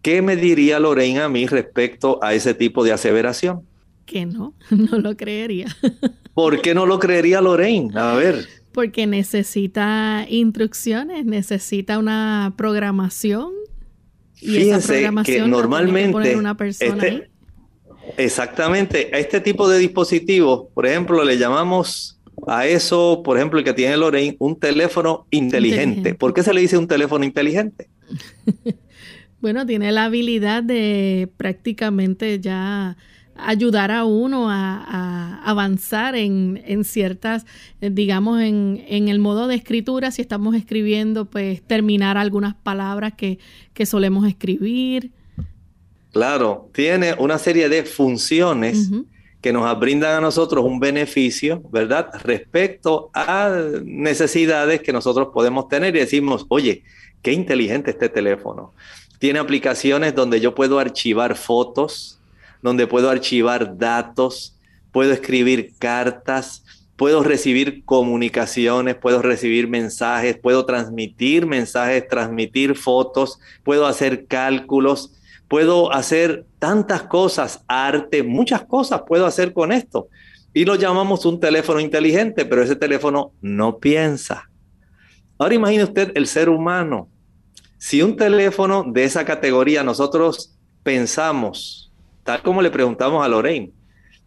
¿Qué 0.02 0.22
me 0.22 0.36
diría 0.36 0.80
Lorraine 0.80 1.20
a 1.20 1.30
mí 1.30 1.46
respecto 1.46 2.20
a 2.24 2.34
ese 2.34 2.54
tipo 2.54 2.84
de 2.84 2.94
aseveración? 2.94 3.62
Que 4.06 4.26
no, 4.26 4.54
no 4.70 4.98
lo 5.00 5.16
creería. 5.18 5.68
¿Por 6.34 6.62
qué 6.62 6.74
no 6.74 6.86
lo 6.86 7.00
creería 7.00 7.42
Lorraine? 7.42 7.92
A 7.98 8.14
ver. 8.14 8.48
Porque 8.72 9.08
necesita 9.08 10.26
instrucciones, 10.30 11.26
necesita 11.26 11.98
una 12.00 12.54
programación. 12.56 13.52
Fíjense 14.36 15.10
que 15.26 15.42
normalmente 15.42 16.38
una 16.38 16.56
persona 16.56 17.06
este 17.06 17.30
exactamente 18.18 19.10
a 19.14 19.20
este 19.20 19.42
tipo 19.42 19.68
de 19.68 19.80
dispositivos, 19.80 20.68
por 20.74 20.86
ejemplo, 20.86 21.24
le 21.26 21.38
llamamos 21.38 22.20
a 22.48 22.66
eso, 22.66 23.22
por 23.24 23.38
ejemplo, 23.38 23.60
el 23.60 23.66
que 23.66 23.74
tiene 23.74 23.98
Lorraine, 23.98 24.38
un 24.40 24.58
teléfono 24.58 25.28
inteligente. 25.30 26.16
¿Por 26.16 26.34
qué 26.34 26.42
se 26.42 26.54
le 26.54 26.62
dice 26.62 26.78
un 26.78 26.88
teléfono 26.88 27.26
inteligente? 27.26 27.90
bueno, 29.42 29.66
tiene 29.66 29.92
la 29.92 30.06
habilidad 30.06 30.64
de 30.64 31.30
prácticamente 31.38 32.40
ya 32.40 32.98
ayudar 33.42 33.92
a 33.92 34.06
uno 34.06 34.50
a, 34.50 35.42
avanzar 35.44 36.16
en, 36.16 36.84
ciertas, 36.84 37.46
eh, 37.82 37.90
digamos, 37.92 38.42
en, 38.42 39.08
el 39.08 39.20
modo 39.20 39.48
de 39.48 39.56
escritura, 39.56 40.12
si 40.12 40.22
estamos 40.22 40.56
escribiendo, 40.56 41.26
pues 41.26 41.62
terminar 41.62 42.18
algunas 42.18 42.56
palabras 42.56 43.14
que, 43.16 43.40
solemos 43.86 44.28
escribir. 44.28 45.12
Claro, 46.12 46.70
tiene 46.74 47.16
una 47.18 47.38
serie 47.38 47.70
de 47.70 47.84
funciones 47.84 48.92
que 49.42 49.54
nos 49.54 49.80
brindan 49.80 50.18
a 50.18 50.22
nosotros 50.22 50.66
un 50.66 50.80
beneficio, 50.80 51.64
¿verdad? 51.72 52.10
Respecto 52.24 53.10
a 53.14 53.58
necesidades 53.86 54.82
que 54.82 54.92
nosotros 54.92 55.30
podemos 55.34 55.70
tener 55.70 55.96
y 55.96 56.00
decimos, 56.00 56.46
oye, 56.50 56.84
qué 57.22 57.32
inteligente 57.32 57.92
este 57.92 58.10
teléfono. 58.10 58.74
Tiene 59.20 59.40
aplicaciones 59.40 60.16
donde 60.16 60.40
yo 60.40 60.56
puedo 60.56 60.80
archivar 60.80 61.36
fotos, 61.36 62.20
donde 62.62 62.88
puedo 62.88 63.10
archivar 63.10 63.78
datos, 63.78 64.58
puedo 64.92 65.12
escribir 65.12 65.74
cartas, 65.78 66.64
puedo 66.96 67.24
recibir 67.24 67.86
comunicaciones, 67.86 68.96
puedo 68.96 69.22
recibir 69.22 69.68
mensajes, 69.68 70.38
puedo 70.38 70.66
transmitir 70.66 71.46
mensajes, 71.46 72.08
transmitir 72.08 72.76
fotos, 72.76 73.40
puedo 73.64 73.86
hacer 73.86 74.26
cálculos, 74.26 75.14
puedo 75.48 75.94
hacer 75.94 76.46
tantas 76.60 77.04
cosas, 77.04 77.64
arte, 77.68 78.24
muchas 78.24 78.64
cosas 78.64 79.04
puedo 79.08 79.26
hacer 79.26 79.54
con 79.54 79.72
esto. 79.72 80.08
Y 80.54 80.66
lo 80.66 80.76
llamamos 80.76 81.26
un 81.26 81.40
teléfono 81.40 81.80
inteligente, 81.80 82.46
pero 82.46 82.64
ese 82.64 82.76
teléfono 82.76 83.34
no 83.42 83.78
piensa. 83.80 84.50
Ahora 85.38 85.56
imagine 85.56 85.84
usted 85.84 86.12
el 86.16 86.28
ser 86.28 86.50
humano. 86.50 87.08
Si 87.80 88.02
un 88.02 88.18
teléfono 88.18 88.84
de 88.86 89.06
esa 89.06 89.24
categoría 89.24 89.84
nosotros 89.84 90.54
pensamos, 90.84 91.90
tal 92.26 92.42
como 92.42 92.62
le 92.62 92.72
preguntamos 92.72 93.26
a 93.26 93.30
Lorraine, 93.30 93.72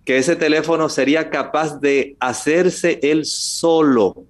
que 0.06 0.16
ese 0.16 0.36
teléfono 0.36 0.88
sería 0.88 1.28
capaz 1.28 1.78
de 1.78 2.16
hacerse 2.18 2.98
él 3.02 3.26
solo 3.26 4.24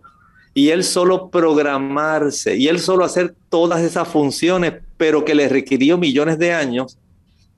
y 0.54 0.70
él 0.70 0.82
solo 0.82 1.30
programarse 1.30 2.56
y 2.56 2.66
él 2.66 2.80
solo 2.80 3.04
hacer 3.04 3.34
todas 3.48 3.80
esas 3.82 4.08
funciones, 4.08 4.74
pero 4.96 5.24
que 5.24 5.36
le 5.36 5.48
requirió 5.48 5.96
millones 5.96 6.36
de 6.38 6.52
años, 6.52 6.98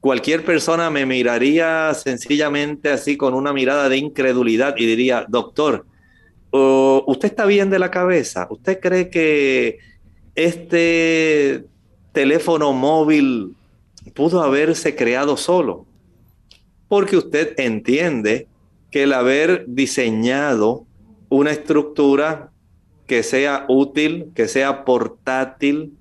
cualquier 0.00 0.44
persona 0.44 0.90
me 0.90 1.06
miraría 1.06 1.94
sencillamente 1.94 2.90
así 2.90 3.16
con 3.16 3.32
una 3.32 3.54
mirada 3.54 3.88
de 3.88 3.96
incredulidad 3.96 4.74
y 4.76 4.84
diría, 4.84 5.24
doctor, 5.28 5.86
¿usted 6.50 7.28
está 7.28 7.46
bien 7.46 7.70
de 7.70 7.78
la 7.78 7.90
cabeza? 7.90 8.46
¿Usted 8.50 8.78
cree 8.80 9.08
que 9.08 9.78
este 10.34 11.64
teléfono 12.12 12.72
móvil 12.72 13.54
pudo 14.14 14.42
haberse 14.42 14.94
creado 14.94 15.36
solo? 15.36 15.86
porque 16.94 17.16
usted 17.16 17.54
entiende 17.58 18.46
que 18.92 19.02
el 19.02 19.12
haber 19.12 19.64
diseñado 19.66 20.86
una 21.28 21.50
estructura 21.50 22.50
que 23.08 23.22
sea 23.22 23.64
útil, 23.68 24.30
que 24.34 24.46
sea 24.46 24.84
portátil, 24.84 25.94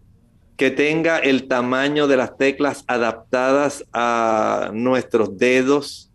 que 0.55 0.69
tenga 0.69 1.17
el 1.17 1.47
tamaño 1.47 2.07
de 2.07 2.17
las 2.17 2.37
teclas 2.37 2.83
adaptadas 2.85 3.85
a 3.91 4.69
nuestros 4.71 5.35
dedos 5.37 6.11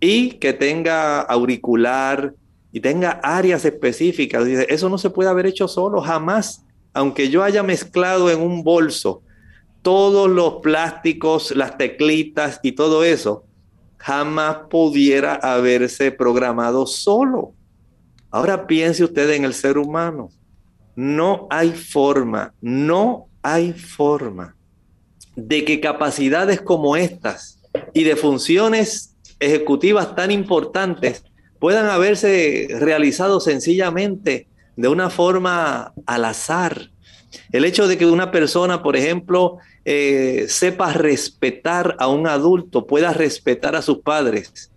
y 0.00 0.32
que 0.32 0.52
tenga 0.52 1.20
auricular 1.22 2.34
y 2.72 2.80
tenga 2.80 3.20
áreas 3.22 3.64
específicas. 3.64 4.46
Eso 4.46 4.88
no 4.88 4.98
se 4.98 5.10
puede 5.10 5.30
haber 5.30 5.46
hecho 5.46 5.66
solo, 5.66 6.02
jamás. 6.02 6.62
Aunque 6.92 7.28
yo 7.28 7.42
haya 7.42 7.62
mezclado 7.62 8.30
en 8.30 8.40
un 8.40 8.62
bolso 8.64 9.22
todos 9.82 10.28
los 10.28 10.56
plásticos, 10.56 11.54
las 11.56 11.78
teclitas 11.78 12.60
y 12.62 12.72
todo 12.72 13.04
eso, 13.04 13.44
jamás 13.96 14.58
pudiera 14.68 15.34
haberse 15.34 16.10
programado 16.10 16.86
solo. 16.86 17.54
Ahora 18.30 18.66
piense 18.66 19.04
usted 19.04 19.30
en 19.30 19.44
el 19.44 19.54
ser 19.54 19.78
humano. 19.78 20.30
No 20.96 21.46
hay 21.50 21.72
forma, 21.72 22.54
no 22.60 23.28
hay 23.42 23.72
forma 23.72 24.56
de 25.36 25.64
que 25.64 25.80
capacidades 25.80 26.60
como 26.60 26.96
estas 26.96 27.62
y 27.94 28.04
de 28.04 28.16
funciones 28.16 29.16
ejecutivas 29.38 30.14
tan 30.14 30.30
importantes 30.30 31.24
puedan 31.58 31.86
haberse 31.86 32.68
realizado 32.78 33.40
sencillamente 33.40 34.48
de 34.80 34.88
una 34.88 35.10
forma 35.10 35.92
al 36.06 36.24
azar. 36.24 36.90
El 37.52 37.66
hecho 37.66 37.86
de 37.86 37.98
que 37.98 38.06
una 38.06 38.30
persona, 38.30 38.82
por 38.82 38.96
ejemplo, 38.96 39.58
eh, 39.84 40.46
sepa 40.48 40.94
respetar 40.94 41.96
a 41.98 42.08
un 42.08 42.26
adulto, 42.26 42.86
pueda 42.86 43.12
respetar 43.12 43.76
a 43.76 43.82
sus 43.82 43.98
padres. 43.98 44.72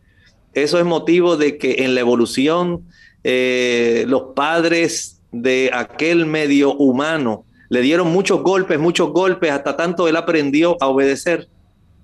Eso 0.54 0.78
es 0.78 0.86
motivo 0.86 1.38
de 1.38 1.58
que 1.58 1.86
en 1.86 1.95
la 1.95 2.01
evolución 2.01 2.84
eh, 3.24 4.04
los 4.08 4.34
padres 4.36 5.22
de 5.32 5.72
aquel 5.74 6.26
medio 6.26 6.74
humano 6.74 7.45
le 7.70 7.82
dieron 7.82 8.12
muchos 8.12 8.43
golpes, 8.43 8.78
muchos 8.78 9.12
golpes, 9.12 9.51
hasta 9.51 9.78
tanto 9.78 10.10
él 10.10 10.18
aprendió 10.18 10.76
a 10.82 10.88
obedecer. 10.88 11.47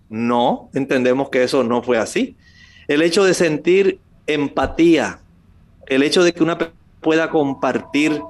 No, 0.07 0.69
entendemos 0.73 1.29
que 1.29 1.43
eso 1.43 1.65
no 1.65 1.83
fue 1.83 1.97
así. 1.97 2.37
El 2.87 3.01
hecho 3.01 3.25
de 3.25 3.33
sentir 3.33 3.99
empatía, 4.25 5.19
el 5.85 6.01
hecho 6.01 6.23
de 6.23 6.33
que 6.33 6.41
una 6.41 6.57
pueda 7.01 7.29
compartir, 7.29 8.21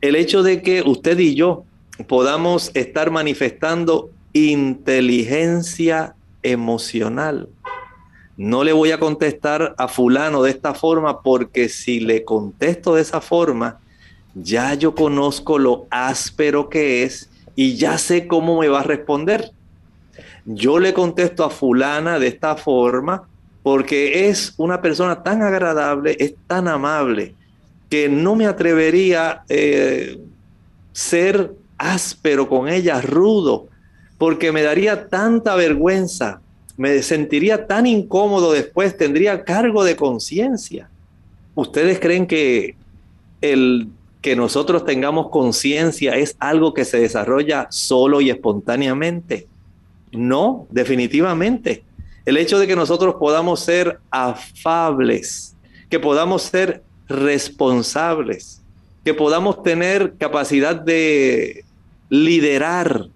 el 0.00 0.16
hecho 0.16 0.42
de 0.42 0.62
que 0.62 0.82
usted 0.82 1.18
y 1.18 1.34
yo 1.34 1.64
podamos 2.08 2.70
estar 2.74 3.10
manifestando 3.10 4.10
inteligencia 4.32 6.14
emocional. 6.42 7.48
No 8.36 8.64
le 8.64 8.72
voy 8.72 8.90
a 8.90 8.98
contestar 8.98 9.74
a 9.78 9.88
fulano 9.88 10.42
de 10.42 10.50
esta 10.50 10.74
forma 10.74 11.22
porque 11.22 11.68
si 11.68 12.00
le 12.00 12.24
contesto 12.24 12.94
de 12.94 13.02
esa 13.02 13.20
forma, 13.20 13.78
ya 14.34 14.74
yo 14.74 14.94
conozco 14.94 15.58
lo 15.58 15.86
áspero 15.90 16.68
que 16.68 17.02
es 17.04 17.28
y 17.54 17.76
ya 17.76 17.98
sé 17.98 18.26
cómo 18.26 18.60
me 18.60 18.68
va 18.68 18.80
a 18.80 18.84
responder. 18.84 19.52
Yo 20.44 20.78
le 20.78 20.94
contesto 20.94 21.44
a 21.44 21.50
fulana 21.50 22.18
de 22.18 22.28
esta 22.28 22.56
forma 22.56 23.28
porque 23.62 24.28
es 24.28 24.54
una 24.56 24.80
persona 24.80 25.22
tan 25.22 25.42
agradable, 25.42 26.16
es 26.18 26.34
tan 26.46 26.66
amable, 26.66 27.34
que 27.92 28.08
no 28.08 28.36
me 28.36 28.46
atrevería 28.46 29.42
eh, 29.50 30.18
ser 30.94 31.52
áspero 31.76 32.48
con 32.48 32.70
ella, 32.70 33.02
rudo, 33.02 33.66
porque 34.16 34.50
me 34.50 34.62
daría 34.62 35.08
tanta 35.08 35.54
vergüenza, 35.56 36.40
me 36.78 37.02
sentiría 37.02 37.66
tan 37.66 37.86
incómodo 37.86 38.50
después, 38.50 38.96
tendría 38.96 39.44
cargo 39.44 39.84
de 39.84 39.94
conciencia. 39.94 40.88
¿Ustedes 41.54 42.00
creen 42.00 42.26
que 42.26 42.76
el 43.42 43.88
que 44.22 44.36
nosotros 44.36 44.86
tengamos 44.86 45.28
conciencia 45.28 46.14
es 46.16 46.34
algo 46.38 46.72
que 46.72 46.86
se 46.86 46.98
desarrolla 46.98 47.66
solo 47.68 48.22
y 48.22 48.30
espontáneamente? 48.30 49.48
No, 50.12 50.66
definitivamente. 50.70 51.84
El 52.24 52.38
hecho 52.38 52.58
de 52.58 52.66
que 52.66 52.74
nosotros 52.74 53.16
podamos 53.20 53.60
ser 53.60 53.98
afables, 54.10 55.54
que 55.90 56.00
podamos 56.00 56.44
ser 56.44 56.82
responsables, 57.08 58.62
que 59.04 59.14
podamos 59.14 59.62
tener 59.62 60.14
capacidad 60.18 60.76
de 60.76 61.64
liderar. 62.08 63.06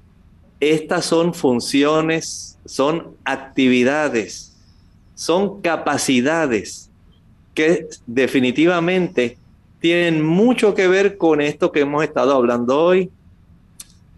Estas 0.58 1.04
son 1.04 1.34
funciones, 1.34 2.58
son 2.64 3.14
actividades, 3.24 4.56
son 5.14 5.60
capacidades 5.60 6.90
que 7.54 7.88
definitivamente 8.06 9.38
tienen 9.80 10.24
mucho 10.24 10.74
que 10.74 10.88
ver 10.88 11.16
con 11.16 11.40
esto 11.40 11.72
que 11.72 11.80
hemos 11.80 12.04
estado 12.04 12.34
hablando 12.34 12.82
hoy, 12.82 13.10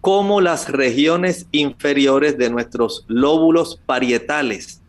como 0.01 0.41
las 0.41 0.69
regiones 0.69 1.47
inferiores 1.53 2.39
de 2.39 2.51
nuestros 2.51 3.05
lóbulos 3.09 3.81
parietales. 3.85 4.81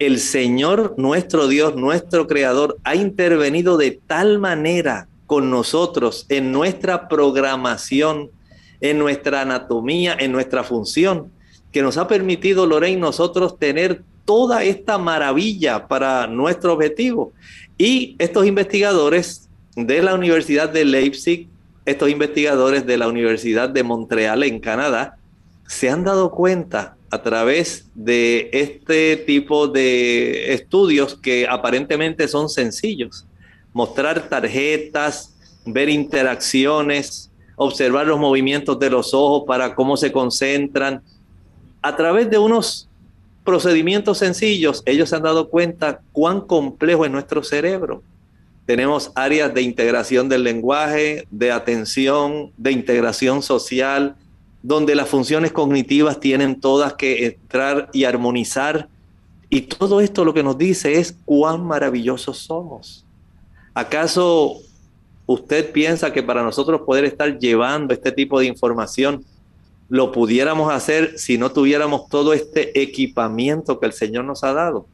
El 0.00 0.18
Señor, 0.18 0.94
nuestro 0.96 1.46
Dios, 1.46 1.76
nuestro 1.76 2.26
Creador, 2.26 2.78
ha 2.82 2.96
intervenido 2.96 3.76
de 3.76 4.00
tal 4.04 4.40
manera 4.40 5.06
con 5.26 5.50
nosotros 5.50 6.26
en 6.28 6.50
nuestra 6.50 7.06
programación 7.06 8.30
en 8.80 8.98
nuestra 8.98 9.42
anatomía, 9.42 10.16
en 10.18 10.32
nuestra 10.32 10.64
función, 10.64 11.30
que 11.72 11.82
nos 11.82 11.96
ha 11.98 12.08
permitido, 12.08 12.66
Lorraine, 12.66 13.00
nosotros 13.00 13.58
tener 13.58 14.02
toda 14.24 14.64
esta 14.64 14.98
maravilla 14.98 15.86
para 15.86 16.26
nuestro 16.26 16.72
objetivo. 16.72 17.32
Y 17.78 18.16
estos 18.18 18.46
investigadores 18.46 19.48
de 19.76 20.02
la 20.02 20.14
Universidad 20.14 20.68
de 20.68 20.84
Leipzig, 20.84 21.48
estos 21.84 22.10
investigadores 22.10 22.86
de 22.86 22.96
la 22.96 23.08
Universidad 23.08 23.68
de 23.68 23.82
Montreal 23.82 24.42
en 24.42 24.60
Canadá, 24.60 25.16
se 25.66 25.88
han 25.88 26.04
dado 26.04 26.30
cuenta 26.30 26.96
a 27.10 27.22
través 27.22 27.88
de 27.94 28.48
este 28.52 29.16
tipo 29.16 29.66
de 29.66 30.52
estudios 30.54 31.16
que 31.16 31.46
aparentemente 31.48 32.28
son 32.28 32.48
sencillos. 32.48 33.26
Mostrar 33.72 34.28
tarjetas, 34.28 35.34
ver 35.66 35.88
interacciones, 35.88 37.30
observar 37.56 38.06
los 38.06 38.18
movimientos 38.18 38.78
de 38.78 38.90
los 38.90 39.12
ojos 39.12 39.44
para 39.46 39.74
cómo 39.74 39.96
se 39.96 40.12
concentran. 40.12 41.02
A 41.82 41.96
través 41.96 42.30
de 42.30 42.38
unos 42.38 42.88
procedimientos 43.44 44.18
sencillos, 44.18 44.82
ellos 44.86 45.08
se 45.08 45.16
han 45.16 45.22
dado 45.22 45.48
cuenta 45.48 46.00
cuán 46.12 46.40
complejo 46.42 47.04
es 47.04 47.10
nuestro 47.10 47.42
cerebro. 47.42 48.02
Tenemos 48.66 49.10
áreas 49.16 49.52
de 49.52 49.62
integración 49.62 50.28
del 50.28 50.44
lenguaje, 50.44 51.26
de 51.30 51.50
atención, 51.50 52.52
de 52.56 52.70
integración 52.70 53.42
social, 53.42 54.14
donde 54.62 54.94
las 54.94 55.08
funciones 55.08 55.52
cognitivas 55.52 56.20
tienen 56.20 56.60
todas 56.60 56.94
que 56.94 57.26
entrar 57.26 57.88
y 57.92 58.04
armonizar. 58.04 58.88
Y 59.48 59.62
todo 59.62 60.00
esto 60.00 60.24
lo 60.24 60.34
que 60.34 60.42
nos 60.42 60.58
dice 60.58 60.98
es 60.98 61.16
cuán 61.24 61.64
maravillosos 61.64 62.38
somos. 62.38 63.04
¿Acaso 63.74 64.58
usted 65.26 65.72
piensa 65.72 66.12
que 66.12 66.22
para 66.22 66.42
nosotros 66.42 66.82
poder 66.82 67.04
estar 67.04 67.38
llevando 67.38 67.94
este 67.94 68.12
tipo 68.12 68.38
de 68.38 68.46
información 68.46 69.24
lo 69.88 70.12
pudiéramos 70.12 70.72
hacer 70.72 71.18
si 71.18 71.36
no 71.36 71.50
tuviéramos 71.50 72.08
todo 72.08 72.32
este 72.32 72.80
equipamiento 72.80 73.80
que 73.80 73.86
el 73.86 73.92
Señor 73.92 74.24
nos 74.24 74.44
ha 74.44 74.52
dado? 74.52 74.86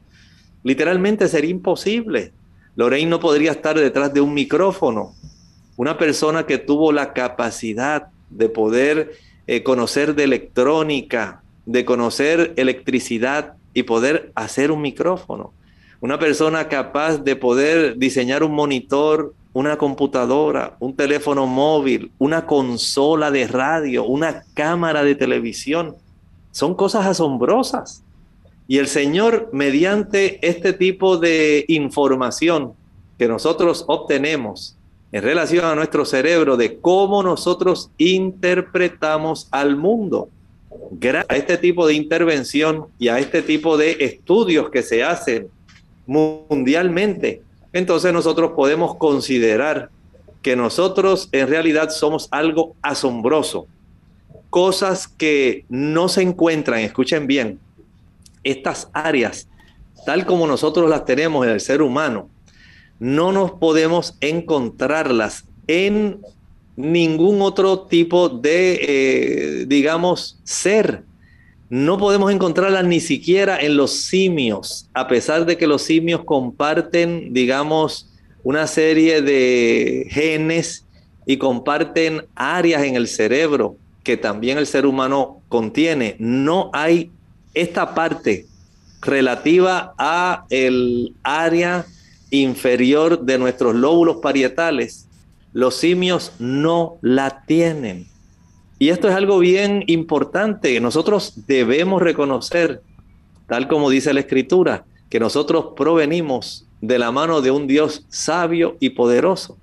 Literalmente 0.63 1.27
sería 1.27 1.51
imposible. 1.51 2.31
Lorraine 2.75 3.09
no 3.09 3.19
podría 3.19 3.51
estar 3.51 3.77
detrás 3.77 4.13
de 4.13 4.21
un 4.21 4.33
micrófono. 4.33 5.13
Una 5.75 5.97
persona 5.97 6.45
que 6.45 6.57
tuvo 6.57 6.91
la 6.91 7.13
capacidad 7.13 8.07
de 8.29 8.49
poder 8.49 9.13
eh, 9.47 9.63
conocer 9.63 10.13
de 10.15 10.25
electrónica, 10.25 11.41
de 11.65 11.85
conocer 11.85 12.53
electricidad 12.57 13.53
y 13.73 13.83
poder 13.83 14.31
hacer 14.35 14.71
un 14.71 14.81
micrófono. 14.81 15.53
Una 15.99 16.19
persona 16.19 16.67
capaz 16.67 17.17
de 17.17 17.35
poder 17.35 17.97
diseñar 17.97 18.43
un 18.43 18.51
monitor, 18.53 19.33
una 19.53 19.77
computadora, 19.77 20.77
un 20.79 20.95
teléfono 20.95 21.47
móvil, 21.47 22.11
una 22.19 22.45
consola 22.45 23.31
de 23.31 23.47
radio, 23.47 24.05
una 24.05 24.43
cámara 24.53 25.03
de 25.03 25.15
televisión. 25.15 25.95
Son 26.51 26.75
cosas 26.75 27.07
asombrosas. 27.07 28.03
Y 28.67 28.77
el 28.77 28.87
Señor, 28.87 29.49
mediante 29.53 30.45
este 30.47 30.73
tipo 30.73 31.17
de 31.17 31.65
información 31.69 32.73
que 33.17 33.27
nosotros 33.27 33.85
obtenemos, 33.87 34.76
en 35.11 35.23
relación 35.23 35.65
a 35.65 35.75
nuestro 35.75 36.05
cerebro 36.05 36.57
de 36.57 36.79
cómo 36.79 37.23
nosotros 37.23 37.91
interpretamos 37.97 39.47
al 39.51 39.75
mundo. 39.75 40.29
Gracias 40.91 41.29
a 41.29 41.37
este 41.37 41.57
tipo 41.57 41.87
de 41.87 41.93
intervención 41.93 42.87
y 42.99 43.07
a 43.07 43.19
este 43.19 43.41
tipo 43.41 43.77
de 43.77 43.97
estudios 43.99 44.69
que 44.69 44.83
se 44.83 45.03
hacen 45.03 45.47
mundialmente, 46.05 47.41
entonces 47.73 48.13
nosotros 48.13 48.51
podemos 48.55 48.95
considerar 48.95 49.89
que 50.41 50.55
nosotros 50.55 51.29
en 51.31 51.47
realidad 51.47 51.89
somos 51.89 52.27
algo 52.31 52.75
asombroso. 52.81 53.67
Cosas 54.49 55.07
que 55.07 55.65
no 55.67 56.07
se 56.07 56.21
encuentran, 56.21 56.79
escuchen 56.79 57.27
bien, 57.27 57.59
estas 58.43 58.89
áreas, 58.93 59.49
tal 60.05 60.25
como 60.25 60.47
nosotros 60.47 60.89
las 60.89 61.03
tenemos 61.03 61.45
en 61.45 61.51
el 61.51 61.59
ser 61.59 61.81
humano, 61.81 62.29
no 62.99 63.31
nos 63.31 63.51
podemos 63.51 64.15
encontrarlas 64.21 65.45
en 65.67 66.21
ningún 66.75 67.41
otro 67.41 67.81
tipo 67.81 68.29
de, 68.29 68.79
eh, 68.81 69.65
digamos, 69.67 70.39
ser. 70.43 71.03
No 71.69 71.97
podemos 71.97 72.31
encontrarlas 72.31 72.85
ni 72.85 72.99
siquiera 72.99 73.59
en 73.59 73.75
los 73.75 73.91
simios, 73.91 74.89
a 74.93 75.07
pesar 75.07 75.45
de 75.45 75.57
que 75.57 75.67
los 75.67 75.81
simios 75.81 76.23
comparten, 76.23 77.33
digamos, 77.33 78.09
una 78.43 78.67
serie 78.67 79.21
de 79.21 80.07
genes 80.09 80.85
y 81.25 81.37
comparten 81.37 82.23
áreas 82.35 82.83
en 82.83 82.95
el 82.95 83.07
cerebro 83.07 83.75
que 84.03 84.15
también 84.15 84.57
el 84.57 84.65
ser 84.65 84.85
humano 84.85 85.41
contiene. 85.49 86.15
No 86.17 86.69
hay 86.71 87.11
esta 87.53 87.93
parte 87.93 88.45
relativa 89.01 89.93
a 89.97 90.45
el 90.49 91.13
área 91.23 91.85
inferior 92.29 93.21
de 93.21 93.37
nuestros 93.37 93.75
lóbulos 93.75 94.17
parietales, 94.17 95.07
los 95.53 95.75
simios 95.75 96.33
no 96.39 96.97
la 97.01 97.43
tienen. 97.45 98.07
Y 98.79 98.89
esto 98.89 99.07
es 99.09 99.15
algo 99.15 99.39
bien 99.39 99.83
importante. 99.87 100.79
Nosotros 100.79 101.47
debemos 101.47 102.01
reconocer, 102.01 102.81
tal 103.47 103.67
como 103.67 103.89
dice 103.89 104.13
la 104.13 104.19
escritura, 104.19 104.85
que 105.09 105.19
nosotros 105.19 105.69
provenimos 105.75 106.67
de 106.81 106.99
la 106.99 107.11
mano 107.11 107.41
de 107.41 107.51
un 107.51 107.65
Dios 107.65 108.05
sabio 108.09 108.77
y 108.79 108.91
poderoso. 108.91 109.57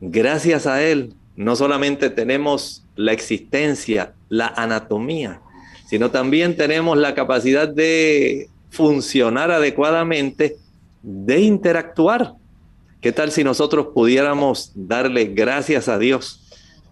Gracias 0.00 0.66
a 0.66 0.82
Él, 0.82 1.14
no 1.36 1.54
solamente 1.54 2.10
tenemos 2.10 2.84
la 2.96 3.12
existencia, 3.12 4.14
la 4.28 4.48
anatomía, 4.48 5.40
sino 5.88 6.10
también 6.10 6.56
tenemos 6.56 6.98
la 6.98 7.14
capacidad 7.14 7.68
de 7.68 8.48
funcionar 8.70 9.50
adecuadamente 9.50 10.56
de 11.02 11.40
interactuar. 11.40 12.34
¿Qué 13.00 13.12
tal 13.12 13.30
si 13.30 13.44
nosotros 13.44 13.88
pudiéramos 13.94 14.72
darle 14.74 15.26
gracias 15.26 15.88
a 15.88 15.98
Dios 15.98 16.44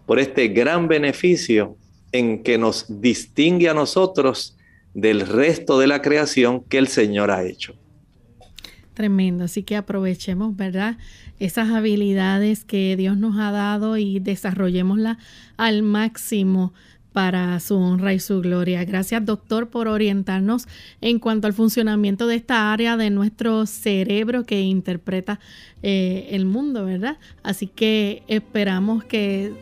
por 0.07 0.19
este 0.19 0.49
gran 0.49 0.89
beneficio 0.89 1.77
en 2.13 2.43
que 2.43 2.59
nos 2.59 3.01
distingue 3.01 3.69
a 3.69 3.75
nosotros 3.75 4.57
del 4.95 5.27
resto 5.27 5.79
de 5.79 5.89
la 5.89 6.01
creación 6.01 6.63
que 6.63 6.79
el 6.79 6.89
Señor 6.89 7.31
ha 7.31 7.45
hecho? 7.45 7.75
Tremendo, 8.95 9.45
así 9.45 9.63
que 9.63 9.77
aprovechemos, 9.77 10.57
¿verdad? 10.57 10.97
Esas 11.39 11.69
habilidades 11.69 12.65
que 12.65 12.97
Dios 12.97 13.19
nos 13.19 13.37
ha 13.39 13.51
dado 13.51 13.99
y 13.99 14.21
desarrollémoslas 14.21 15.19
al 15.59 15.83
máximo 15.83 16.73
para 17.17 17.59
su 17.61 17.77
honra 17.77 18.13
y 18.13 18.21
su 18.21 18.43
gloria. 18.43 18.85
Gracias, 18.85 19.25
doctor, 19.25 19.71
por 19.71 19.89
orientarnos 19.89 20.69
en 21.01 21.19
cuanto 21.19 21.47
al 21.47 21.55
funcionamiento 21.55 22.27
de 22.27 22.35
esta 22.35 22.75
área 22.75 22.99
de 22.99 23.09
nuestro 23.09 23.65
cerebro 23.65 24.45
que 24.45 24.61
interpreta 24.61 25.41
eh, 25.83 26.29
el 26.33 26.45
mundo, 26.45 26.85
¿verdad? 26.85 27.17
Así 27.43 27.69
que 27.69 28.23
esperamos 28.29 29.03
que 29.03 29.55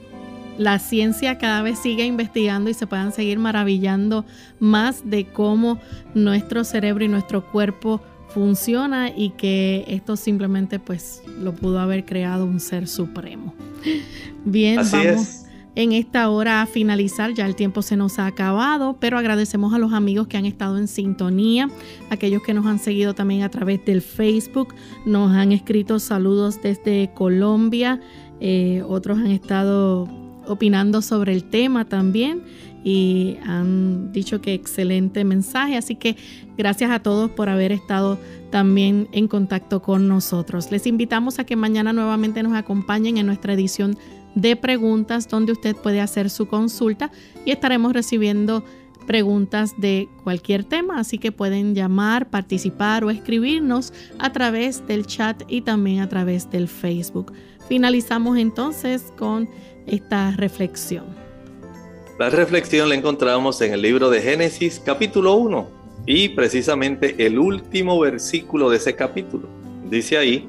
la 0.59 0.80
ciencia 0.80 1.38
cada 1.38 1.62
vez 1.62 1.78
siga 1.78 2.05
investigando 2.05 2.70
y 2.70 2.74
se 2.74 2.88
puedan 2.88 3.12
seguir 3.12 3.38
maravillando 3.38 4.24
más 4.59 5.09
de 5.09 5.24
cómo 5.24 5.78
nuestro 6.12 6.64
cerebro 6.64 7.05
y 7.05 7.09
nuestro 7.09 7.48
cuerpo 7.52 8.02
funciona 8.30 9.11
y 9.16 9.30
que 9.30 9.84
esto 9.86 10.16
simplemente 10.16 10.80
pues 10.80 11.22
lo 11.40 11.55
pudo 11.55 11.78
haber 11.78 12.05
creado 12.05 12.46
un 12.46 12.59
ser 12.59 12.88
supremo. 12.88 13.55
Bien, 14.44 14.80
vamos 14.90 15.43
en 15.75 15.93
esta 15.93 16.29
hora 16.29 16.62
a 16.62 16.66
finalizar. 16.66 17.35
Ya 17.35 17.47
el 17.47 17.55
tiempo 17.55 17.83
se 17.83 17.97
nos 17.97 18.18
ha 18.18 18.27
acabado, 18.27 18.97
pero 19.01 19.18
agradecemos 19.18 19.75
a 19.75 19.79
los 19.79 19.93
amigos 19.93 20.27
que 20.29 20.37
han 20.37 20.47
estado 20.47 20.79
en 20.79 20.89
sintonía, 20.89 21.68
aquellos 22.11 22.43
que 22.43 22.55
nos 22.55 22.66
han 22.66 22.79
seguido 22.79 23.14
también 23.14 23.43
a 23.43 23.49
través 23.49 23.85
del 23.85 24.03
Facebook, 24.03 24.75
nos 25.07 25.33
han 25.33 25.53
escrito 25.53 25.99
saludos 25.99 26.61
desde 26.62 27.11
Colombia, 27.14 28.01
eh, 28.41 28.83
otros 28.87 29.18
han 29.18 29.31
estado 29.31 30.09
opinando 30.47 31.03
sobre 31.03 31.33
el 31.33 31.45
tema 31.45 31.87
también 31.87 32.43
y 32.85 33.39
han 33.47 34.12
dicho 34.12 34.43
que 34.43 34.53
excelente 34.53 35.25
mensaje, 35.25 35.79
así 35.79 35.95
que 35.95 36.16
gracias 36.59 36.91
a 36.91 37.01
todos 37.01 37.31
por 37.31 37.49
haber 37.49 37.72
estado 37.72 38.18
también 38.51 39.09
en 39.12 39.27
contacto 39.27 39.81
con 39.81 40.07
nosotros. 40.07 40.70
Les 40.70 40.87
invitamos 40.87 41.39
a 41.39 41.45
que 41.45 41.57
mañana 41.57 41.95
nuevamente 41.95 42.43
nos 42.43 42.53
acompañen 42.53 43.16
en 43.16 43.27
nuestra 43.27 43.55
edición 43.55 43.97
de 44.35 44.57
preguntas 44.57 45.28
donde 45.28 45.53
usted 45.53 45.76
puede 45.76 46.01
hacer 46.01 46.30
su 46.30 46.47
consulta 46.47 47.11
y 47.45 47.53
estaremos 47.53 47.93
recibiendo 47.93 48.64
preguntas 49.07 49.74
de 49.76 50.09
cualquier 50.22 50.64
tema, 50.64 50.99
así 50.99 51.18
que 51.18 51.32
pueden 51.32 51.74
llamar, 51.74 52.30
participar 52.30 53.05
o 53.05 53.11
escribirnos 53.11 53.93
a 54.18 54.32
través 54.32 54.87
del 54.87 55.07
chat 55.07 55.43
y 55.49 55.61
también 55.61 56.01
a 56.01 56.09
través 56.09 56.51
del 56.51 56.68
Facebook. 56.68 57.32
Finalizamos 57.68 58.39
entonces 58.39 59.12
con 59.16 59.49
esta 59.87 60.32
reflexión. 60.32 61.05
La 62.18 62.30
reflexión 62.30 62.89
la 62.89 62.95
encontramos 62.95 63.61
en 63.61 63.72
el 63.72 63.82
libro 63.82 64.09
de 64.09 64.20
Génesis 64.20 64.80
capítulo 64.85 65.35
1 65.35 65.68
y 66.07 66.28
precisamente 66.30 67.26
el 67.26 67.39
último 67.39 67.99
versículo 67.99 68.70
de 68.70 68.76
ese 68.76 68.95
capítulo. 68.95 69.49
Dice 69.91 70.16
ahí, 70.16 70.49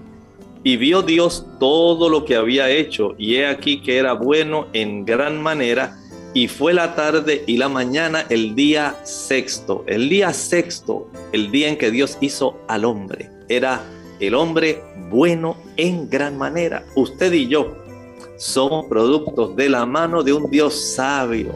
y 0.65 0.77
vio 0.77 1.03
Dios 1.03 1.45
todo 1.59 2.09
lo 2.09 2.25
que 2.25 2.35
había 2.35 2.71
hecho, 2.71 3.13
y 3.19 3.35
he 3.35 3.45
aquí 3.45 3.81
que 3.83 3.97
era 3.97 4.13
bueno 4.13 4.65
en 4.73 5.05
gran 5.05 5.39
manera, 5.39 5.99
y 6.33 6.47
fue 6.47 6.73
la 6.73 6.95
tarde 6.95 7.43
y 7.45 7.57
la 7.57 7.69
mañana 7.69 8.25
el 8.29 8.55
día 8.55 8.95
sexto. 9.03 9.83
El 9.85 10.09
día 10.09 10.33
sexto, 10.33 11.07
el 11.33 11.51
día 11.51 11.69
en 11.69 11.77
que 11.77 11.91
Dios 11.91 12.17
hizo 12.19 12.57
al 12.67 12.83
hombre, 12.83 13.29
era 13.47 13.83
el 14.19 14.33
hombre 14.33 14.81
bueno 15.11 15.55
en 15.77 16.09
gran 16.09 16.35
manera. 16.35 16.83
Usted 16.95 17.31
y 17.31 17.47
yo 17.47 17.77
somos 18.37 18.87
productos 18.87 19.55
de 19.55 19.69
la 19.69 19.85
mano 19.85 20.23
de 20.23 20.33
un 20.33 20.49
Dios 20.49 20.73
sabio, 20.95 21.53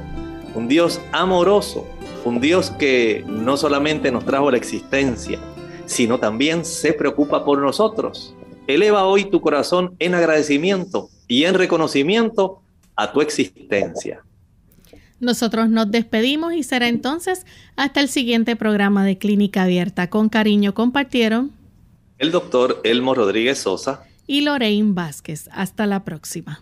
un 0.53 0.67
Dios 0.67 1.01
amoroso, 1.13 1.87
un 2.25 2.39
Dios 2.39 2.69
que 2.77 3.23
no 3.25 3.57
solamente 3.57 4.11
nos 4.11 4.23
trajo 4.23 4.51
la 4.51 4.57
existencia, 4.57 5.39
sino 5.87 6.19
también 6.19 6.63
se 6.63 6.93
preocupa 6.93 7.43
por 7.43 7.57
nosotros. 7.57 8.35
Eleva 8.69 9.05
hoy 9.05 9.25
tu 9.25 9.41
corazón 9.41 9.95
en 9.97 10.13
agradecimiento 10.13 11.09
y 11.27 11.45
en 11.45 11.55
reconocimiento 11.55 12.61
a 12.95 13.11
tu 13.11 13.21
existencia. 13.21 14.23
Nosotros 15.19 15.69
nos 15.69 15.89
despedimos 15.89 16.53
y 16.53 16.63
será 16.63 16.87
entonces 16.87 17.45
hasta 17.75 17.99
el 17.99 18.09
siguiente 18.09 18.55
programa 18.55 19.03
de 19.03 19.17
Clínica 19.17 19.63
Abierta. 19.63 20.09
Con 20.09 20.29
cariño 20.29 20.73
compartieron 20.73 21.51
el 22.19 22.31
doctor 22.31 22.79
Elmo 22.83 23.15
Rodríguez 23.15 23.57
Sosa 23.57 24.03
y 24.27 24.41
Lorraine 24.41 24.93
Vázquez. 24.93 25.49
Hasta 25.51 25.87
la 25.87 26.03
próxima. 26.03 26.61